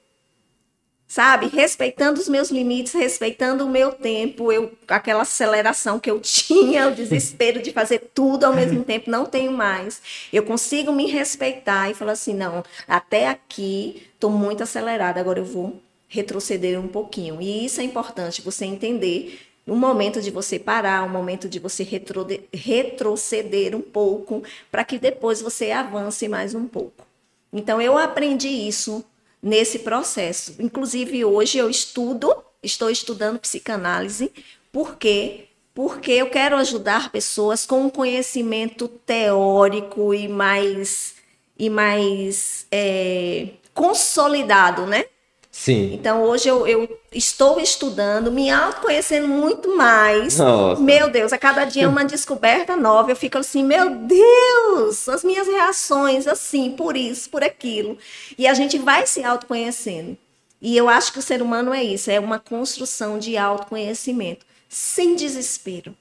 sabe? 1.07 1.49
Respeitando 1.49 2.19
os 2.19 2.29
meus 2.29 2.51
limites, 2.51 2.95
respeitando 2.95 3.67
o 3.67 3.69
meu 3.69 3.93
tempo, 3.93 4.51
eu, 4.51 4.73
aquela 4.89 5.23
aceleração 5.23 6.01
que 6.01 6.11
eu 6.11 6.19
tinha, 6.25 6.89
o 6.89 6.95
desespero 6.95 7.61
de 7.61 7.71
fazer 7.71 8.11
tudo 8.15 8.45
ao 8.45 8.55
mesmo 8.55 8.83
tempo, 8.83 9.11
não 9.11 9.27
tenho 9.27 9.53
mais. 9.53 10.01
Eu 10.33 10.45
consigo 10.45 10.93
me 10.93 11.07
respeitar 11.07 11.91
e 11.91 11.95
falar 11.95 12.13
assim: 12.13 12.33
não, 12.33 12.65
até 12.89 13.29
aqui 13.29 14.09
estou 14.15 14.31
muito 14.31 14.63
acelerada, 14.63 15.21
agora 15.21 15.41
eu 15.41 15.45
vou 15.45 15.79
retroceder 16.09 16.81
um 16.81 16.89
pouquinho. 16.89 17.41
E 17.41 17.67
isso 17.67 17.83
é 17.83 17.85
importante, 17.85 18.41
você 18.41 18.65
entender 18.65 19.52
um 19.67 19.77
momento 19.77 20.21
de 20.21 20.31
você 20.31 20.59
parar, 20.59 21.05
um 21.05 21.09
momento 21.09 21.49
de 21.49 21.59
você 21.59 21.83
retro, 21.85 22.27
retroceder 22.53 23.77
um 23.77 23.81
pouco, 23.81 24.43
para 24.71 24.85
que 24.85 24.99
depois 24.99 25.41
você 25.41 25.71
avance 25.71 26.29
mais 26.29 26.55
um 26.55 26.67
pouco. 26.67 27.07
Então, 27.53 27.81
eu 27.81 27.97
aprendi 27.97 28.49
isso 28.49 29.05
nesse 29.43 29.81
processo. 29.81 30.55
Inclusive, 30.59 31.25
hoje 31.25 31.59
eu 31.59 31.69
estudo, 31.69 32.35
estou 32.63 32.91
estudando 32.91 33.39
psicanálise, 33.39 34.33
por 34.73 34.97
quê? 34.97 35.49
Porque 35.75 36.13
eu 36.13 36.29
quero 36.31 36.57
ajudar 36.57 37.11
pessoas 37.13 37.65
com 37.65 37.83
um 37.83 37.91
conhecimento 37.91 38.89
teórico 38.89 40.13
e 40.13 40.29
mais, 40.29 41.15
e 41.59 41.71
mais 41.71 42.67
é, 42.71 43.49
consolidado, 43.75 44.87
né? 44.87 45.05
Sim. 45.55 45.93
Então 45.93 46.23
hoje 46.23 46.49
eu, 46.49 46.67
eu 46.67 46.99
estou 47.13 47.61
estudando, 47.61 48.33
me 48.33 48.49
autoconhecendo 48.49 49.29
muito 49.29 49.77
mais. 49.77 50.39
Nossa. 50.39 50.81
Meu 50.81 51.11
Deus, 51.11 51.31
a 51.31 51.37
cada 51.37 51.67
dia 51.67 51.85
é 51.85 51.89
uma 51.89 52.07
descoberta 52.07 52.75
nova. 52.75 53.11
Eu 53.11 53.17
fico 53.17 53.37
assim, 53.37 53.63
meu 53.63 53.91
Deus, 53.91 55.11
as 55.11 55.23
minhas 55.23 55.47
reações, 55.47 56.27
assim, 56.27 56.71
por 56.71 56.97
isso, 56.97 57.29
por 57.29 57.45
aquilo. 57.45 57.99
E 58.39 58.49
a 58.49 58.55
gente 58.55 58.79
vai 58.79 59.07
se 59.07 59.23
autoconhecendo. 59.23 60.17
E 60.61 60.75
eu 60.75 60.89
acho 60.89 61.13
que 61.13 61.19
o 61.19 61.23
ser 61.23 61.43
humano 61.43 61.75
é 61.75 61.85
isso, 61.85 62.11
é 62.11 62.19
uma 62.19 62.39
construção 62.39 63.19
de 63.19 63.37
autoconhecimento, 63.37 64.47
sem 64.69 65.15
desespero. 65.15 65.95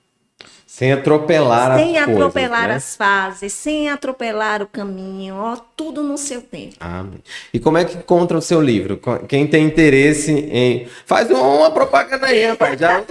Sem 0.65 0.93
atropelar 0.93 1.77
sem 1.77 1.97
as 1.97 2.03
atropelar 2.03 2.49
coisas, 2.49 2.67
né? 2.69 2.75
as 2.75 2.95
fases, 2.95 3.53
sem 3.53 3.89
atropelar 3.89 4.61
o 4.61 4.67
caminho, 4.67 5.35
ó, 5.35 5.57
tudo 5.81 6.03
no 6.03 6.15
seu 6.15 6.43
tempo. 6.43 6.75
Amém. 6.79 7.23
E 7.51 7.59
como 7.59 7.75
é 7.75 7.83
que 7.83 7.97
encontra 7.97 8.37
o 8.37 8.41
seu 8.41 8.61
livro? 8.61 9.01
Quem 9.27 9.47
tem 9.47 9.65
interesse 9.65 10.31
em. 10.31 10.87
Faz 11.07 11.31
uma 11.31 11.71
propaganda 11.71 12.27
aí, 12.27 12.45
rapaz. 12.45 12.79
Já... 12.79 13.03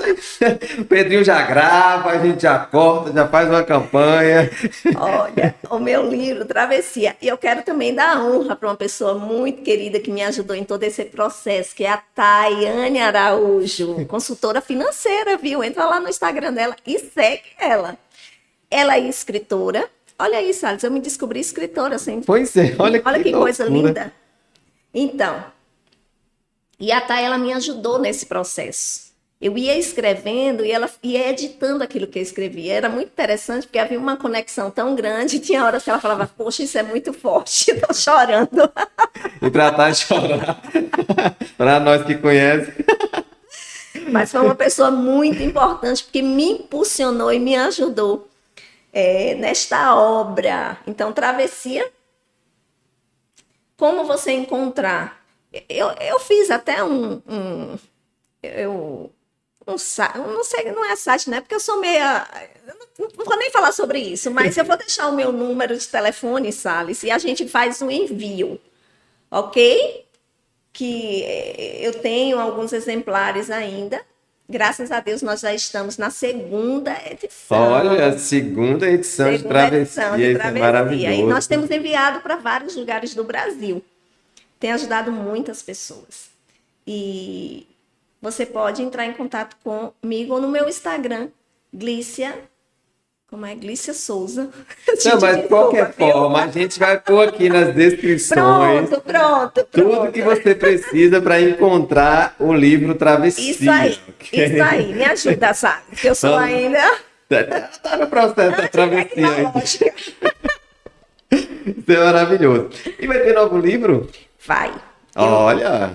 o 0.79 0.85
Pedrinho 0.87 1.25
já 1.25 1.43
grava, 1.43 2.11
a 2.11 2.19
gente 2.19 2.43
já 2.43 2.57
corta, 2.61 3.13
já 3.13 3.27
faz 3.27 3.49
uma 3.49 3.65
campanha. 3.65 4.49
Olha, 4.97 5.53
o 5.69 5.81
meu 5.81 6.09
livro, 6.09 6.45
Travessia. 6.45 7.17
E 7.21 7.27
eu 7.27 7.37
quero 7.37 7.63
também 7.63 7.93
dar 7.93 8.23
honra 8.23 8.55
para 8.55 8.69
uma 8.69 8.77
pessoa 8.77 9.15
muito 9.15 9.63
querida 9.63 9.99
que 9.99 10.13
me 10.13 10.23
ajudou 10.23 10.55
em 10.55 10.63
todo 10.63 10.85
esse 10.85 11.05
processo, 11.07 11.75
que 11.75 11.85
é 11.85 11.91
a 11.91 11.97
Tayane 11.97 13.01
Araújo, 13.01 14.07
consultora 14.07 14.61
financeira, 14.61 15.37
viu? 15.37 15.65
Entra 15.65 15.85
lá 15.87 15.99
no 15.99 16.09
Instagram 16.09 16.53
dela 16.53 16.77
e 16.87 17.01
segue 17.01 17.43
ela. 17.59 17.99
Ela 18.71 18.95
é 18.95 19.01
escritora. 19.01 19.91
Olha 20.21 20.37
aí, 20.37 20.53
Salles, 20.53 20.85
eu 20.85 20.91
me 20.91 21.01
descobri 21.01 21.41
escritora 21.41 21.97
assim. 21.97 22.21
Pois 22.21 22.55
é, 22.55 22.77
olha 22.79 23.01
que, 23.01 23.09
olha 23.09 23.23
que 23.23 23.33
coisa 23.33 23.65
linda. 23.65 24.13
Então, 24.93 25.43
e 26.79 26.93
a 26.93 27.01
Thay, 27.01 27.25
ela 27.25 27.39
me 27.39 27.53
ajudou 27.53 27.99
nesse 27.99 28.27
processo. 28.27 29.11
Eu 29.41 29.57
ia 29.57 29.79
escrevendo 29.79 30.65
e 30.65 30.71
ela 30.71 30.91
ia 31.03 31.31
editando 31.31 31.83
aquilo 31.83 32.07
que 32.07 32.19
eu 32.19 32.23
escrevia. 32.23 32.75
Era 32.75 32.89
muito 32.91 33.09
interessante 33.09 33.67
porque 33.67 33.79
havia 33.79 33.99
uma 33.99 34.17
conexão 34.17 34.71
tão 34.71 34.95
grande. 34.95 35.41
Tinha 35.41 35.65
horas 35.65 35.83
que 35.83 35.89
ela 35.89 36.01
falava, 36.01 36.27
poxa, 36.27 36.63
isso 36.63 36.77
é 36.77 36.83
muito 36.83 37.13
forte, 37.15 37.71
estou 37.73 37.95
chorando. 37.95 38.71
E 39.41 39.51
para 39.51 39.73
Thay 39.73 39.95
chorar, 39.95 40.63
para 41.57 41.81
nós 41.81 42.05
que 42.05 42.15
conhecem. 42.17 42.75
Mas 44.11 44.31
foi 44.31 44.41
uma 44.41 44.55
pessoa 44.55 44.91
muito 44.91 45.43
importante, 45.43 46.05
porque 46.05 46.23
me 46.23 46.53
impulsionou 46.53 47.33
e 47.33 47.39
me 47.39 47.57
ajudou 47.57 48.30
é, 48.93 49.35
nesta 49.35 49.95
obra. 49.95 50.79
Então, 50.87 51.13
travessia. 51.13 51.91
Como 53.77 54.05
você 54.05 54.33
encontrar? 54.33 55.25
Eu, 55.69 55.91
eu 55.93 56.21
fiz 56.21 56.51
até 56.51 56.85
um. 56.85 57.23
um 57.27 57.79
eu, 58.43 59.13
um, 59.67 59.73
não 59.73 60.45
sei, 60.45 60.73
não 60.73 60.85
é 60.85 60.97
site, 60.97 61.31
né? 61.31 61.41
Porque 61.41 61.55
eu 61.55 61.61
sou 61.61 61.81
meia. 61.81 62.27
Eu 62.67 63.09
não 63.17 63.25
vou 63.25 63.37
nem 63.37 63.51
falar 63.51 63.73
sobre 63.73 63.99
isso, 63.99 64.31
mas 64.31 64.57
eu 64.57 64.65
vou 64.65 64.77
deixar 64.79 65.09
o 65.09 65.17
meu 65.17 65.33
número 65.33 65.77
de 65.77 65.89
telefone, 65.89 66.53
Salles, 66.53 67.03
e 67.03 67.11
a 67.11 67.19
gente 67.19 67.49
faz 67.49 67.81
um 67.81 67.91
envio, 67.91 68.61
ok? 69.31 70.09
que 70.73 71.23
eh, 71.25 71.87
eu 71.87 72.01
tenho 72.01 72.39
alguns 72.39 72.73
exemplares 72.73 73.51
ainda. 73.51 74.01
Graças 74.51 74.91
a 74.91 74.99
Deus, 74.99 75.23
nós 75.23 75.41
já 75.41 75.55
estamos 75.55 75.97
na 75.97 76.11
segunda 76.11 76.93
edição. 77.09 77.57
Olha, 77.57 78.19
segunda 78.19 78.91
edição 78.91 79.27
segunda 79.27 79.39
de 79.39 79.49
travessia, 79.49 80.03
edição 80.03 80.17
de 80.17 80.35
travessia. 80.35 80.59
É 80.59 80.61
maravilhoso. 80.61 81.21
E 81.21 81.23
nós 81.23 81.47
temos 81.47 81.71
enviado 81.71 82.21
para 82.21 82.35
vários 82.35 82.75
lugares 82.75 83.15
do 83.15 83.23
Brasil. 83.23 83.81
Tem 84.59 84.73
ajudado 84.73 85.13
muitas 85.13 85.63
pessoas. 85.63 86.31
E 86.85 87.65
você 88.21 88.45
pode 88.45 88.83
entrar 88.83 89.07
em 89.07 89.13
contato 89.13 89.57
comigo 89.63 90.41
no 90.41 90.49
meu 90.49 90.69
Instagram, 90.69 91.29
Glícia 91.73 92.37
como 93.31 93.47
é 93.47 93.55
Glícia 93.55 93.95
Souza. 93.95 94.51
Não, 95.05 95.21
mas 95.23 95.37
de 95.37 95.43
qualquer 95.49 95.93
forma, 95.95 96.43
a 96.43 96.49
gente 96.49 96.79
vai 96.79 96.99
pôr 97.01 97.29
aqui 97.29 97.49
nas 97.49 97.73
descrições. 97.75 98.89
Pronto, 98.89 99.01
pronto, 99.03 99.67
Tudo 99.71 99.89
pronto. 99.91 100.13
que 100.13 100.21
você 100.23 100.55
precisa 100.55 101.21
para 101.23 101.41
encontrar 101.41 102.35
o 102.41 102.53
livro 102.53 102.95
Travessia. 102.97 103.51
Isso 103.53 103.71
aí, 103.71 103.99
ok? 104.09 104.45
isso 104.47 104.63
aí, 104.63 104.93
me 104.95 105.05
ajuda, 105.05 105.55
sabe? 105.55 105.83
Porque 105.91 106.09
eu 106.09 106.15
sou 106.15 106.31
Vamos. 106.31 106.45
ainda. 106.47 106.99
Tá, 107.29 107.45
tá 107.83 107.97
no 107.97 108.09
processo 108.09 108.57
da 108.57 108.67
travessia. 108.69 109.29
aí. 109.29 109.35
tecnológica. 109.47 109.95
Isso 111.31 111.93
é 111.93 111.97
maravilhoso. 112.05 112.71
E 112.99 113.07
vai 113.07 113.21
ter 113.21 113.33
novo 113.35 113.57
livro? 113.59 114.11
Vai. 114.45 114.71
Eu- 115.15 115.23
Olha, 115.23 115.93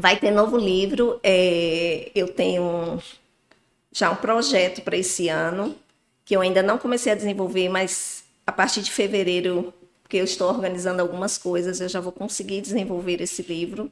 Vai 0.00 0.16
ter 0.16 0.32
novo 0.32 0.56
livro. 0.56 1.20
é, 1.22 2.10
eu 2.14 2.26
tenho 2.28 3.00
já 3.92 4.10
um 4.10 4.16
projeto 4.16 4.82
para 4.82 4.96
esse 4.96 5.28
ano, 5.28 5.76
que 6.28 6.36
eu 6.36 6.42
ainda 6.42 6.62
não 6.62 6.76
comecei 6.76 7.10
a 7.10 7.14
desenvolver, 7.14 7.70
mas 7.70 8.22
a 8.46 8.52
partir 8.52 8.82
de 8.82 8.92
fevereiro, 8.92 9.72
porque 10.02 10.18
eu 10.18 10.24
estou 10.24 10.50
organizando 10.50 11.00
algumas 11.00 11.38
coisas, 11.38 11.80
eu 11.80 11.88
já 11.88 12.00
vou 12.00 12.12
conseguir 12.12 12.60
desenvolver 12.60 13.22
esse 13.22 13.40
livro. 13.40 13.90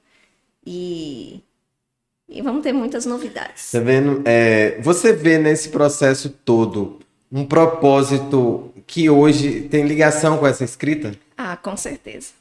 E, 0.66 1.40
e 2.28 2.42
vamos 2.42 2.62
ter 2.62 2.74
muitas 2.74 3.06
novidades. 3.06 3.70
tá 3.70 3.80
vendo? 3.80 4.22
É, 4.26 4.78
você 4.82 5.14
vê 5.14 5.38
nesse 5.38 5.70
processo 5.70 6.28
todo 6.28 6.98
um 7.32 7.46
propósito 7.46 8.70
que 8.86 9.08
hoje 9.08 9.62
tem 9.70 9.86
ligação 9.86 10.36
com 10.36 10.46
essa 10.46 10.62
escrita? 10.62 11.18
Ah, 11.38 11.56
com 11.56 11.74
certeza. 11.74 12.32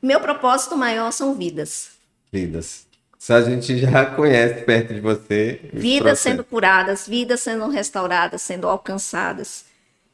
Meu 0.00 0.18
propósito 0.18 0.78
maior 0.78 1.10
são 1.10 1.34
vidas. 1.34 1.90
Vidas. 2.32 2.83
Isso 3.24 3.32
a 3.32 3.40
gente 3.40 3.78
já 3.78 4.04
conhece 4.04 4.64
perto 4.66 4.92
de 4.92 5.00
você. 5.00 5.58
Vidas 5.72 6.18
sendo 6.18 6.44
curadas, 6.44 7.08
vidas 7.08 7.40
sendo 7.40 7.66
restauradas, 7.68 8.42
sendo 8.42 8.68
alcançadas. 8.68 9.64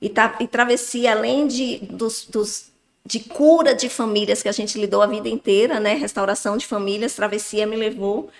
E, 0.01 0.09
ta- 0.09 0.37
e 0.39 0.47
travessia, 0.47 1.11
além 1.11 1.49
de, 1.49 1.79
dos, 1.79 2.25
dos- 2.27 2.67
de 3.05 3.19
cura 3.19 3.75
de 3.75 3.89
famílias 3.89 4.45
que 4.45 4.49
a 4.49 4.53
gente 4.53 4.79
lidou 4.79 5.03
a 5.03 5.09
vida 5.09 5.29
inteira, 5.29 5.81
né? 5.81 5.95
Restauração 5.95 6.57
de 6.57 6.65
famílias, 6.69 7.13
travessia 7.17 7.67
me 7.67 7.75
levou 7.75 8.31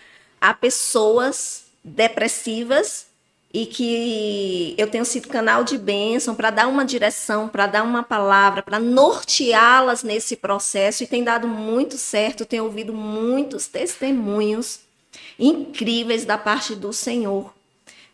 a 0.41 0.55
pessoas 0.55 1.65
depressivas 1.83 3.07
e 3.53 3.67
que 3.67 4.75
eu 4.79 4.87
tenho 4.87 5.05
sido 5.05 5.29
canal 5.29 5.65
de 5.65 5.77
bênção 5.77 6.37
para 6.37 6.51
dar 6.51 6.69
uma 6.69 6.85
direção, 6.85 7.49
para 7.49 7.67
dar 7.67 7.83
uma 7.83 8.03
palavra, 8.03 8.63
para 8.63 8.79
norteá-las 8.79 10.05
nesse 10.05 10.37
processo 10.37 11.03
e 11.03 11.07
tem 11.07 11.25
dado 11.25 11.49
muito 11.49 11.99
certo. 11.99 12.47
Tenho 12.47 12.65
ouvido 12.65 12.93
muitos 12.93 13.67
testemunhos 13.67 14.81
incríveis 15.37 16.25
da 16.25 16.39
parte 16.39 16.77
do 16.77 16.93
Senhor, 16.93 17.53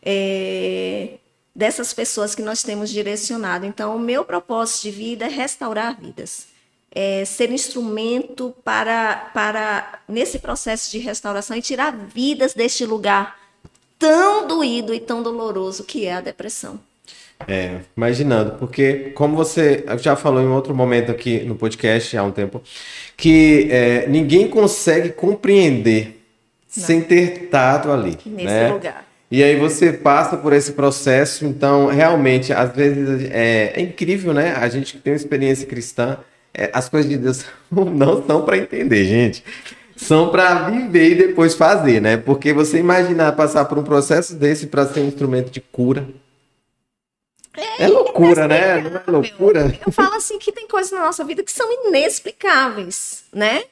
é, 0.02 1.18
dessas 1.54 1.92
pessoas 1.92 2.34
que 2.34 2.40
nós 2.40 2.62
temos 2.62 2.88
direcionado. 2.88 3.66
Então, 3.66 3.94
o 3.94 4.00
meu 4.00 4.24
propósito 4.24 4.84
de 4.84 4.90
vida 4.90 5.26
é 5.26 5.28
restaurar 5.28 6.00
vidas, 6.00 6.46
é 6.90 7.26
ser 7.26 7.50
instrumento 7.52 8.54
para, 8.64 9.30
para 9.34 10.00
nesse 10.08 10.38
processo 10.38 10.90
de 10.90 10.98
restauração 10.98 11.54
e 11.54 11.60
tirar 11.60 11.94
vidas 11.94 12.54
deste 12.54 12.86
lugar 12.86 13.45
tão 13.98 14.46
doído 14.46 14.94
e 14.94 15.00
tão 15.00 15.22
doloroso 15.22 15.84
que 15.84 16.06
é 16.06 16.14
a 16.14 16.20
depressão. 16.20 16.78
É, 17.46 17.80
imaginando, 17.94 18.52
porque 18.52 19.12
como 19.14 19.36
você 19.36 19.84
já 19.98 20.16
falou 20.16 20.42
em 20.42 20.48
outro 20.48 20.74
momento 20.74 21.12
aqui 21.12 21.40
no 21.40 21.54
podcast 21.54 22.16
há 22.16 22.22
um 22.22 22.32
tempo, 22.32 22.62
que 23.14 23.68
é, 23.70 24.06
ninguém 24.08 24.48
consegue 24.48 25.10
compreender 25.10 26.18
sem 26.66 27.02
ter 27.02 27.42
estado 27.42 27.92
ali. 27.92 28.18
Nesse 28.24 28.46
né? 28.46 28.72
lugar. 28.72 29.06
E 29.30 29.42
aí 29.42 29.56
você 29.56 29.92
passa 29.92 30.36
por 30.36 30.52
esse 30.52 30.72
processo, 30.72 31.44
então 31.44 31.86
realmente, 31.86 32.52
às 32.52 32.74
vezes 32.74 33.28
é, 33.30 33.72
é 33.74 33.80
incrível, 33.80 34.32
né? 34.32 34.54
A 34.56 34.68
gente 34.68 34.94
que 34.94 35.00
tem 35.00 35.12
uma 35.12 35.16
experiência 35.16 35.66
cristã, 35.66 36.18
é, 36.54 36.70
as 36.72 36.88
coisas 36.88 37.10
de 37.10 37.18
Deus 37.18 37.44
não 37.70 38.24
são 38.24 38.44
para 38.44 38.56
entender, 38.56 39.04
gente. 39.04 39.44
São 39.96 40.28
para 40.28 40.68
viver 40.68 41.12
e 41.12 41.14
depois 41.14 41.54
fazer, 41.54 42.00
né? 42.02 42.18
Porque 42.18 42.52
você 42.52 42.78
imaginar 42.78 43.32
passar 43.32 43.64
por 43.64 43.78
um 43.78 43.82
processo 43.82 44.34
desse 44.34 44.66
para 44.66 44.86
ser 44.86 45.00
um 45.00 45.06
instrumento 45.06 45.50
de 45.50 45.60
cura. 45.60 46.06
É, 47.78 47.88
loucura, 47.88 48.46
né? 48.46 48.82
Não 48.82 49.00
é 49.00 49.10
loucura? 49.10 49.78
Eu 49.84 49.90
falo 49.90 50.14
assim 50.14 50.38
que 50.38 50.52
tem 50.52 50.68
coisas 50.68 50.92
na 50.92 51.00
nossa 51.00 51.24
vida 51.24 51.42
que 51.42 51.50
são 51.50 51.66
inexplicáveis, 51.86 53.24
né? 53.32 53.64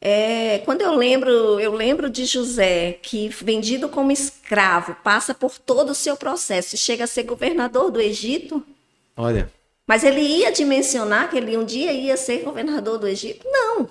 É, 0.00 0.58
quando 0.64 0.80
eu 0.80 0.94
lembro, 0.94 1.60
eu 1.60 1.74
lembro 1.74 2.08
de 2.08 2.24
José, 2.24 2.98
que 3.02 3.28
vendido 3.28 3.88
como 3.88 4.12
escravo, 4.12 4.96
passa 5.02 5.34
por 5.34 5.58
todo 5.58 5.90
o 5.90 5.94
seu 5.94 6.16
processo 6.16 6.76
e 6.76 6.78
chega 6.78 7.04
a 7.04 7.06
ser 7.06 7.24
governador 7.24 7.90
do 7.90 8.00
Egito. 8.00 8.64
Olha, 9.16 9.50
Mas 9.86 10.04
ele 10.04 10.20
ia 10.20 10.52
dimensionar 10.52 11.28
que 11.28 11.36
ele 11.36 11.56
um 11.56 11.64
dia 11.64 11.92
ia 11.92 12.16
ser 12.16 12.42
governador 12.42 12.98
do 12.98 13.08
Egito? 13.08 13.46
Não. 13.50 13.90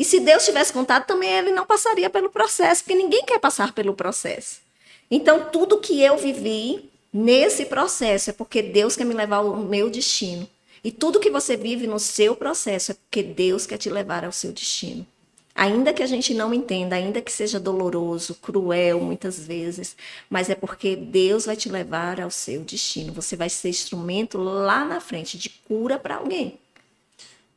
E 0.00 0.04
se 0.04 0.18
Deus 0.18 0.46
tivesse 0.46 0.72
contado, 0.72 1.04
também 1.04 1.28
ele 1.30 1.52
não 1.52 1.66
passaria 1.66 2.08
pelo 2.08 2.30
processo, 2.30 2.82
porque 2.82 2.94
ninguém 2.94 3.22
quer 3.22 3.38
passar 3.38 3.74
pelo 3.74 3.92
processo. 3.92 4.60
Então, 5.10 5.50
tudo 5.52 5.78
que 5.78 6.00
eu 6.00 6.16
vivi 6.16 6.88
nesse 7.12 7.66
processo 7.66 8.30
é 8.30 8.32
porque 8.32 8.62
Deus 8.62 8.96
quer 8.96 9.04
me 9.04 9.12
levar 9.12 9.36
ao 9.36 9.54
meu 9.58 9.90
destino. 9.90 10.48
E 10.82 10.90
tudo 10.90 11.20
que 11.20 11.28
você 11.28 11.54
vive 11.54 11.86
no 11.86 11.98
seu 11.98 12.34
processo 12.34 12.92
é 12.92 12.94
porque 12.94 13.22
Deus 13.22 13.66
quer 13.66 13.76
te 13.76 13.90
levar 13.90 14.24
ao 14.24 14.32
seu 14.32 14.52
destino. 14.52 15.06
Ainda 15.54 15.92
que 15.92 16.02
a 16.02 16.06
gente 16.06 16.32
não 16.32 16.54
entenda, 16.54 16.96
ainda 16.96 17.20
que 17.20 17.30
seja 17.30 17.60
doloroso, 17.60 18.36
cruel 18.36 19.00
muitas 19.00 19.38
vezes, 19.38 19.94
mas 20.30 20.48
é 20.48 20.54
porque 20.54 20.96
Deus 20.96 21.44
vai 21.44 21.56
te 21.56 21.68
levar 21.68 22.18
ao 22.22 22.30
seu 22.30 22.62
destino. 22.62 23.12
Você 23.12 23.36
vai 23.36 23.50
ser 23.50 23.68
instrumento 23.68 24.38
lá 24.38 24.82
na 24.82 24.98
frente 24.98 25.36
de 25.36 25.50
cura 25.50 25.98
para 25.98 26.16
alguém. 26.16 26.58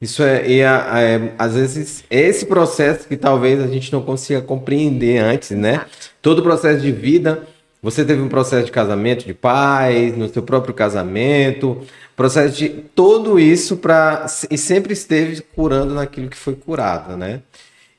Isso 0.01 0.21
é, 0.23 0.45
e 0.47 0.63
a- 0.63 0.99
é, 1.01 1.33
às 1.37 1.53
vezes 1.55 2.03
esse 2.09 2.45
processo 2.45 3.07
que 3.07 3.15
talvez 3.15 3.61
a 3.61 3.67
gente 3.67 3.91
não 3.91 4.01
consiga 4.01 4.41
compreender 4.41 5.17
antes, 5.19 5.51
né? 5.51 5.85
Todo 6.21 6.39
o 6.39 6.43
processo 6.43 6.81
de 6.81 6.91
vida, 6.91 7.43
você 7.81 8.03
teve 8.03 8.21
um 8.21 8.29
processo 8.29 8.65
de 8.65 8.71
casamento 8.71 9.25
de 9.25 9.33
pais, 9.33 10.15
no 10.17 10.27
seu 10.27 10.43
próprio 10.43 10.73
casamento, 10.73 11.81
processo 12.15 12.55
de 12.57 12.69
tudo 12.95 13.39
isso 13.39 13.77
para 13.77 14.25
e 14.51 14.57
sempre 14.57 14.93
esteve 14.93 15.41
curando 15.55 15.93
naquilo 15.93 16.29
que 16.29 16.37
foi 16.37 16.55
curado, 16.55 17.15
né? 17.15 17.41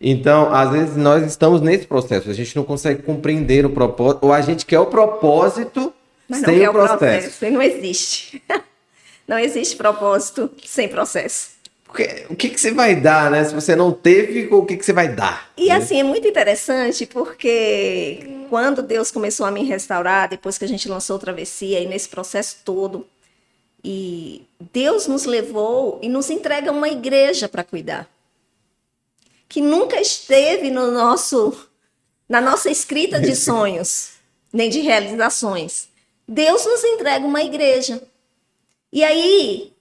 Então, 0.01 0.53
às 0.55 0.71
vezes 0.71 0.97
nós 0.97 1.25
estamos 1.25 1.63
nesse 1.63 1.87
processo, 1.87 2.29
a 2.29 2.35
gente 2.35 2.55
não 2.55 2.65
consegue 2.65 3.03
compreender 3.03 3.65
o 3.65 3.71
propósito, 3.71 4.19
ou 4.27 4.33
a 4.33 4.43
gente 4.43 4.67
quer 4.67 4.79
o 4.79 4.87
propósito 4.87 5.93
Mas 6.29 6.43
não 6.43 6.49
sem 6.51 6.59
quer 6.59 6.69
o 6.69 6.73
processo. 6.73 7.45
e 7.47 7.51
não 7.51 7.63
existe. 7.63 8.43
Não 9.27 9.39
existe 9.39 9.75
propósito 9.77 10.51
sem 10.67 10.87
processo. 10.87 11.53
O 12.29 12.35
que, 12.35 12.49
que 12.49 12.61
você 12.61 12.73
vai 12.73 12.97
dar, 12.97 13.31
né? 13.31 13.45
Se 13.45 13.55
você 13.55 13.77
não 13.77 13.93
teve, 13.93 14.49
o 14.53 14.65
que, 14.67 14.77
que 14.77 14.85
você 14.85 14.93
vai 14.93 15.09
dar? 15.09 15.53
E 15.57 15.69
né? 15.69 15.77
assim, 15.77 16.01
é 16.01 16.03
muito 16.03 16.27
interessante 16.27 17.07
porque 17.07 18.47
quando 18.49 18.83
Deus 18.83 19.11
começou 19.11 19.47
a 19.47 19.51
me 19.51 19.63
restaurar, 19.65 20.29
depois 20.29 20.59
que 20.59 20.65
a 20.65 20.69
gente 20.69 20.89
lançou 20.89 21.19
Travessia, 21.19 21.81
e 21.81 21.87
nesse 21.87 22.09
processo 22.09 22.59
todo, 22.65 23.07
e 23.85 24.47
Deus 24.73 25.07
nos 25.07 25.27
levou 25.27 25.99
e 26.03 26.09
nos 26.09 26.31
entrega 26.31 26.73
uma 26.73 26.89
igreja 26.89 27.49
para 27.49 27.63
cuidar. 27.63 28.09
Que 29.47 29.61
nunca 29.61 30.01
esteve 30.01 30.71
no 30.71 30.91
nosso, 30.91 31.69
na 32.27 32.41
nossa 32.41 32.71
escrita 32.71 33.21
de 33.21 33.37
sonhos, 33.37 34.13
nem 34.53 34.71
de 34.71 34.81
realizações. 34.81 35.89
Deus 36.27 36.65
nos 36.65 36.83
entrega 36.83 37.27
uma 37.27 37.43
igreja. 37.43 38.03
E 38.91 39.05
aí, 39.05 39.74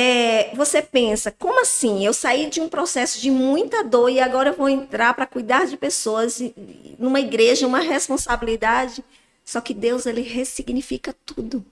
é, 0.00 0.54
você 0.54 0.80
pensa, 0.80 1.34
como 1.36 1.60
assim? 1.60 2.06
Eu 2.06 2.12
saí 2.12 2.48
de 2.48 2.60
um 2.60 2.68
processo 2.68 3.20
de 3.20 3.32
muita 3.32 3.82
dor 3.82 4.08
e 4.08 4.20
agora 4.20 4.50
eu 4.50 4.56
vou 4.56 4.68
entrar 4.68 5.12
para 5.12 5.26
cuidar 5.26 5.66
de 5.66 5.76
pessoas 5.76 6.40
numa 6.96 7.18
igreja, 7.18 7.66
uma 7.66 7.80
responsabilidade. 7.80 9.02
Só 9.44 9.60
que 9.60 9.74
Deus 9.74 10.06
ele 10.06 10.20
ressignifica 10.20 11.12
tudo. 11.26 11.64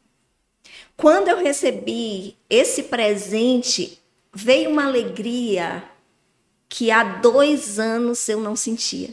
Quando 0.97 1.29
eu 1.29 1.37
recebi 1.39 2.37
esse 2.51 2.83
presente, 2.83 4.03
veio 4.35 4.71
uma 4.71 4.87
alegria 4.87 5.85
que 6.69 6.91
há 6.91 7.05
dois 7.05 7.79
anos 7.79 8.29
eu 8.29 8.41
não 8.41 8.57
sentia 8.57 9.11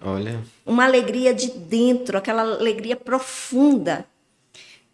Olha, 0.00 0.40
uma 0.64 0.84
alegria 0.84 1.34
de 1.34 1.50
dentro, 1.50 2.16
aquela 2.16 2.42
alegria 2.42 2.94
profunda. 2.94 4.06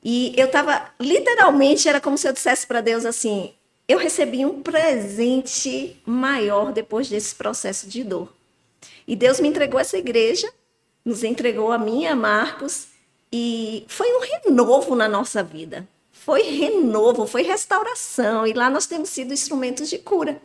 E 0.03 0.33
eu 0.37 0.47
estava, 0.47 0.91
literalmente, 0.99 1.89
era 1.89 2.01
como 2.01 2.17
se 2.17 2.27
eu 2.27 2.33
dissesse 2.33 2.67
para 2.67 2.81
Deus 2.81 3.05
assim: 3.05 3.53
eu 3.89 3.99
recebi 3.99 4.45
um 4.45 4.63
presente 4.63 6.01
maior 6.07 6.73
depois 6.73 7.09
desse 7.09 7.35
processo 7.35 7.87
de 7.89 8.03
dor. 8.05 8.33
E 9.07 9.15
Deus 9.17 9.41
me 9.41 9.49
entregou 9.49 9.79
essa 9.81 9.99
igreja, 9.99 10.49
nos 11.05 11.25
entregou 11.25 11.73
a 11.73 11.79
mim 11.79 12.03
e 12.03 12.07
a 12.07 12.15
Marcos, 12.15 12.87
e 13.33 13.85
foi 13.89 14.07
um 14.17 14.21
renovo 14.21 14.95
na 14.95 15.09
nossa 15.09 15.43
vida. 15.43 15.87
Foi 16.13 16.43
renovo, 16.43 17.27
foi 17.27 17.43
restauração. 17.43 18.47
E 18.47 18.53
lá 18.53 18.69
nós 18.71 18.87
temos 18.87 19.09
sido 19.09 19.33
instrumentos 19.33 19.89
de 19.89 19.99
cura 19.99 20.41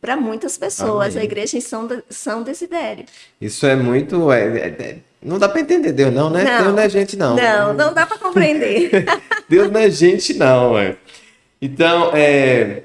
para 0.00 0.16
muitas 0.16 0.56
pessoas. 0.58 1.14
Amém. 1.14 1.22
A 1.22 1.24
igreja 1.24 1.56
em 1.56 1.60
São, 1.60 1.88
São 2.08 2.42
Desidério. 2.42 3.06
isso 3.40 3.66
é 3.66 3.74
muito. 3.74 4.30
é- 4.30 4.58
é- 4.58 4.66
é- 4.68 4.98
não 5.26 5.38
dá 5.38 5.48
para 5.48 5.60
entender 5.60 5.92
Deus, 5.92 6.14
não, 6.14 6.30
né? 6.30 6.44
Não. 6.44 6.62
Deus 6.62 6.74
não 6.74 6.82
é 6.82 6.88
gente, 6.88 7.16
não. 7.16 7.34
Não, 7.34 7.74
não 7.74 7.92
dá 7.92 8.06
para 8.06 8.16
compreender. 8.16 9.04
Deus 9.48 9.70
não 9.70 9.80
é 9.80 9.90
gente, 9.90 10.34
não, 10.34 10.78
é. 10.78 10.96
Então, 11.60 12.12
é, 12.14 12.84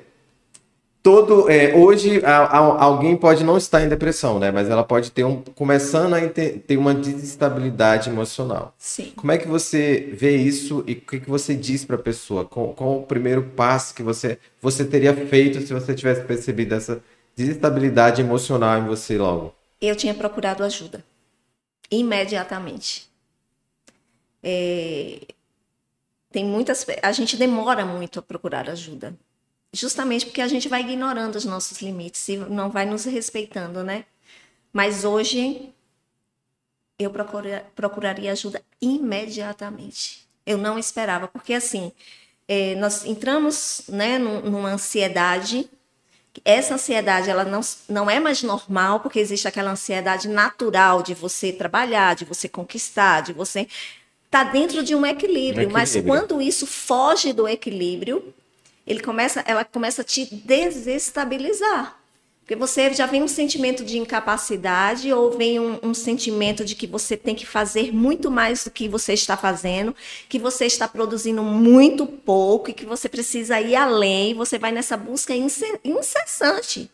todo 1.03 1.49
é, 1.49 1.75
hoje 1.75 2.23
a, 2.25 2.37
a, 2.37 2.83
alguém 2.83 3.15
pode 3.15 3.43
não 3.43 3.57
estar 3.57 3.83
em 3.83 3.87
depressão, 3.89 4.39
né? 4.39 4.49
Mas 4.49 4.69
ela 4.69 4.83
pode 4.83 5.11
ter 5.11 5.23
um 5.23 5.43
começando 5.53 6.15
a 6.15 6.27
ter, 6.27 6.63
ter 6.65 6.77
uma 6.77 6.95
desestabilidade 6.95 8.09
emocional. 8.09 8.73
Sim. 8.75 9.13
Como 9.15 9.31
é 9.31 9.37
que 9.37 9.47
você 9.47 10.09
vê 10.11 10.35
isso 10.35 10.83
e 10.87 10.93
o 10.93 11.01
que, 11.01 11.19
que 11.19 11.29
você 11.29 11.53
diz 11.53 11.85
para 11.85 11.95
a 11.95 11.99
pessoa? 11.99 12.43
Qual, 12.43 12.69
qual 12.69 12.97
o 12.97 13.03
primeiro 13.03 13.43
passo 13.55 13.93
que 13.93 14.01
você 14.01 14.39
você 14.59 14.83
teria 14.83 15.13
feito 15.13 15.61
se 15.61 15.73
você 15.73 15.93
tivesse 15.93 16.21
percebido 16.21 16.73
essa 16.73 17.03
desestabilidade 17.35 18.19
emocional 18.19 18.79
em 18.79 18.85
você 18.85 19.15
logo? 19.15 19.53
Eu 19.79 19.95
tinha 19.95 20.13
procurado 20.13 20.63
ajuda 20.63 21.03
imediatamente. 21.91 23.09
É, 24.41 25.21
tem 26.31 26.45
muitas 26.45 26.85
a 27.03 27.11
gente 27.11 27.37
demora 27.37 27.85
muito 27.85 28.19
a 28.19 28.21
procurar 28.23 28.69
ajuda 28.69 29.15
justamente 29.73 30.25
porque 30.25 30.41
a 30.41 30.47
gente 30.47 30.67
vai 30.67 30.81
ignorando 30.81 31.35
os 31.35 31.45
nossos 31.45 31.81
limites 31.81 32.27
e 32.29 32.37
não 32.37 32.69
vai 32.69 32.85
nos 32.85 33.05
respeitando, 33.05 33.83
né? 33.83 34.05
Mas 34.73 35.05
hoje 35.05 35.73
eu 36.99 37.09
procura, 37.11 37.65
procuraria 37.75 38.31
ajuda 38.31 38.61
imediatamente. 38.81 40.27
Eu 40.45 40.57
não 40.57 40.77
esperava, 40.77 41.27
porque 41.27 41.53
assim, 41.53 41.91
é, 42.47 42.75
nós 42.75 43.05
entramos 43.05 43.83
né, 43.87 44.17
numa 44.17 44.69
ansiedade. 44.69 45.69
Essa 46.45 46.75
ansiedade 46.75 47.29
ela 47.29 47.43
não, 47.43 47.61
não 47.89 48.09
é 48.09 48.19
mais 48.19 48.41
normal, 48.41 49.01
porque 49.01 49.19
existe 49.19 49.47
aquela 49.47 49.71
ansiedade 49.71 50.27
natural 50.27 51.03
de 51.03 51.13
você 51.13 51.51
trabalhar, 51.51 52.15
de 52.15 52.25
você 52.25 52.47
conquistar, 52.47 53.21
de 53.21 53.33
você 53.33 53.61
estar 54.25 54.45
tá 54.45 54.51
dentro 54.51 54.81
de 54.83 54.95
um 54.95 55.05
equilíbrio. 55.05 55.63
equilíbrio. 55.63 55.71
Mas 55.71 55.95
quando 55.95 56.41
isso 56.41 56.65
foge 56.65 57.33
do 57.33 57.47
equilíbrio, 57.47 58.33
ele 58.87 59.01
começa, 59.01 59.43
ela 59.45 59.65
começa 59.65 60.01
a 60.01 60.05
te 60.05 60.25
desestabilizar. 60.33 62.00
Porque 62.41 62.55
você 62.55 62.93
já 62.93 63.05
vem 63.05 63.23
um 63.23 63.27
sentimento 63.27 63.85
de 63.85 63.97
incapacidade 63.97 65.11
ou 65.13 65.31
vem 65.31 65.59
um, 65.59 65.79
um, 65.83 65.93
sentimento 65.93 66.65
de 66.65 66.75
que 66.75 66.87
você 66.87 67.15
tem 67.15 67.33
que 67.33 67.45
fazer 67.45 67.93
muito 67.93 68.29
mais 68.29 68.63
do 68.63 68.71
que 68.71 68.89
você 68.89 69.13
está 69.13 69.37
fazendo, 69.37 69.95
que 70.27 70.37
você 70.37 70.65
está 70.65 70.87
produzindo 70.87 71.43
muito 71.43 72.05
pouco 72.05 72.69
e 72.69 72.73
que 72.73 72.85
você 72.85 73.07
precisa 73.07 73.61
ir 73.61 73.75
além. 73.75 74.33
Você 74.33 74.59
vai 74.59 74.71
nessa 74.71 74.97
busca 74.97 75.33
incessante. 75.33 76.89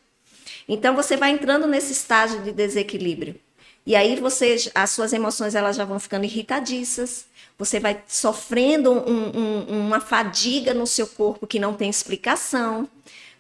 Então 0.68 0.96
você 0.96 1.16
vai 1.16 1.32
entrando 1.32 1.66
nesse 1.66 1.94
estágio 1.94 2.42
de 2.44 2.52
desequilíbrio. 2.52 3.40
E 3.86 3.96
aí 3.96 4.20
você, 4.20 4.58
as 4.76 4.92
suas 4.92 5.14
emoções 5.14 5.56
elas 5.56 5.78
já 5.78 5.86
vão 5.86 5.98
ficando 5.98 6.26
irritadiças, 6.26 7.26
você 7.58 7.80
vai 7.80 8.04
sofrendo 8.06 8.92
um, 8.92 9.30
um, 9.30 9.88
uma 9.88 10.02
fadiga 10.02 10.74
no 10.74 10.86
seu 10.86 11.08
corpo 11.08 11.48
que 11.48 11.58
não 11.58 11.74
tem 11.74 11.90
explicação. 11.90 12.88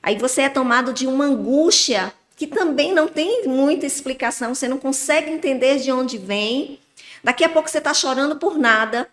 Aí 0.01 0.17
você 0.17 0.43
é 0.43 0.49
tomado 0.49 0.93
de 0.93 1.07
uma 1.07 1.25
angústia 1.25 2.13
que 2.35 2.45
também 2.45 2.93
não 2.93 3.07
tem 3.07 3.47
muita 3.47 3.85
explicação, 3.85 4.53
você 4.53 4.67
não 4.67 4.77
consegue 4.77 5.31
entender 5.31 5.79
de 5.79 5.91
onde 5.91 6.17
vem. 6.17 6.79
Daqui 7.23 7.43
a 7.43 7.49
pouco 7.49 7.69
você 7.69 7.79
está 7.79 7.93
chorando 7.93 8.35
por 8.35 8.57
nada. 8.57 9.09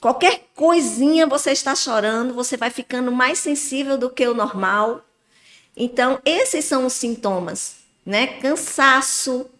Qualquer 0.00 0.44
coisinha 0.54 1.26
você 1.26 1.52
está 1.52 1.74
chorando, 1.74 2.32
você 2.32 2.56
vai 2.56 2.70
ficando 2.70 3.12
mais 3.12 3.38
sensível 3.38 3.98
do 3.98 4.08
que 4.08 4.26
o 4.26 4.34
normal. 4.34 5.04
Então, 5.76 6.18
esses 6.24 6.64
são 6.64 6.86
os 6.86 6.94
sintomas, 6.94 7.76
né? 8.04 8.26
Cansaço, 8.40 9.50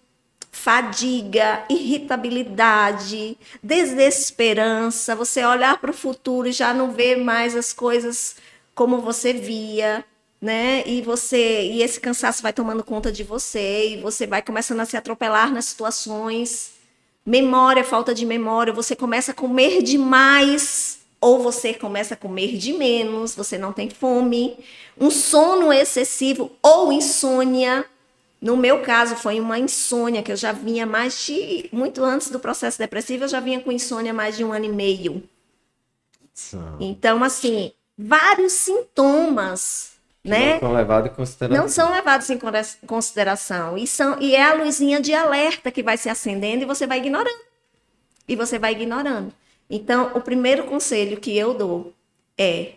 fadiga, 0.50 1.64
irritabilidade, 1.68 3.36
desesperança, 3.62 5.14
você 5.14 5.44
olhar 5.44 5.78
para 5.78 5.90
o 5.90 5.94
futuro 5.94 6.48
e 6.48 6.52
já 6.52 6.72
não 6.72 6.90
ver 6.90 7.16
mais 7.16 7.54
as 7.54 7.72
coisas 7.72 8.36
como 8.74 9.00
você 9.00 9.32
via, 9.32 10.04
né? 10.40 10.82
E 10.86 11.02
você 11.02 11.62
e 11.62 11.82
esse 11.82 12.00
cansaço 12.00 12.42
vai 12.42 12.52
tomando 12.52 12.82
conta 12.82 13.12
de 13.12 13.22
você 13.22 13.90
e 13.90 14.00
você 14.00 14.26
vai 14.26 14.42
começando 14.42 14.80
a 14.80 14.84
se 14.84 14.96
atropelar 14.96 15.52
nas 15.52 15.66
situações. 15.66 16.72
Memória, 17.24 17.84
falta 17.84 18.14
de 18.14 18.24
memória, 18.24 18.72
você 18.72 18.96
começa 18.96 19.32
a 19.32 19.34
comer 19.34 19.82
demais 19.82 21.00
ou 21.20 21.42
você 21.42 21.74
começa 21.74 22.14
a 22.14 22.16
comer 22.16 22.56
de 22.56 22.72
menos, 22.72 23.34
você 23.34 23.58
não 23.58 23.74
tem 23.74 23.90
fome, 23.90 24.56
um 24.98 25.10
sono 25.10 25.70
excessivo 25.70 26.50
ou 26.62 26.90
insônia, 26.90 27.84
no 28.40 28.56
meu 28.56 28.80
caso, 28.80 29.16
foi 29.16 29.38
uma 29.38 29.58
insônia, 29.58 30.22
que 30.22 30.32
eu 30.32 30.36
já 30.36 30.50
vinha 30.50 30.86
mais 30.86 31.26
de. 31.26 31.68
Muito 31.70 32.02
antes 32.02 32.30
do 32.30 32.40
processo 32.40 32.78
depressivo, 32.78 33.24
eu 33.24 33.28
já 33.28 33.38
vinha 33.38 33.60
com 33.60 33.70
insônia 33.70 34.14
mais 34.14 34.36
de 34.36 34.42
um 34.42 34.52
ano 34.52 34.64
e 34.64 34.72
meio. 34.72 35.22
Então, 36.80 37.22
assim, 37.22 37.72
vários 37.98 38.52
sintomas. 38.54 39.89
Né? 40.24 40.54
Não 40.54 40.60
são 40.60 40.72
levados 40.72 41.10
em 41.10 41.14
consideração. 41.14 41.62
Não 41.62 41.68
são 41.68 41.92
levados 41.92 42.30
em 42.30 42.38
consideração. 42.86 43.78
E, 43.78 43.86
são, 43.86 44.20
e 44.20 44.34
é 44.34 44.42
a 44.42 44.54
luzinha 44.54 45.00
de 45.00 45.14
alerta 45.14 45.70
que 45.70 45.82
vai 45.82 45.96
se 45.96 46.08
acendendo 46.08 46.62
e 46.62 46.66
você 46.66 46.86
vai 46.86 46.98
ignorando. 46.98 47.40
E 48.28 48.36
você 48.36 48.58
vai 48.58 48.72
ignorando. 48.72 49.32
Então, 49.68 50.12
o 50.14 50.20
primeiro 50.20 50.64
conselho 50.64 51.18
que 51.18 51.36
eu 51.36 51.54
dou 51.54 51.94
é: 52.36 52.74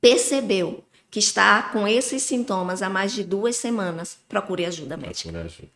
percebeu 0.00 0.82
que 1.10 1.20
está 1.20 1.62
com 1.62 1.86
esses 1.86 2.22
sintomas 2.24 2.82
há 2.82 2.90
mais 2.90 3.12
de 3.12 3.22
duas 3.22 3.56
semanas, 3.56 4.18
procure 4.28 4.66
ajuda 4.66 4.96
médica. 4.96 5.30
Procure 5.30 5.46
ajuda. 5.46 5.68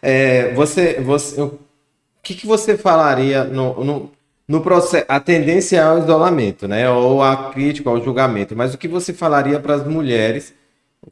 É, 0.00 0.54
você, 0.54 1.00
você, 1.00 1.40
o 1.42 1.58
que, 2.22 2.34
que 2.34 2.46
você 2.46 2.78
falaria 2.78 3.44
no, 3.44 3.84
no, 3.84 4.12
no 4.46 4.60
processo? 4.60 5.04
A 5.08 5.20
tendência 5.20 5.84
ao 5.84 5.98
isolamento, 5.98 6.68
né? 6.68 6.88
Ou 6.90 7.22
a 7.22 7.50
crítica, 7.50 7.90
ao 7.90 8.02
julgamento. 8.02 8.54
Mas 8.56 8.74
o 8.74 8.78
que 8.78 8.88
você 8.88 9.12
falaria 9.12 9.58
para 9.60 9.74
as 9.74 9.86
mulheres 9.86 10.54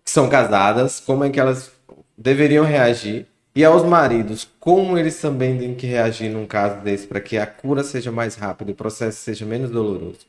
que 0.05 0.11
são 0.11 0.29
casadas? 0.29 1.01
Como 1.01 1.25
é 1.25 1.31
que 1.31 1.41
elas 1.41 1.73
deveriam 2.17 2.65
reagir? 2.65 3.27
E 3.57 3.65
aos 3.65 3.85
maridos, 3.85 4.49
como 4.59 4.99
eles 4.99 5.21
também 5.21 5.57
têm 5.57 5.75
que 5.75 5.87
reagir 5.87 6.29
num 6.29 6.47
caso 6.47 6.81
desse 6.81 7.07
para 7.07 7.21
que 7.21 7.39
a 7.39 7.47
cura 7.47 7.85
seja 7.85 8.11
mais 8.11 8.35
rápida 8.35 8.71
e 8.71 8.75
o 8.75 8.77
processo 8.77 9.21
seja 9.21 9.47
menos 9.47 9.71
doloroso? 9.71 10.27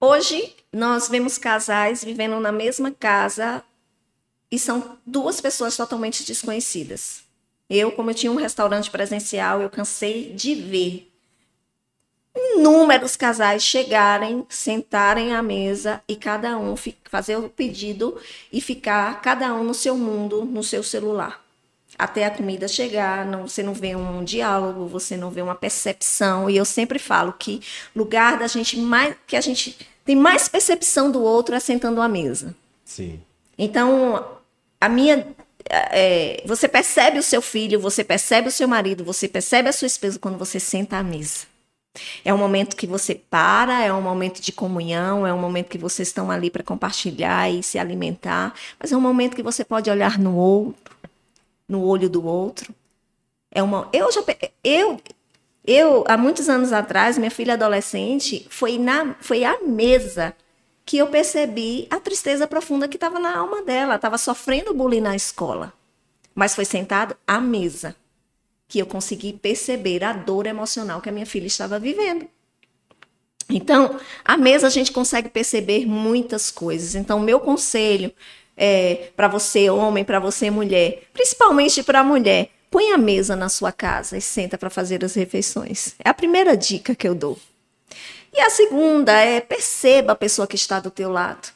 Hoje, 0.00 0.54
nós 0.72 1.08
vemos 1.08 1.38
casais 1.38 2.02
vivendo 2.02 2.40
na 2.40 2.50
mesma 2.50 2.90
casa 2.90 3.62
e 4.50 4.58
são 4.58 4.98
duas 5.06 5.40
pessoas 5.40 5.76
totalmente 5.76 6.24
desconhecidas. 6.24 7.22
Eu, 7.68 7.92
como 7.92 8.10
eu 8.10 8.14
tinha 8.14 8.32
um 8.32 8.36
restaurante 8.36 8.90
presencial, 8.90 9.60
eu 9.62 9.70
cansei 9.70 10.32
de 10.32 10.56
ver 10.56 11.09
inúmeros 12.34 13.16
casais 13.16 13.62
chegarem, 13.62 14.44
sentarem 14.48 15.34
à 15.34 15.42
mesa 15.42 16.00
e 16.08 16.16
cada 16.16 16.56
um 16.58 16.74
fazer 17.04 17.36
o 17.36 17.48
pedido 17.48 18.20
e 18.52 18.60
ficar 18.60 19.20
cada 19.20 19.52
um 19.54 19.64
no 19.64 19.74
seu 19.74 19.96
mundo, 19.96 20.44
no 20.44 20.62
seu 20.62 20.82
celular 20.82 21.42
até 22.00 22.24
a 22.24 22.30
comida 22.30 22.66
chegar, 22.66 23.26
não, 23.26 23.46
você 23.46 23.62
não 23.62 23.74
vê 23.74 23.94
um 23.94 24.24
diálogo, 24.24 24.86
você 24.86 25.18
não 25.18 25.30
vê 25.30 25.42
uma 25.42 25.54
percepção. 25.54 26.48
E 26.48 26.56
eu 26.56 26.64
sempre 26.64 26.98
falo 26.98 27.34
que 27.34 27.60
lugar 27.94 28.38
da 28.38 28.46
gente 28.46 28.78
mais 28.78 29.14
que 29.26 29.36
a 29.36 29.40
gente 29.40 29.76
tem 30.02 30.16
mais 30.16 30.48
percepção 30.48 31.10
do 31.10 31.22
outro 31.22 31.54
é 31.54 31.60
sentando 31.60 32.00
à 32.00 32.08
mesa. 32.08 32.54
Sim. 32.86 33.20
Então, 33.58 34.38
a 34.80 34.88
minha 34.88 35.26
é, 35.68 36.42
você 36.46 36.66
percebe 36.66 37.18
o 37.18 37.22
seu 37.22 37.42
filho, 37.42 37.78
você 37.78 38.02
percebe 38.02 38.48
o 38.48 38.52
seu 38.52 38.66
marido, 38.66 39.04
você 39.04 39.28
percebe 39.28 39.68
a 39.68 39.72
sua 39.72 39.86
esposa 39.86 40.18
quando 40.18 40.38
você 40.38 40.58
senta 40.58 40.96
à 40.96 41.02
mesa. 41.02 41.49
É 42.24 42.32
um 42.32 42.38
momento 42.38 42.76
que 42.76 42.86
você 42.86 43.14
para, 43.14 43.82
é 43.82 43.92
um 43.92 44.00
momento 44.00 44.40
de 44.40 44.52
comunhão, 44.52 45.26
é 45.26 45.34
um 45.34 45.38
momento 45.38 45.68
que 45.68 45.78
vocês 45.78 46.08
estão 46.08 46.30
ali 46.30 46.50
para 46.50 46.62
compartilhar 46.62 47.50
e 47.50 47.62
se 47.62 47.78
alimentar, 47.78 48.54
mas 48.78 48.92
é 48.92 48.96
um 48.96 49.00
momento 49.00 49.34
que 49.34 49.42
você 49.42 49.64
pode 49.64 49.90
olhar 49.90 50.18
no 50.18 50.36
outro, 50.36 50.94
no 51.68 51.82
olho 51.82 52.08
do 52.08 52.24
outro. 52.24 52.74
É 53.50 53.62
uma, 53.62 53.88
eu 53.92 54.10
já 54.12 54.22
eu 54.62 55.00
eu 55.66 56.04
há 56.08 56.16
muitos 56.16 56.48
anos 56.48 56.72
atrás, 56.72 57.18
minha 57.18 57.30
filha 57.30 57.54
adolescente, 57.54 58.46
foi 58.50 58.78
na 58.78 59.14
foi 59.20 59.44
à 59.44 59.60
mesa 59.60 60.34
que 60.86 60.98
eu 60.98 61.08
percebi 61.08 61.86
a 61.90 62.00
tristeza 62.00 62.46
profunda 62.46 62.88
que 62.88 62.96
estava 62.96 63.18
na 63.18 63.36
alma 63.36 63.62
dela, 63.62 63.96
estava 63.96 64.18
sofrendo 64.18 64.74
bullying 64.74 65.00
na 65.00 65.14
escola. 65.16 65.72
Mas 66.34 66.54
foi 66.54 66.64
sentado 66.64 67.16
à 67.26 67.40
mesa 67.40 67.94
que 68.70 68.78
eu 68.78 68.86
consegui 68.86 69.32
perceber 69.32 70.04
a 70.04 70.12
dor 70.12 70.46
emocional 70.46 71.00
que 71.00 71.08
a 71.08 71.12
minha 71.12 71.26
filha 71.26 71.48
estava 71.48 71.78
vivendo. 71.78 72.26
Então, 73.48 73.98
à 74.24 74.36
mesa 74.36 74.68
a 74.68 74.70
gente 74.70 74.92
consegue 74.92 75.28
perceber 75.28 75.84
muitas 75.86 76.52
coisas. 76.52 76.94
Então, 76.94 77.18
meu 77.18 77.40
conselho 77.40 78.12
é, 78.56 79.10
para 79.16 79.26
você, 79.26 79.68
homem, 79.68 80.04
para 80.04 80.20
você, 80.20 80.50
mulher, 80.50 81.02
principalmente 81.12 81.82
para 81.82 82.00
a 82.00 82.04
mulher, 82.04 82.50
põe 82.70 82.92
a 82.92 82.98
mesa 82.98 83.34
na 83.34 83.48
sua 83.48 83.72
casa 83.72 84.16
e 84.16 84.20
senta 84.20 84.56
para 84.56 84.70
fazer 84.70 85.04
as 85.04 85.14
refeições. 85.14 85.96
É 85.98 86.08
a 86.08 86.14
primeira 86.14 86.56
dica 86.56 86.94
que 86.94 87.08
eu 87.08 87.14
dou. 87.14 87.36
E 88.32 88.40
a 88.40 88.50
segunda 88.50 89.12
é 89.12 89.40
perceba 89.40 90.12
a 90.12 90.16
pessoa 90.16 90.46
que 90.46 90.54
está 90.54 90.78
do 90.78 90.92
teu 90.92 91.10
lado. 91.10 91.48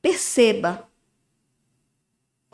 Perceba. 0.00 0.86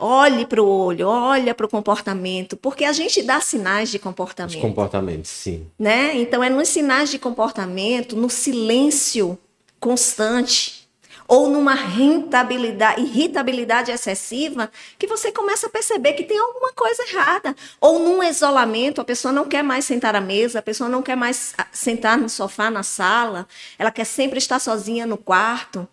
Olhe 0.05 0.45
para 0.45 0.61
o 0.61 0.67
olho, 0.67 1.07
olha 1.07 1.55
para 1.55 1.65
o 1.65 1.69
comportamento, 1.69 2.57
porque 2.57 2.83
a 2.83 2.91
gente 2.91 3.23
dá 3.23 3.39
sinais 3.39 3.89
de 3.89 3.97
comportamento. 3.97 4.57
Os 4.57 4.61
comportamentos, 4.61 5.31
sim. 5.31 5.65
Né? 5.79 6.17
Então 6.17 6.43
é 6.43 6.49
nos 6.49 6.67
sinais 6.67 7.09
de 7.09 7.17
comportamento, 7.17 8.13
no 8.13 8.29
silêncio 8.29 9.39
constante, 9.79 10.89
ou 11.25 11.47
numa 11.47 11.73
rentabilidade, 11.73 13.01
irritabilidade 13.01 13.91
excessiva, 13.91 14.69
que 14.99 15.07
você 15.07 15.31
começa 15.31 15.67
a 15.67 15.69
perceber 15.69 16.11
que 16.11 16.23
tem 16.23 16.37
alguma 16.37 16.73
coisa 16.73 17.01
errada. 17.03 17.55
Ou 17.79 17.97
num 17.99 18.21
isolamento, 18.21 18.99
a 18.99 19.05
pessoa 19.05 19.31
não 19.31 19.45
quer 19.45 19.63
mais 19.63 19.85
sentar 19.85 20.17
à 20.17 20.21
mesa, 20.21 20.59
a 20.59 20.61
pessoa 20.61 20.89
não 20.89 21.01
quer 21.01 21.15
mais 21.15 21.55
sentar 21.71 22.17
no 22.17 22.27
sofá 22.27 22.69
na 22.69 22.83
sala, 22.83 23.47
ela 23.79 23.89
quer 23.89 24.05
sempre 24.05 24.37
estar 24.37 24.59
sozinha 24.59 25.05
no 25.05 25.15
quarto. 25.15 25.87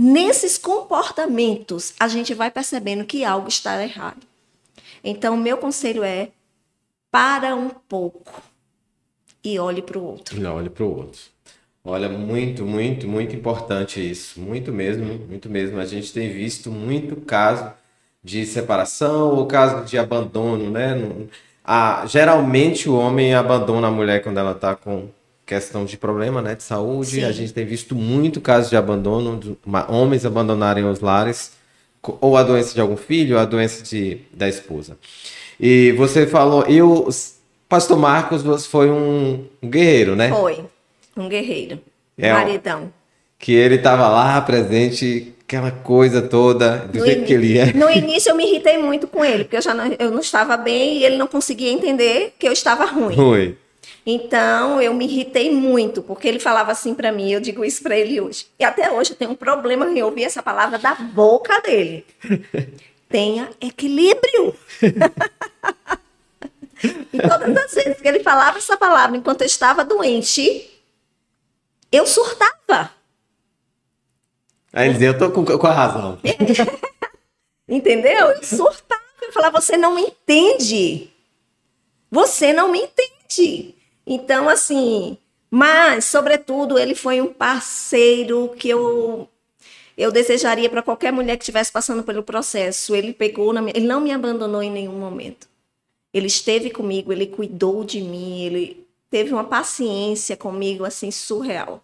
Nesses 0.00 0.56
comportamentos, 0.56 1.92
a 1.98 2.06
gente 2.06 2.32
vai 2.32 2.52
percebendo 2.52 3.04
que 3.04 3.24
algo 3.24 3.48
está 3.48 3.82
errado. 3.82 4.24
Então, 5.02 5.36
meu 5.36 5.58
conselho 5.58 6.04
é: 6.04 6.28
para 7.10 7.56
um 7.56 7.68
pouco 7.68 8.40
e 9.42 9.58
olhe 9.58 9.82
para 9.82 9.98
o 9.98 10.04
outro. 10.04 10.40
Não, 10.40 10.54
olhe 10.54 10.70
para 10.70 10.84
o 10.84 10.98
outro. 10.98 11.20
Olha, 11.84 12.08
muito, 12.08 12.64
muito, 12.64 13.08
muito 13.08 13.34
importante 13.34 13.98
isso. 13.98 14.38
Muito 14.40 14.70
mesmo, 14.70 15.04
muito 15.28 15.50
mesmo. 15.50 15.80
A 15.80 15.84
gente 15.84 16.12
tem 16.12 16.32
visto 16.32 16.70
muito 16.70 17.16
caso 17.16 17.72
de 18.22 18.46
separação 18.46 19.34
ou 19.34 19.46
caso 19.46 19.84
de 19.84 19.98
abandono, 19.98 20.70
né? 20.70 20.94
Ah, 21.64 22.04
geralmente 22.06 22.88
o 22.88 22.96
homem 22.96 23.34
abandona 23.34 23.88
a 23.88 23.90
mulher 23.90 24.22
quando 24.22 24.38
ela 24.38 24.52
está 24.52 24.76
com 24.76 25.08
questão 25.48 25.86
de 25.86 25.96
problema 25.96 26.42
né, 26.42 26.54
de 26.54 26.62
saúde. 26.62 27.12
Sim. 27.12 27.24
A 27.24 27.32
gente 27.32 27.54
tem 27.54 27.64
visto 27.64 27.94
muito 27.94 28.38
casos 28.38 28.68
de 28.68 28.76
abandono, 28.76 29.38
de 29.38 29.56
homens 29.88 30.26
abandonarem 30.26 30.84
os 30.84 31.00
lares, 31.00 31.52
ou 32.02 32.36
a 32.36 32.42
doença 32.42 32.74
de 32.74 32.80
algum 32.80 32.98
filho, 32.98 33.36
ou 33.36 33.42
a 33.42 33.46
doença 33.46 33.82
de, 33.82 34.18
da 34.32 34.46
esposa. 34.46 34.98
E 35.58 35.92
você 35.92 36.26
falou, 36.26 36.64
eu, 36.66 37.08
Pastor 37.66 37.98
Marcos 37.98 38.66
foi 38.66 38.90
um, 38.90 39.46
um 39.62 39.68
guerreiro, 39.70 40.14
né? 40.14 40.28
Foi, 40.28 40.60
um 41.16 41.28
guerreiro, 41.28 41.80
é, 42.18 42.30
maridão. 42.30 42.92
Que 43.38 43.52
ele 43.52 43.76
estava 43.76 44.06
lá 44.08 44.38
presente, 44.42 45.34
aquela 45.44 45.70
coisa 45.70 46.20
toda, 46.20 46.76
do 46.76 46.98
no 46.98 47.06
jeito 47.06 47.24
que 47.24 47.32
ele 47.32 47.56
é. 47.56 47.72
No 47.72 47.90
início 47.90 48.30
eu 48.30 48.36
me 48.36 48.44
irritei 48.46 48.76
muito 48.76 49.08
com 49.08 49.24
ele, 49.24 49.44
porque 49.44 49.56
eu 49.56 49.62
já 49.62 49.72
não, 49.72 49.90
eu 49.98 50.10
não 50.10 50.20
estava 50.20 50.58
bem 50.58 50.98
e 50.98 51.04
ele 51.04 51.16
não 51.16 51.26
conseguia 51.26 51.72
entender 51.72 52.34
que 52.38 52.46
eu 52.46 52.52
estava 52.52 52.84
ruim. 52.84 53.14
Ruim. 53.14 53.56
Então 54.10 54.80
eu 54.80 54.94
me 54.94 55.04
irritei 55.04 55.54
muito, 55.54 56.02
porque 56.02 56.26
ele 56.26 56.40
falava 56.40 56.72
assim 56.72 56.94
para 56.94 57.12
mim, 57.12 57.30
eu 57.30 57.40
digo 57.40 57.62
isso 57.62 57.82
para 57.82 57.94
ele 57.94 58.18
hoje. 58.18 58.46
E 58.58 58.64
até 58.64 58.90
hoje 58.90 59.10
eu 59.10 59.16
tenho 59.16 59.32
um 59.32 59.36
problema 59.36 59.84
em 59.84 60.02
ouvir 60.02 60.24
essa 60.24 60.42
palavra 60.42 60.78
da 60.78 60.94
boca 60.94 61.60
dele. 61.60 62.06
Tenha 63.06 63.50
equilíbrio. 63.60 64.56
e 67.12 67.20
todas 67.20 67.54
as 67.54 67.74
vezes 67.74 68.00
que 68.00 68.08
ele 68.08 68.20
falava 68.20 68.56
essa 68.56 68.78
palavra 68.78 69.14
enquanto 69.14 69.42
eu 69.42 69.46
estava 69.46 69.84
doente, 69.84 70.70
eu 71.92 72.06
surtava. 72.06 72.90
Aí 74.72 74.86
ele 74.86 74.94
dizia, 74.94 75.08
eu 75.08 75.18
tô 75.18 75.30
com, 75.30 75.44
com 75.44 75.66
a 75.66 75.72
razão. 75.72 76.18
Entendeu? 77.68 78.30
Eu 78.30 78.42
surtava. 78.42 79.02
Eu 79.20 79.32
falava, 79.32 79.60
você 79.60 79.76
não 79.76 79.94
me 79.94 80.00
entende. 80.00 81.10
Você 82.10 82.54
não 82.54 82.72
me 82.72 82.78
entende. 82.78 83.76
Então, 84.10 84.48
assim, 84.48 85.18
mas, 85.50 86.06
sobretudo, 86.06 86.78
ele 86.78 86.94
foi 86.94 87.20
um 87.20 87.30
parceiro 87.30 88.54
que 88.58 88.70
eu 88.70 89.28
eu 89.98 90.12
desejaria 90.12 90.70
para 90.70 90.82
qualquer 90.82 91.12
mulher 91.12 91.36
que 91.36 91.42
estivesse 91.42 91.72
passando 91.72 92.04
pelo 92.04 92.22
processo. 92.22 92.94
Ele 92.94 93.12
pegou, 93.12 93.52
minha, 93.52 93.72
ele 93.76 93.86
não 93.86 94.00
me 94.00 94.12
abandonou 94.12 94.62
em 94.62 94.70
nenhum 94.70 94.96
momento. 94.98 95.48
Ele 96.14 96.28
esteve 96.28 96.70
comigo, 96.70 97.12
ele 97.12 97.26
cuidou 97.26 97.84
de 97.84 98.00
mim, 98.00 98.42
ele 98.44 98.86
teve 99.10 99.32
uma 99.32 99.44
paciência 99.44 100.36
comigo 100.36 100.84
assim 100.84 101.10
surreal. 101.10 101.82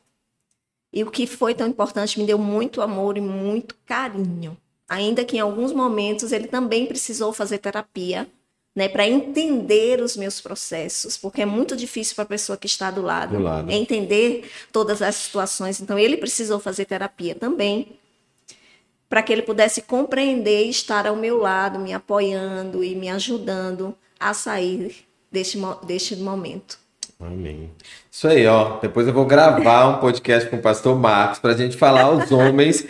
E 0.92 1.02
o 1.02 1.10
que 1.10 1.26
foi 1.26 1.54
tão 1.54 1.66
importante 1.66 2.18
me 2.20 2.24
deu 2.24 2.38
muito 2.38 2.80
amor 2.80 3.18
e 3.18 3.20
muito 3.20 3.74
carinho. 3.84 4.56
Ainda 4.88 5.24
que 5.24 5.36
em 5.36 5.40
alguns 5.40 5.72
momentos 5.72 6.30
ele 6.30 6.46
também 6.46 6.86
precisou 6.86 7.32
fazer 7.32 7.58
terapia 7.58 8.28
né, 8.74 8.88
para 8.88 9.06
entender 9.06 10.00
os 10.00 10.16
meus 10.16 10.40
processos, 10.40 11.16
porque 11.16 11.42
é 11.42 11.46
muito 11.46 11.76
difícil 11.76 12.14
para 12.16 12.24
a 12.24 12.28
pessoa 12.28 12.58
que 12.58 12.66
está 12.66 12.90
do 12.90 13.02
lado, 13.02 13.36
do 13.36 13.42
lado, 13.42 13.70
entender 13.70 14.50
todas 14.72 15.00
as 15.00 15.14
situações. 15.14 15.80
Então, 15.80 15.98
ele 15.98 16.16
precisou 16.16 16.58
fazer 16.58 16.84
terapia 16.84 17.34
também, 17.34 17.98
para 19.08 19.22
que 19.22 19.32
ele 19.32 19.42
pudesse 19.42 19.82
compreender 19.82 20.66
e 20.66 20.70
estar 20.70 21.06
ao 21.06 21.14
meu 21.14 21.38
lado, 21.38 21.78
me 21.78 21.92
apoiando 21.92 22.82
e 22.82 22.96
me 22.96 23.08
ajudando 23.08 23.94
a 24.18 24.34
sair 24.34 25.06
deste, 25.30 25.56
deste 25.86 26.16
momento. 26.16 26.78
Amém. 27.20 27.70
Isso 28.10 28.26
aí, 28.26 28.44
ó. 28.46 28.78
Depois 28.80 29.06
eu 29.06 29.14
vou 29.14 29.24
gravar 29.24 29.88
um 29.88 30.00
podcast 30.00 30.50
com 30.50 30.56
o 30.56 30.62
pastor 30.62 30.98
Marcos 30.98 31.38
para 31.38 31.52
a 31.52 31.56
gente 31.56 31.76
falar 31.76 32.02
aos 32.02 32.32
homens 32.32 32.84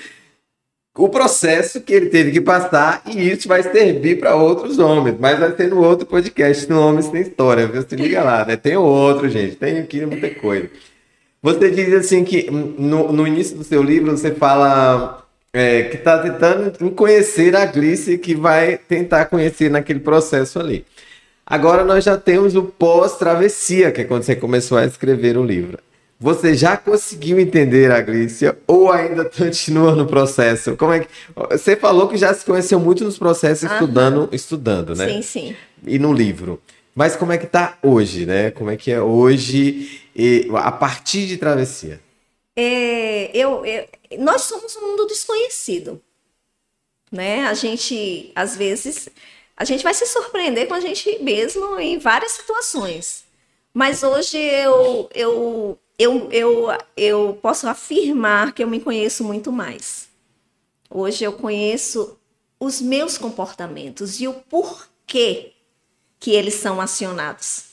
o 0.97 1.09
processo 1.09 1.81
que 1.81 1.93
ele 1.93 2.07
teve 2.07 2.31
que 2.31 2.41
passar 2.41 3.03
e 3.07 3.31
isso 3.31 3.49
vai 3.49 3.63
servir 3.63 4.21
para 4.21 4.37
outros 4.37 4.79
homens, 4.79 5.17
mas 5.19 5.39
vai 5.41 5.55
ser 5.57 5.69
no 5.69 5.83
outro 5.83 6.07
podcast, 6.07 6.71
no 6.71 6.81
Homens 6.81 7.09
Tem 7.09 7.23
História, 7.23 7.67
viu? 7.67 7.83
Se 7.83 7.97
liga 7.97 8.23
lá, 8.23 8.45
né? 8.45 8.57
Tem 8.57 8.77
outro, 8.77 9.29
gente, 9.29 9.57
tem 9.57 9.79
aqui 9.79 10.07
muita 10.07 10.31
coisa. 10.31 10.71
Você 11.43 11.71
diz 11.71 11.93
assim 11.93 12.25
que 12.25 12.49
no, 12.51 13.13
no 13.13 13.27
início 13.27 13.57
do 13.57 13.65
seu 13.65 13.83
livro 13.83 14.17
você 14.17 14.31
fala 14.31 15.27
é, 15.53 15.83
que 15.83 15.97
está 15.97 16.19
tentando 16.19 16.91
conhecer 16.93 17.57
a 17.57 17.67
Glice 17.67 18.17
que 18.17 18.35
vai 18.35 18.79
tentar 18.79 19.27
conhecer 19.27 19.71
naquele 19.71 20.01
processo 20.01 20.61
ali. 20.61 20.85
Agora 21.45 21.85
nós 21.85 22.05
já 22.05 22.17
temos 22.17 22.55
o 22.55 22.63
pós-travessia, 22.63 23.93
que 23.93 24.01
é 24.01 24.05
quando 24.05 24.23
você 24.23 24.35
começou 24.35 24.79
a 24.79 24.87
escrever 24.87 25.37
o 25.37 25.45
livro. 25.45 25.79
Você 26.19 26.55
já 26.55 26.77
conseguiu 26.77 27.39
entender 27.39 27.91
a 27.91 28.01
Glícia 28.01 28.57
ou 28.67 28.91
ainda 28.91 29.25
continua 29.29 29.95
no 29.95 30.07
processo? 30.07 30.77
Como 30.77 30.93
é 30.93 31.01
que 31.01 31.09
você 31.51 31.77
falou 31.77 32.09
que 32.09 32.17
já 32.17 32.33
se 32.33 32.45
conheceu 32.45 32.79
muito 32.79 33.05
nos 33.05 33.19
processos 33.19 33.71
estudando, 33.71 34.29
estudando, 34.33 34.95
né? 34.95 35.09
Sim, 35.09 35.23
sim. 35.23 35.57
E 35.87 35.99
no 35.99 36.13
livro. 36.13 36.63
Mas 36.95 37.17
como 37.17 37.33
é 37.33 37.39
que 37.39 37.47
tá 37.47 37.77
hoje, 37.83 38.25
né? 38.25 38.53
Como 38.53 38.71
é 38.71 38.77
que 38.77 38.91
é 38.91 39.01
hoje 39.01 40.03
e, 40.15 40.49
a 40.55 40.71
partir 40.71 41.27
de 41.27 41.37
travessia? 41.37 42.01
É, 42.57 43.37
eu, 43.37 43.67
eu, 43.67 43.85
nós 44.21 44.43
somos 44.43 44.77
um 44.77 44.91
mundo 44.93 45.07
desconhecido, 45.07 46.01
né? 47.11 47.47
A 47.49 47.55
gente 47.55 48.31
às 48.35 48.57
vezes 48.57 49.09
a 49.57 49.65
gente 49.65 49.83
vai 49.83 49.93
se 49.93 50.07
surpreender 50.07 50.69
com 50.69 50.75
a 50.75 50.81
gente 50.81 51.19
mesmo 51.21 51.79
em 51.81 51.99
várias 51.99 52.33
situações. 52.33 53.25
Mas 53.73 54.05
hoje 54.05 54.39
eu, 54.39 55.09
eu 55.13 55.79
eu, 55.99 56.31
eu, 56.31 56.69
eu 56.97 57.39
posso 57.41 57.69
afirmar 57.69 58.53
que 58.53 58.63
eu 58.63 58.69
me 58.69 58.81
conheço 58.81 59.25
muito 59.25 59.53
mais. 59.53 60.09
Hoje 60.91 61.25
eu 61.25 61.33
conheço 61.33 62.19
os 62.59 62.81
meus 62.81 63.19
comportamentos 63.19 64.21
e 64.21 64.29
o 64.29 64.35
porquê 64.35 65.53
que 66.19 66.31
eles 66.31 66.55
são 66.55 66.81
acionados. 66.81 67.67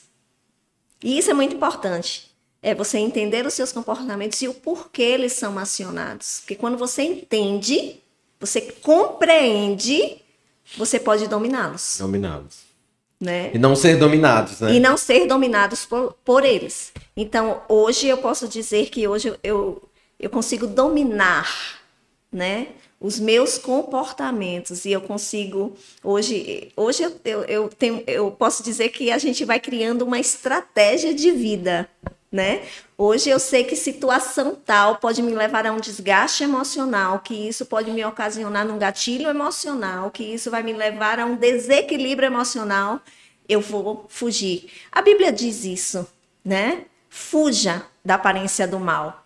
E 1.02 1.18
isso 1.18 1.30
é 1.30 1.34
muito 1.34 1.54
importante. 1.54 2.30
É 2.62 2.74
você 2.74 2.98
entender 2.98 3.44
os 3.44 3.54
seus 3.54 3.72
comportamentos 3.72 4.40
e 4.40 4.46
o 4.46 4.54
porquê 4.54 5.02
eles 5.02 5.32
são 5.32 5.58
acionados. 5.58 6.40
Porque 6.40 6.54
quando 6.54 6.78
você 6.78 7.02
entende, 7.02 8.00
você 8.38 8.60
compreende, 8.60 10.18
você 10.76 11.00
pode 11.00 11.26
dominá-los. 11.26 11.96
Dominá-los. 11.98 12.71
Né? 13.22 13.52
E 13.54 13.58
não 13.58 13.76
ser 13.76 13.96
dominados, 13.98 14.60
né? 14.60 14.74
E 14.74 14.80
não 14.80 14.96
ser 14.96 15.28
dominados 15.28 15.86
por, 15.86 16.12
por 16.24 16.44
eles. 16.44 16.92
Então, 17.16 17.62
hoje 17.68 18.08
eu 18.08 18.18
posso 18.18 18.48
dizer 18.48 18.90
que 18.90 19.06
hoje 19.06 19.32
eu, 19.44 19.80
eu 20.18 20.28
consigo 20.28 20.66
dominar, 20.66 21.78
né? 22.32 22.66
Os 23.00 23.20
meus 23.20 23.58
comportamentos 23.58 24.84
e 24.84 24.90
eu 24.90 25.00
consigo 25.00 25.76
hoje 26.02 26.72
hoje 26.76 27.04
eu, 27.04 27.12
eu, 27.24 27.44
eu, 27.44 27.68
tenho, 27.68 28.02
eu 28.08 28.30
posso 28.32 28.62
dizer 28.62 28.88
que 28.88 29.12
a 29.12 29.18
gente 29.18 29.44
vai 29.44 29.60
criando 29.60 30.02
uma 30.02 30.18
estratégia 30.18 31.14
de 31.14 31.30
vida, 31.30 31.88
né? 32.32 32.62
Hoje 32.96 33.28
eu 33.28 33.38
sei 33.38 33.62
que 33.62 33.76
situação 33.76 34.54
tal 34.54 34.96
pode 34.96 35.20
me 35.22 35.34
levar 35.34 35.66
a 35.66 35.72
um 35.72 35.78
desgaste 35.78 36.42
emocional, 36.42 37.18
que 37.20 37.34
isso 37.34 37.66
pode 37.66 37.90
me 37.90 38.02
ocasionar 38.04 38.66
num 38.66 38.78
gatilho 38.78 39.28
emocional, 39.28 40.10
que 40.10 40.24
isso 40.24 40.50
vai 40.50 40.62
me 40.62 40.72
levar 40.72 41.20
a 41.20 41.26
um 41.26 41.36
desequilíbrio 41.36 42.26
emocional. 42.26 43.00
Eu 43.46 43.60
vou 43.60 44.06
fugir. 44.08 44.70
A 44.90 45.02
Bíblia 45.02 45.30
diz 45.30 45.64
isso, 45.64 46.06
né? 46.42 46.86
Fuja 47.10 47.84
da 48.02 48.14
aparência 48.14 48.66
do 48.66 48.80
mal. 48.80 49.21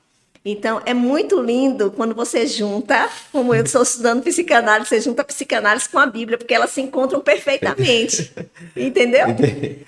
Então, 0.48 0.80
é 0.86 0.94
muito 0.94 1.42
lindo 1.42 1.90
quando 1.90 2.14
você 2.14 2.46
junta, 2.46 3.10
como 3.32 3.52
eu 3.52 3.64
estou 3.64 3.82
estudando 3.82 4.22
psicanálise, 4.22 4.88
você 4.88 5.00
junta 5.00 5.22
a 5.22 5.24
psicanálise 5.24 5.88
com 5.88 5.98
a 5.98 6.06
Bíblia, 6.06 6.38
porque 6.38 6.54
elas 6.54 6.70
se 6.70 6.80
encontram 6.80 7.20
perfeitamente. 7.20 8.32
entendeu? 8.76 9.26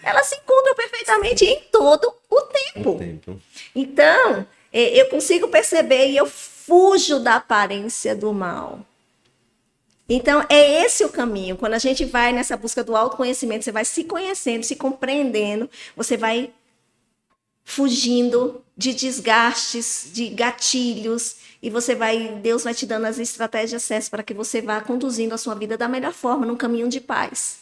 Elas 0.03 0.27
se 0.27 0.35
encontram 0.35 0.75
perfeitamente 0.75 1.45
em 1.45 1.61
todo 1.71 2.13
o 2.29 2.41
tempo. 2.43 2.91
O 2.91 2.99
tempo. 2.99 3.41
Então, 3.73 4.45
é, 4.73 5.01
eu 5.01 5.07
consigo 5.07 5.47
perceber 5.47 6.09
e 6.09 6.17
eu 6.17 6.27
fujo 6.27 7.21
da 7.21 7.37
aparência 7.37 8.17
do 8.17 8.33
mal. 8.35 8.81
Então, 10.09 10.45
é 10.49 10.85
esse 10.85 11.05
o 11.05 11.09
caminho. 11.09 11.57
Quando 11.57 11.75
a 11.75 11.79
gente 11.79 12.05
vai 12.05 12.33
nessa 12.33 12.57
busca 12.57 12.83
do 12.83 12.97
autoconhecimento, 12.97 13.63
você 13.63 13.71
vai 13.71 13.85
se 13.85 14.03
conhecendo, 14.03 14.65
se 14.65 14.75
compreendendo, 14.75 15.71
você 15.95 16.17
vai 16.17 16.51
fugindo 17.69 18.63
de 18.75 18.95
desgastes, 18.95 20.11
de 20.15 20.31
gatilhos, 20.31 21.37
e 21.63 21.69
você 21.69 21.95
vai, 21.95 22.39
Deus 22.43 22.65
vai 22.65 22.73
te 22.73 22.87
dando 22.87 23.05
as 23.05 23.19
estratégias 23.19 23.83
certas 23.83 24.09
para 24.09 24.23
que 24.23 24.33
você 24.33 24.63
vá 24.63 24.81
conduzindo 24.81 25.35
a 25.35 25.39
sua 25.39 25.55
vida 25.55 25.77
da 25.77 25.87
melhor 25.87 26.15
forma, 26.15 26.47
num 26.47 26.57
caminho 26.57 26.89
de 26.89 26.99
paz. 26.99 27.59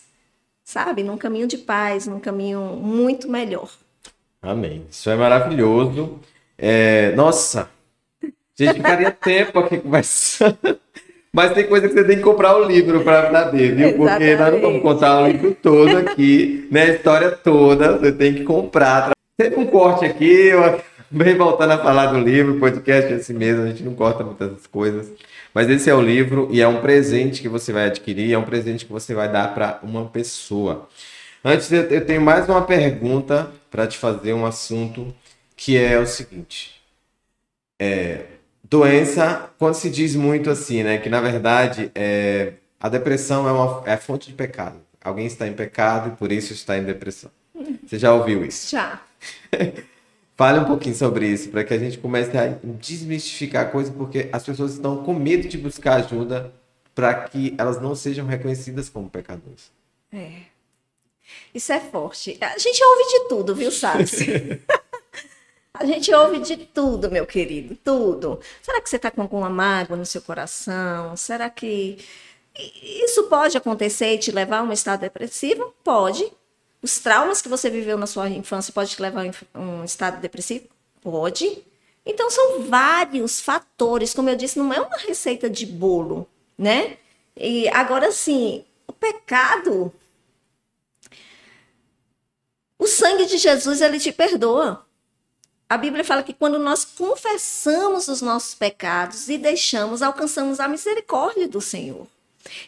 Sabe? 0.65 1.03
Num 1.03 1.19
caminho 1.19 1.49
de 1.49 1.59
paz, 1.59 2.07
num 2.07 2.21
caminho 2.21 2.61
muito 2.61 3.29
melhor. 3.29 3.69
Amém. 4.41 4.87
Isso 4.89 5.11
é 5.11 5.17
maravilhoso. 5.17 6.21
É... 6.57 7.13
Nossa, 7.17 7.69
a 8.23 8.27
gente 8.57 8.75
ficaria 8.75 9.11
tempo 9.11 9.59
aqui 9.59 9.79
conversando. 9.79 10.79
Mas 11.33 11.53
tem 11.53 11.67
coisa 11.67 11.89
que 11.89 11.95
você 11.95 12.05
tem 12.05 12.19
que 12.19 12.23
comprar 12.23 12.57
o 12.57 12.65
livro 12.65 13.03
para 13.03 13.33
saber, 13.33 13.75
viu? 13.75 13.89
Exatamente. 13.89 14.09
Porque 14.09 14.37
nós 14.37 14.53
não 14.53 14.61
vamos 14.61 14.83
contar 14.83 15.23
o 15.23 15.27
livro 15.27 15.57
todo 15.61 15.99
aqui, 15.99 16.69
né? 16.71 16.83
A 16.83 16.95
história 16.95 17.31
toda, 17.33 17.99
você 17.99 18.13
tem 18.13 18.35
que 18.35 18.45
comprar. 18.45 19.16
Teve 19.37 19.57
um 19.57 19.67
corte 19.67 20.07
aqui, 20.07 20.25
eu 20.25 20.83
bem 21.11 21.37
voltando 21.37 21.73
a 21.73 21.79
falar 21.79 22.07
do 22.07 22.19
livro, 22.19 22.59
podcast 22.59 23.13
assim 23.13 23.35
mesmo, 23.35 23.65
a 23.65 23.67
gente 23.67 23.83
não 23.83 23.95
corta 23.95 24.25
muitas 24.25 24.67
coisas. 24.67 25.13
Mas 25.53 25.69
esse 25.69 25.91
é 25.91 25.95
o 25.95 26.01
livro 26.01 26.49
e 26.51 26.63
é 26.63 26.67
um 26.67 26.81
presente 26.81 27.43
que 27.43 27.49
você 27.49 27.71
vai 27.71 27.85
adquirir, 27.87 28.33
é 28.33 28.39
um 28.39 28.45
presente 28.45 28.87
que 28.87 28.93
você 28.93 29.15
vai 29.15 29.31
dar 29.31 29.53
para 29.55 29.79
uma 29.83 30.07
pessoa. 30.07 30.89
Antes, 31.45 31.71
eu 31.71 32.05
tenho 32.07 32.23
mais 32.23 32.49
uma 32.49 32.63
pergunta 32.63 33.53
para 33.71 33.87
te 33.87 33.99
fazer, 33.99 34.33
um 34.33 34.47
assunto 34.47 35.15
que 35.55 35.77
é 35.77 35.99
o 35.99 36.07
seguinte. 36.07 36.81
É, 37.79 38.25
doença, 38.65 39.51
quando 39.59 39.75
se 39.75 39.91
diz 39.91 40.17
muito 40.17 40.49
assim, 40.49 40.83
né? 40.83 40.97
Que 40.97 41.11
na 41.11 41.21
verdade 41.21 41.91
é, 41.95 42.55
a 42.81 42.89
depressão 42.89 43.47
é, 43.47 43.53
uma, 43.53 43.83
é 43.85 43.99
fonte 43.99 44.29
de 44.29 44.35
pecado. 44.35 44.81
Alguém 45.05 45.27
está 45.27 45.47
em 45.47 45.53
pecado 45.53 46.09
e 46.09 46.17
por 46.17 46.33
isso 46.33 46.55
está 46.55 46.79
em 46.79 46.85
depressão. 46.85 47.31
Você 47.87 47.99
já 47.99 48.13
ouviu 48.13 48.43
isso? 48.45 48.71
Já. 48.71 49.06
Fale 50.37 50.59
um 50.59 50.65
pouquinho 50.65 50.95
sobre 50.95 51.27
isso, 51.27 51.49
para 51.49 51.65
que 51.65 51.73
a 51.73 51.79
gente 51.79 51.97
comece 51.97 52.37
a 52.37 52.59
desmistificar 52.63 53.67
a 53.67 53.71
coisa, 53.71 53.91
porque 53.91 54.29
as 54.31 54.45
pessoas 54.45 54.75
estão 54.75 55.03
com 55.03 55.15
medo 55.15 55.49
de 55.49 55.57
buscar 55.57 55.95
ajuda 55.95 56.53
para 56.95 57.15
que 57.15 57.55
elas 57.57 57.81
não 57.81 57.95
sejam 57.95 58.27
reconhecidas 58.27 58.91
como 58.91 59.09
pecadores. 59.09 59.71
É. 60.13 60.43
Isso 61.55 61.73
é 61.73 61.81
forte. 61.81 62.37
A 62.41 62.59
gente 62.59 62.83
ouve 62.85 63.05
de 63.05 63.29
tudo, 63.29 63.55
viu, 63.55 63.71
Sassi? 63.71 64.61
A 65.79 65.85
gente 65.85 66.13
ouve 66.15 66.39
de 66.39 66.57
tudo, 66.57 67.11
meu 67.11 67.27
querido, 67.27 67.77
tudo. 67.77 68.41
Será 68.63 68.81
que 68.81 68.89
você 68.89 68.97
está 68.97 69.11
com 69.11 69.21
alguma 69.21 69.51
mágoa 69.51 69.97
no 69.97 70.07
seu 70.07 70.23
coração? 70.23 71.15
Será 71.17 71.51
que 71.51 71.99
isso 72.83 73.25
pode 73.25 73.59
acontecer 73.59 74.15
e 74.15 74.19
te 74.19 74.33
levar 74.33 74.61
a 74.61 74.63
um 74.63 74.73
estado 74.73 75.01
depressivo? 75.01 75.75
Pode. 75.85 76.33
Os 76.87 77.01
traumas 77.01 77.43
que 77.43 77.49
você 77.49 77.69
viveu 77.69 77.99
na 77.99 78.07
sua 78.07 78.31
infância 78.31 78.73
pode 78.73 78.91
te 78.91 79.03
levar 79.03 79.27
a 79.53 79.59
um 79.59 79.83
estado 79.83 80.21
depressivo? 80.21 80.69
Pode. 81.03 81.65
Então 82.07 82.31
são 82.31 82.63
vários 82.63 83.41
fatores, 83.41 84.15
como 84.15 84.31
eu 84.31 84.37
disse, 84.37 84.57
não 84.57 84.73
é 84.73 84.81
uma 84.81 84.97
receita 84.97 85.51
de 85.51 85.67
bolo, 85.67 86.29
né? 86.57 86.97
E 87.37 87.69
agora 87.71 88.13
sim, 88.13 88.65
o 88.87 88.93
pecado 88.93 89.93
o 92.79 92.87
sangue 92.87 93.27
de 93.27 93.37
Jesus 93.37 93.81
ele 93.81 93.99
te 93.99 94.13
perdoa. 94.13 94.87
A 95.69 95.77
Bíblia 95.77 96.05
fala 96.05 96.23
que 96.23 96.33
quando 96.33 96.57
nós 96.57 96.85
confessamos 96.85 98.07
os 98.07 98.23
nossos 98.23 98.55
pecados 98.55 99.29
e 99.29 99.37
deixamos, 99.37 100.03
alcançamos 100.03 100.61
a 100.61 100.69
misericórdia 100.69 101.49
do 101.49 101.61
Senhor. 101.61 102.07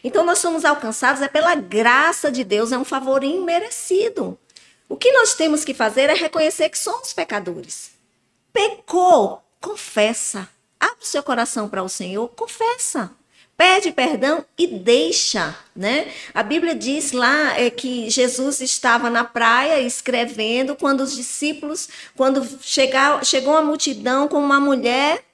Então 0.03 0.25
nós 0.25 0.39
somos 0.39 0.65
alcançados 0.65 1.21
é 1.21 1.27
pela 1.27 1.55
graça 1.55 2.31
de 2.31 2.43
Deus, 2.43 2.71
é 2.71 2.77
um 2.77 2.85
favor 2.85 3.23
imerecido. 3.23 4.37
O 4.87 4.95
que 4.95 5.11
nós 5.11 5.35
temos 5.35 5.63
que 5.63 5.73
fazer 5.73 6.09
é 6.09 6.13
reconhecer 6.13 6.69
que 6.69 6.77
somos 6.77 7.13
pecadores. 7.13 7.91
Pecou, 8.51 9.43
confessa. 9.61 10.49
Abre 10.79 11.03
o 11.03 11.05
seu 11.05 11.21
coração 11.21 11.69
para 11.69 11.83
o 11.83 11.89
Senhor, 11.89 12.27
confessa. 12.29 13.11
Pede 13.59 13.91
perdão 13.91 14.45
e 14.57 14.65
deixa, 14.65 15.53
né? 15.75 16.09
A 16.33 16.41
Bíblia 16.41 16.73
diz 16.73 17.11
lá 17.11 17.59
é, 17.59 17.69
que 17.69 18.09
Jesus 18.09 18.61
estava 18.61 19.09
na 19.09 19.25
praia 19.25 19.81
escrevendo 19.81 20.77
quando 20.77 21.01
os 21.01 21.13
discípulos, 21.13 21.89
quando 22.15 22.47
chegar, 22.61 23.23
chegou 23.25 23.57
a 23.57 23.61
multidão 23.61 24.29
com 24.29 24.39
uma 24.39 24.61
mulher 24.61 25.25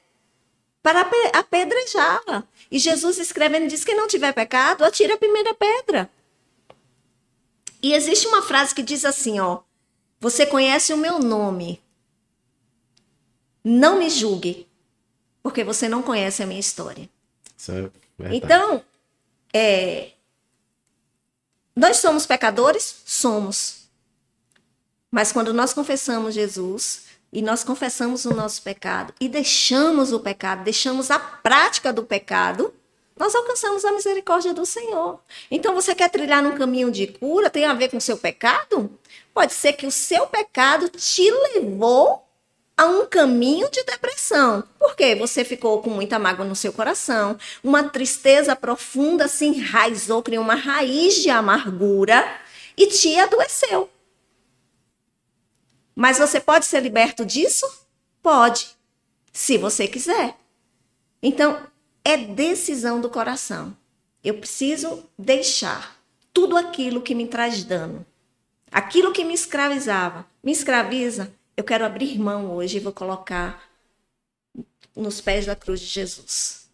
para 0.82 1.08
apedrejá-la. 1.34 2.44
E 2.76 2.80
Jesus 2.80 3.18
escrevendo 3.20 3.70
diz: 3.70 3.86
quem 3.86 3.96
não 3.96 4.06
tiver 4.06 4.34
pecado, 4.34 4.84
atire 4.84 5.14
a 5.14 5.18
primeira 5.18 5.54
pedra. 5.54 6.10
E 7.82 7.94
existe 7.94 8.28
uma 8.28 8.42
frase 8.42 8.76
que 8.76 8.84
diz 8.84 9.06
assim, 9.06 9.40
ó: 9.40 9.62
Você 10.20 10.46
conhece 10.46 10.92
o 10.92 10.98
meu 10.98 11.18
nome. 11.18 11.82
Não 13.64 13.98
me 13.98 14.10
julgue, 14.10 14.68
porque 15.42 15.64
você 15.64 15.88
não 15.88 16.04
conhece 16.04 16.44
a 16.44 16.46
minha 16.46 16.60
história. 16.60 17.10
É 18.20 18.36
então, 18.36 18.84
é, 19.54 20.12
nós 21.74 21.96
somos 21.96 22.26
pecadores? 22.26 23.04
Somos. 23.06 23.86
Mas 25.10 25.32
quando 25.32 25.54
nós 25.54 25.74
confessamos 25.74 26.36
Jesus, 26.36 27.05
e 27.36 27.42
nós 27.42 27.66
confessamos 27.66 28.24
o 28.24 28.34
nosso 28.34 28.62
pecado 28.62 29.14
e 29.20 29.28
deixamos 29.28 30.14
o 30.14 30.22
pecado, 30.22 30.64
deixamos 30.64 31.12
a 31.12 31.20
prática 31.20 31.92
do 31.92 32.02
pecado, 32.02 32.74
nós 33.18 33.36
alcançamos 33.36 33.84
a 33.84 33.92
misericórdia 33.92 34.54
do 34.54 34.66
Senhor. 34.66 35.20
Então 35.52 35.76
você 35.76 35.94
quer 35.94 36.10
trilhar 36.10 36.42
num 36.42 36.58
caminho 36.58 36.90
de 36.90 37.08
cura, 37.08 37.50
tem 37.50 37.66
a 37.66 37.74
ver 37.74 37.90
com 37.90 37.98
o 37.98 38.02
seu 38.02 38.16
pecado? 38.18 38.90
Pode 39.34 39.52
ser 39.52 39.74
que 39.74 39.86
o 39.86 39.92
seu 39.92 40.26
pecado 40.28 40.88
te 40.88 41.30
levou 41.30 42.26
a 42.78 42.86
um 42.86 43.06
caminho 43.06 43.70
de 43.70 43.84
depressão. 43.84 44.64
Porque 44.80 45.14
você 45.16 45.44
ficou 45.44 45.82
com 45.82 45.90
muita 45.90 46.18
mágoa 46.18 46.46
no 46.46 46.56
seu 46.56 46.72
coração, 46.72 47.38
uma 47.62 47.84
tristeza 47.84 48.56
profunda 48.56 49.28
se 49.28 49.46
enraizou, 49.46 50.24
criou 50.24 50.42
uma 50.42 50.56
raiz 50.56 51.16
de 51.16 51.30
amargura 51.30 52.26
e 52.78 52.88
te 52.88 53.20
adoeceu. 53.20 53.90
Mas 55.96 56.18
você 56.18 56.40
pode 56.40 56.66
ser 56.66 56.82
liberto 56.82 57.26
disso? 57.26 57.66
Pode, 58.22 58.76
se 59.32 59.58
você 59.58 59.88
quiser. 59.88 60.36
Então, 61.22 61.66
é 62.04 62.18
decisão 62.18 63.00
do 63.00 63.10
coração. 63.10 63.76
Eu 64.24 64.38
preciso 64.38 65.08
deixar 65.18 65.96
tudo 66.34 66.58
aquilo 66.58 67.02
que 67.02 67.16
me 67.16 67.28
traz 67.28 67.64
dano. 67.64 68.06
Aquilo 68.72 69.14
que 69.14 69.24
me 69.24 69.34
escravizava, 69.34 70.26
me 70.44 70.52
escraviza, 70.52 71.34
eu 71.56 71.64
quero 71.64 71.86
abrir 71.86 72.20
mão 72.20 72.52
hoje 72.52 72.78
e 72.78 72.82
vou 72.82 72.92
colocar 72.92 73.64
nos 74.94 75.22
pés 75.22 75.46
da 75.46 75.56
cruz 75.56 75.80
de 75.80 75.88
Jesus. 75.88 76.68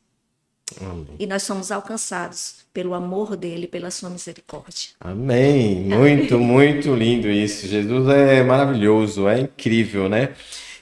Amém. 0.80 1.15
E 1.19 1.28
nós 1.28 1.43
somos 1.43 1.72
alcançados 1.72 2.61
pelo 2.74 2.93
amor 2.93 3.36
dele, 3.36 3.67
pela 3.67 3.91
sua 3.91 4.09
misericórdia. 4.09 4.89
Amém. 4.99 5.82
Muito, 5.82 6.39
muito 6.39 6.93
lindo 6.95 7.30
isso. 7.30 7.67
Jesus 7.67 8.07
é 8.09 8.43
maravilhoso, 8.43 9.28
é 9.28 9.39
incrível, 9.39 10.07
né? 10.07 10.34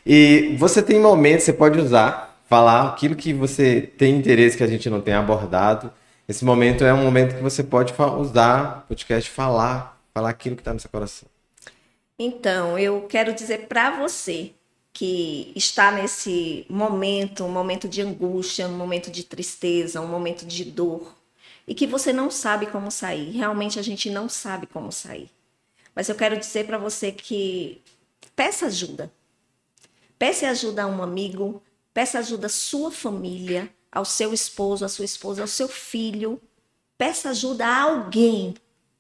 E 0.06 0.56
você 0.58 0.82
tem 0.82 1.00
momentos, 1.00 1.46
você 1.46 1.54
pode 1.54 1.80
usar, 1.80 2.40
falar 2.48 2.90
aquilo 2.90 3.16
que 3.16 3.34
você 3.34 3.82
tem 3.82 4.18
interesse 4.18 4.58
que 4.58 4.64
a 4.64 4.68
gente 4.68 4.90
não 4.90 5.02
tem 5.02 5.14
abordado. 5.14 5.92
Esse 6.28 6.46
momento 6.46 6.84
é 6.84 6.94
um 6.94 7.04
momento 7.04 7.36
que 7.36 7.42
você 7.42 7.64
pode 7.64 7.94
usar 8.20 8.86
podcast, 8.88 9.30
falar, 9.30 10.00
falar 10.14 10.30
aquilo 10.30 10.56
que 10.56 10.62
está 10.62 10.74
no 10.74 10.80
seu 10.80 10.90
coração. 10.90 11.28
Então, 12.18 12.78
eu 12.78 13.02
quero 13.10 13.34
dizer 13.34 13.68
para 13.68 13.98
você 13.98 14.52
que 14.92 15.52
está 15.56 15.92
nesse 15.92 16.66
momento, 16.70 17.46
um 17.46 17.50
momento 17.50 17.88
de 17.88 18.02
angústia, 18.02 18.68
um 18.68 18.78
momento 18.78 19.10
de 19.10 19.24
tristeza, 19.24 20.02
um 20.02 20.08
momento 20.08 20.46
de 20.46 20.66
dor, 20.66 21.16
e 21.70 21.76
que 21.76 21.86
você 21.86 22.12
não 22.12 22.32
sabe 22.32 22.66
como 22.66 22.90
sair. 22.90 23.30
Realmente 23.30 23.78
a 23.78 23.84
gente 23.84 24.10
não 24.10 24.28
sabe 24.28 24.66
como 24.66 24.92
sair. 24.92 25.30
Mas 25.94 26.10
eu 26.10 26.16
quero 26.16 26.36
dizer 26.36 26.66
para 26.66 26.80
você 26.80 27.12
que 27.12 27.80
peça 28.36 28.66
ajuda. 28.66 29.14
Peça 30.18 30.50
ajuda 30.50 30.84
a 30.84 30.88
um 30.88 31.04
amigo, 31.04 31.62
peça 31.94 32.18
ajuda 32.18 32.48
à 32.48 32.50
sua 32.50 32.92
família, 32.92 33.72
ao 33.92 34.04
seu 34.04 34.34
esposo, 34.34 34.84
à 34.84 34.90
sua 34.90 35.06
esposa, 35.06 35.44
ao 35.44 35.48
seu 35.48 35.68
filho. 35.68 36.42
Peça 36.98 37.30
ajuda 37.30 37.68
a 37.68 37.84
alguém, 37.84 38.56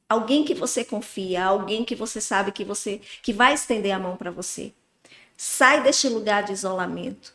alguém 0.07 0.45
que 0.45 0.53
você 0.53 0.85
confia, 0.85 1.45
alguém 1.45 1.83
que 1.83 1.95
você 1.95 2.21
sabe 2.21 2.51
que 2.51 2.63
você 2.63 3.01
que 3.23 3.33
vai 3.33 3.55
estender 3.55 3.91
a 3.93 3.99
mão 3.99 4.15
para 4.15 4.29
você. 4.29 4.71
Sai 5.35 5.81
deste 5.81 6.07
lugar 6.07 6.43
de 6.43 6.53
isolamento, 6.53 7.33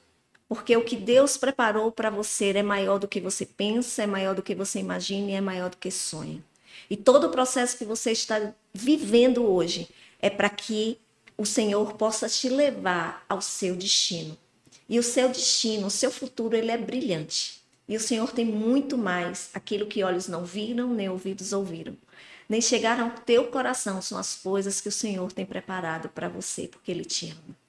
porque 0.49 0.77
o 0.77 0.85
que 0.85 0.97
Deus 0.97 1.37
preparou 1.37 1.91
para 1.91 2.11
você 2.11 2.51
é 2.51 2.63
maior 2.63 2.99
do 2.99 3.09
que 3.09 3.21
você 3.21 3.47
pensa, 3.47 4.03
é 4.03 4.07
maior 4.07 4.35
do 4.35 4.43
que 4.43 4.55
você 4.55 4.79
imagina 4.79 5.31
e 5.31 5.35
é 5.35 5.41
maior 5.41 5.71
do 5.71 5.77
que 5.77 5.91
sonha. 5.91 6.43
E 6.89 6.97
todo 6.97 7.29
o 7.29 7.31
processo 7.31 7.77
que 7.79 7.85
você 7.85 8.13
está 8.13 8.53
vivendo 8.73 9.45
hoje 9.45 9.89
é 10.21 10.29
para 10.29 10.51
que 10.51 10.99
o 11.37 11.47
Senhor 11.47 11.95
possa 11.95 12.29
te 12.29 12.49
levar 12.49 13.25
ao 13.29 13.41
seu 13.41 13.75
destino. 13.75 14.37
E 14.89 14.99
o 14.99 15.03
seu 15.03 15.29
destino, 15.29 15.87
o 15.87 15.91
seu 15.91 16.11
futuro, 16.11 16.57
ele 16.57 16.71
é 16.71 16.77
brilhante. 16.77 17.63
E 17.89 17.97
o 17.97 18.01
Senhor 18.01 18.33
tem 18.33 18.45
muito 18.45 18.97
mais. 18.97 19.51
Aquilo 19.55 19.87
que 19.87 20.03
olhos 20.03 20.29
não 20.29 20.45
viram, 20.45 20.93
nem 20.93 21.09
ouvidos 21.09 21.53
ouviram. 21.53 21.97
Nem 22.49 22.61
chegaram 22.61 23.07
ao 23.07 23.11
teu 23.11 23.47
coração 23.49 24.03
são 24.03 24.19
as 24.19 24.37
coisas 24.37 24.81
que 24.81 24.89
o 24.89 24.93
Senhor 24.93 25.33
tem 25.33 25.47
preparado 25.47 26.09
para 26.11 26.29
você, 26.29 26.69
porque 26.69 26.91
Ele 26.91 27.05
te 27.05 27.31
ama. 27.31 27.64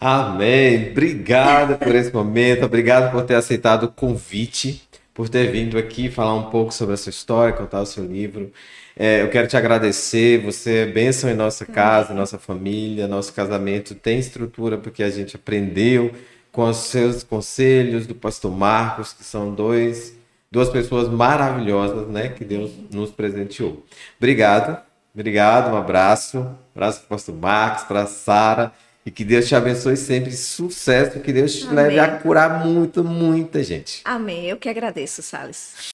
Amém. 0.00 0.92
Obrigado 0.92 1.78
por 1.78 1.94
esse 1.94 2.10
momento. 2.10 2.64
Obrigado 2.64 3.12
por 3.12 3.22
ter 3.22 3.34
aceitado 3.34 3.84
o 3.84 3.88
convite, 3.88 4.82
por 5.12 5.28
ter 5.28 5.52
vindo 5.52 5.76
aqui 5.76 6.10
falar 6.10 6.34
um 6.34 6.50
pouco 6.50 6.72
sobre 6.72 6.94
a 6.94 6.96
sua 6.96 7.10
história, 7.10 7.52
contar 7.52 7.82
o 7.82 7.86
seu 7.86 8.06
livro. 8.06 8.50
É, 8.96 9.20
eu 9.20 9.28
quero 9.28 9.46
te 9.46 9.58
agradecer. 9.58 10.42
Você 10.42 10.78
é 10.78 10.86
bênção 10.86 11.28
em 11.28 11.34
nossa 11.34 11.66
casa, 11.66 12.14
em 12.14 12.16
nossa 12.16 12.38
família. 12.38 13.06
Nosso 13.06 13.34
casamento 13.34 13.94
tem 13.94 14.18
estrutura 14.18 14.78
porque 14.78 15.02
a 15.02 15.10
gente 15.10 15.36
aprendeu 15.36 16.12
com 16.50 16.64
os 16.64 16.78
seus 16.78 17.22
conselhos 17.22 18.06
do 18.06 18.14
pastor 18.14 18.50
Marcos, 18.56 19.12
que 19.12 19.22
são 19.22 19.54
dois, 19.54 20.16
duas 20.50 20.70
pessoas 20.70 21.08
maravilhosas, 21.08 22.08
né, 22.08 22.30
que 22.30 22.44
Deus 22.44 22.72
nos 22.90 23.10
presenteou. 23.10 23.84
Obrigado. 24.16 24.78
Obrigado, 25.14 25.74
um 25.74 25.76
abraço. 25.76 26.38
Um 26.38 26.56
abraço 26.74 27.00
para 27.00 27.06
o 27.06 27.08
pastor 27.10 27.34
Marcos, 27.34 27.84
para 27.84 28.02
a 28.02 28.06
Sara. 28.06 28.72
E 29.04 29.10
que 29.10 29.24
Deus 29.24 29.48
te 29.48 29.54
abençoe 29.54 29.96
sempre. 29.96 30.32
Sucesso. 30.32 31.20
Que 31.20 31.32
Deus 31.32 31.54
te 31.54 31.64
Amém. 31.64 31.76
leve 31.76 31.98
a 31.98 32.18
curar 32.18 32.64
muito, 32.64 33.02
muita 33.02 33.62
gente. 33.62 34.02
Amém. 34.04 34.46
Eu 34.46 34.56
que 34.56 34.68
agradeço, 34.68 35.22
Salles. 35.22 35.90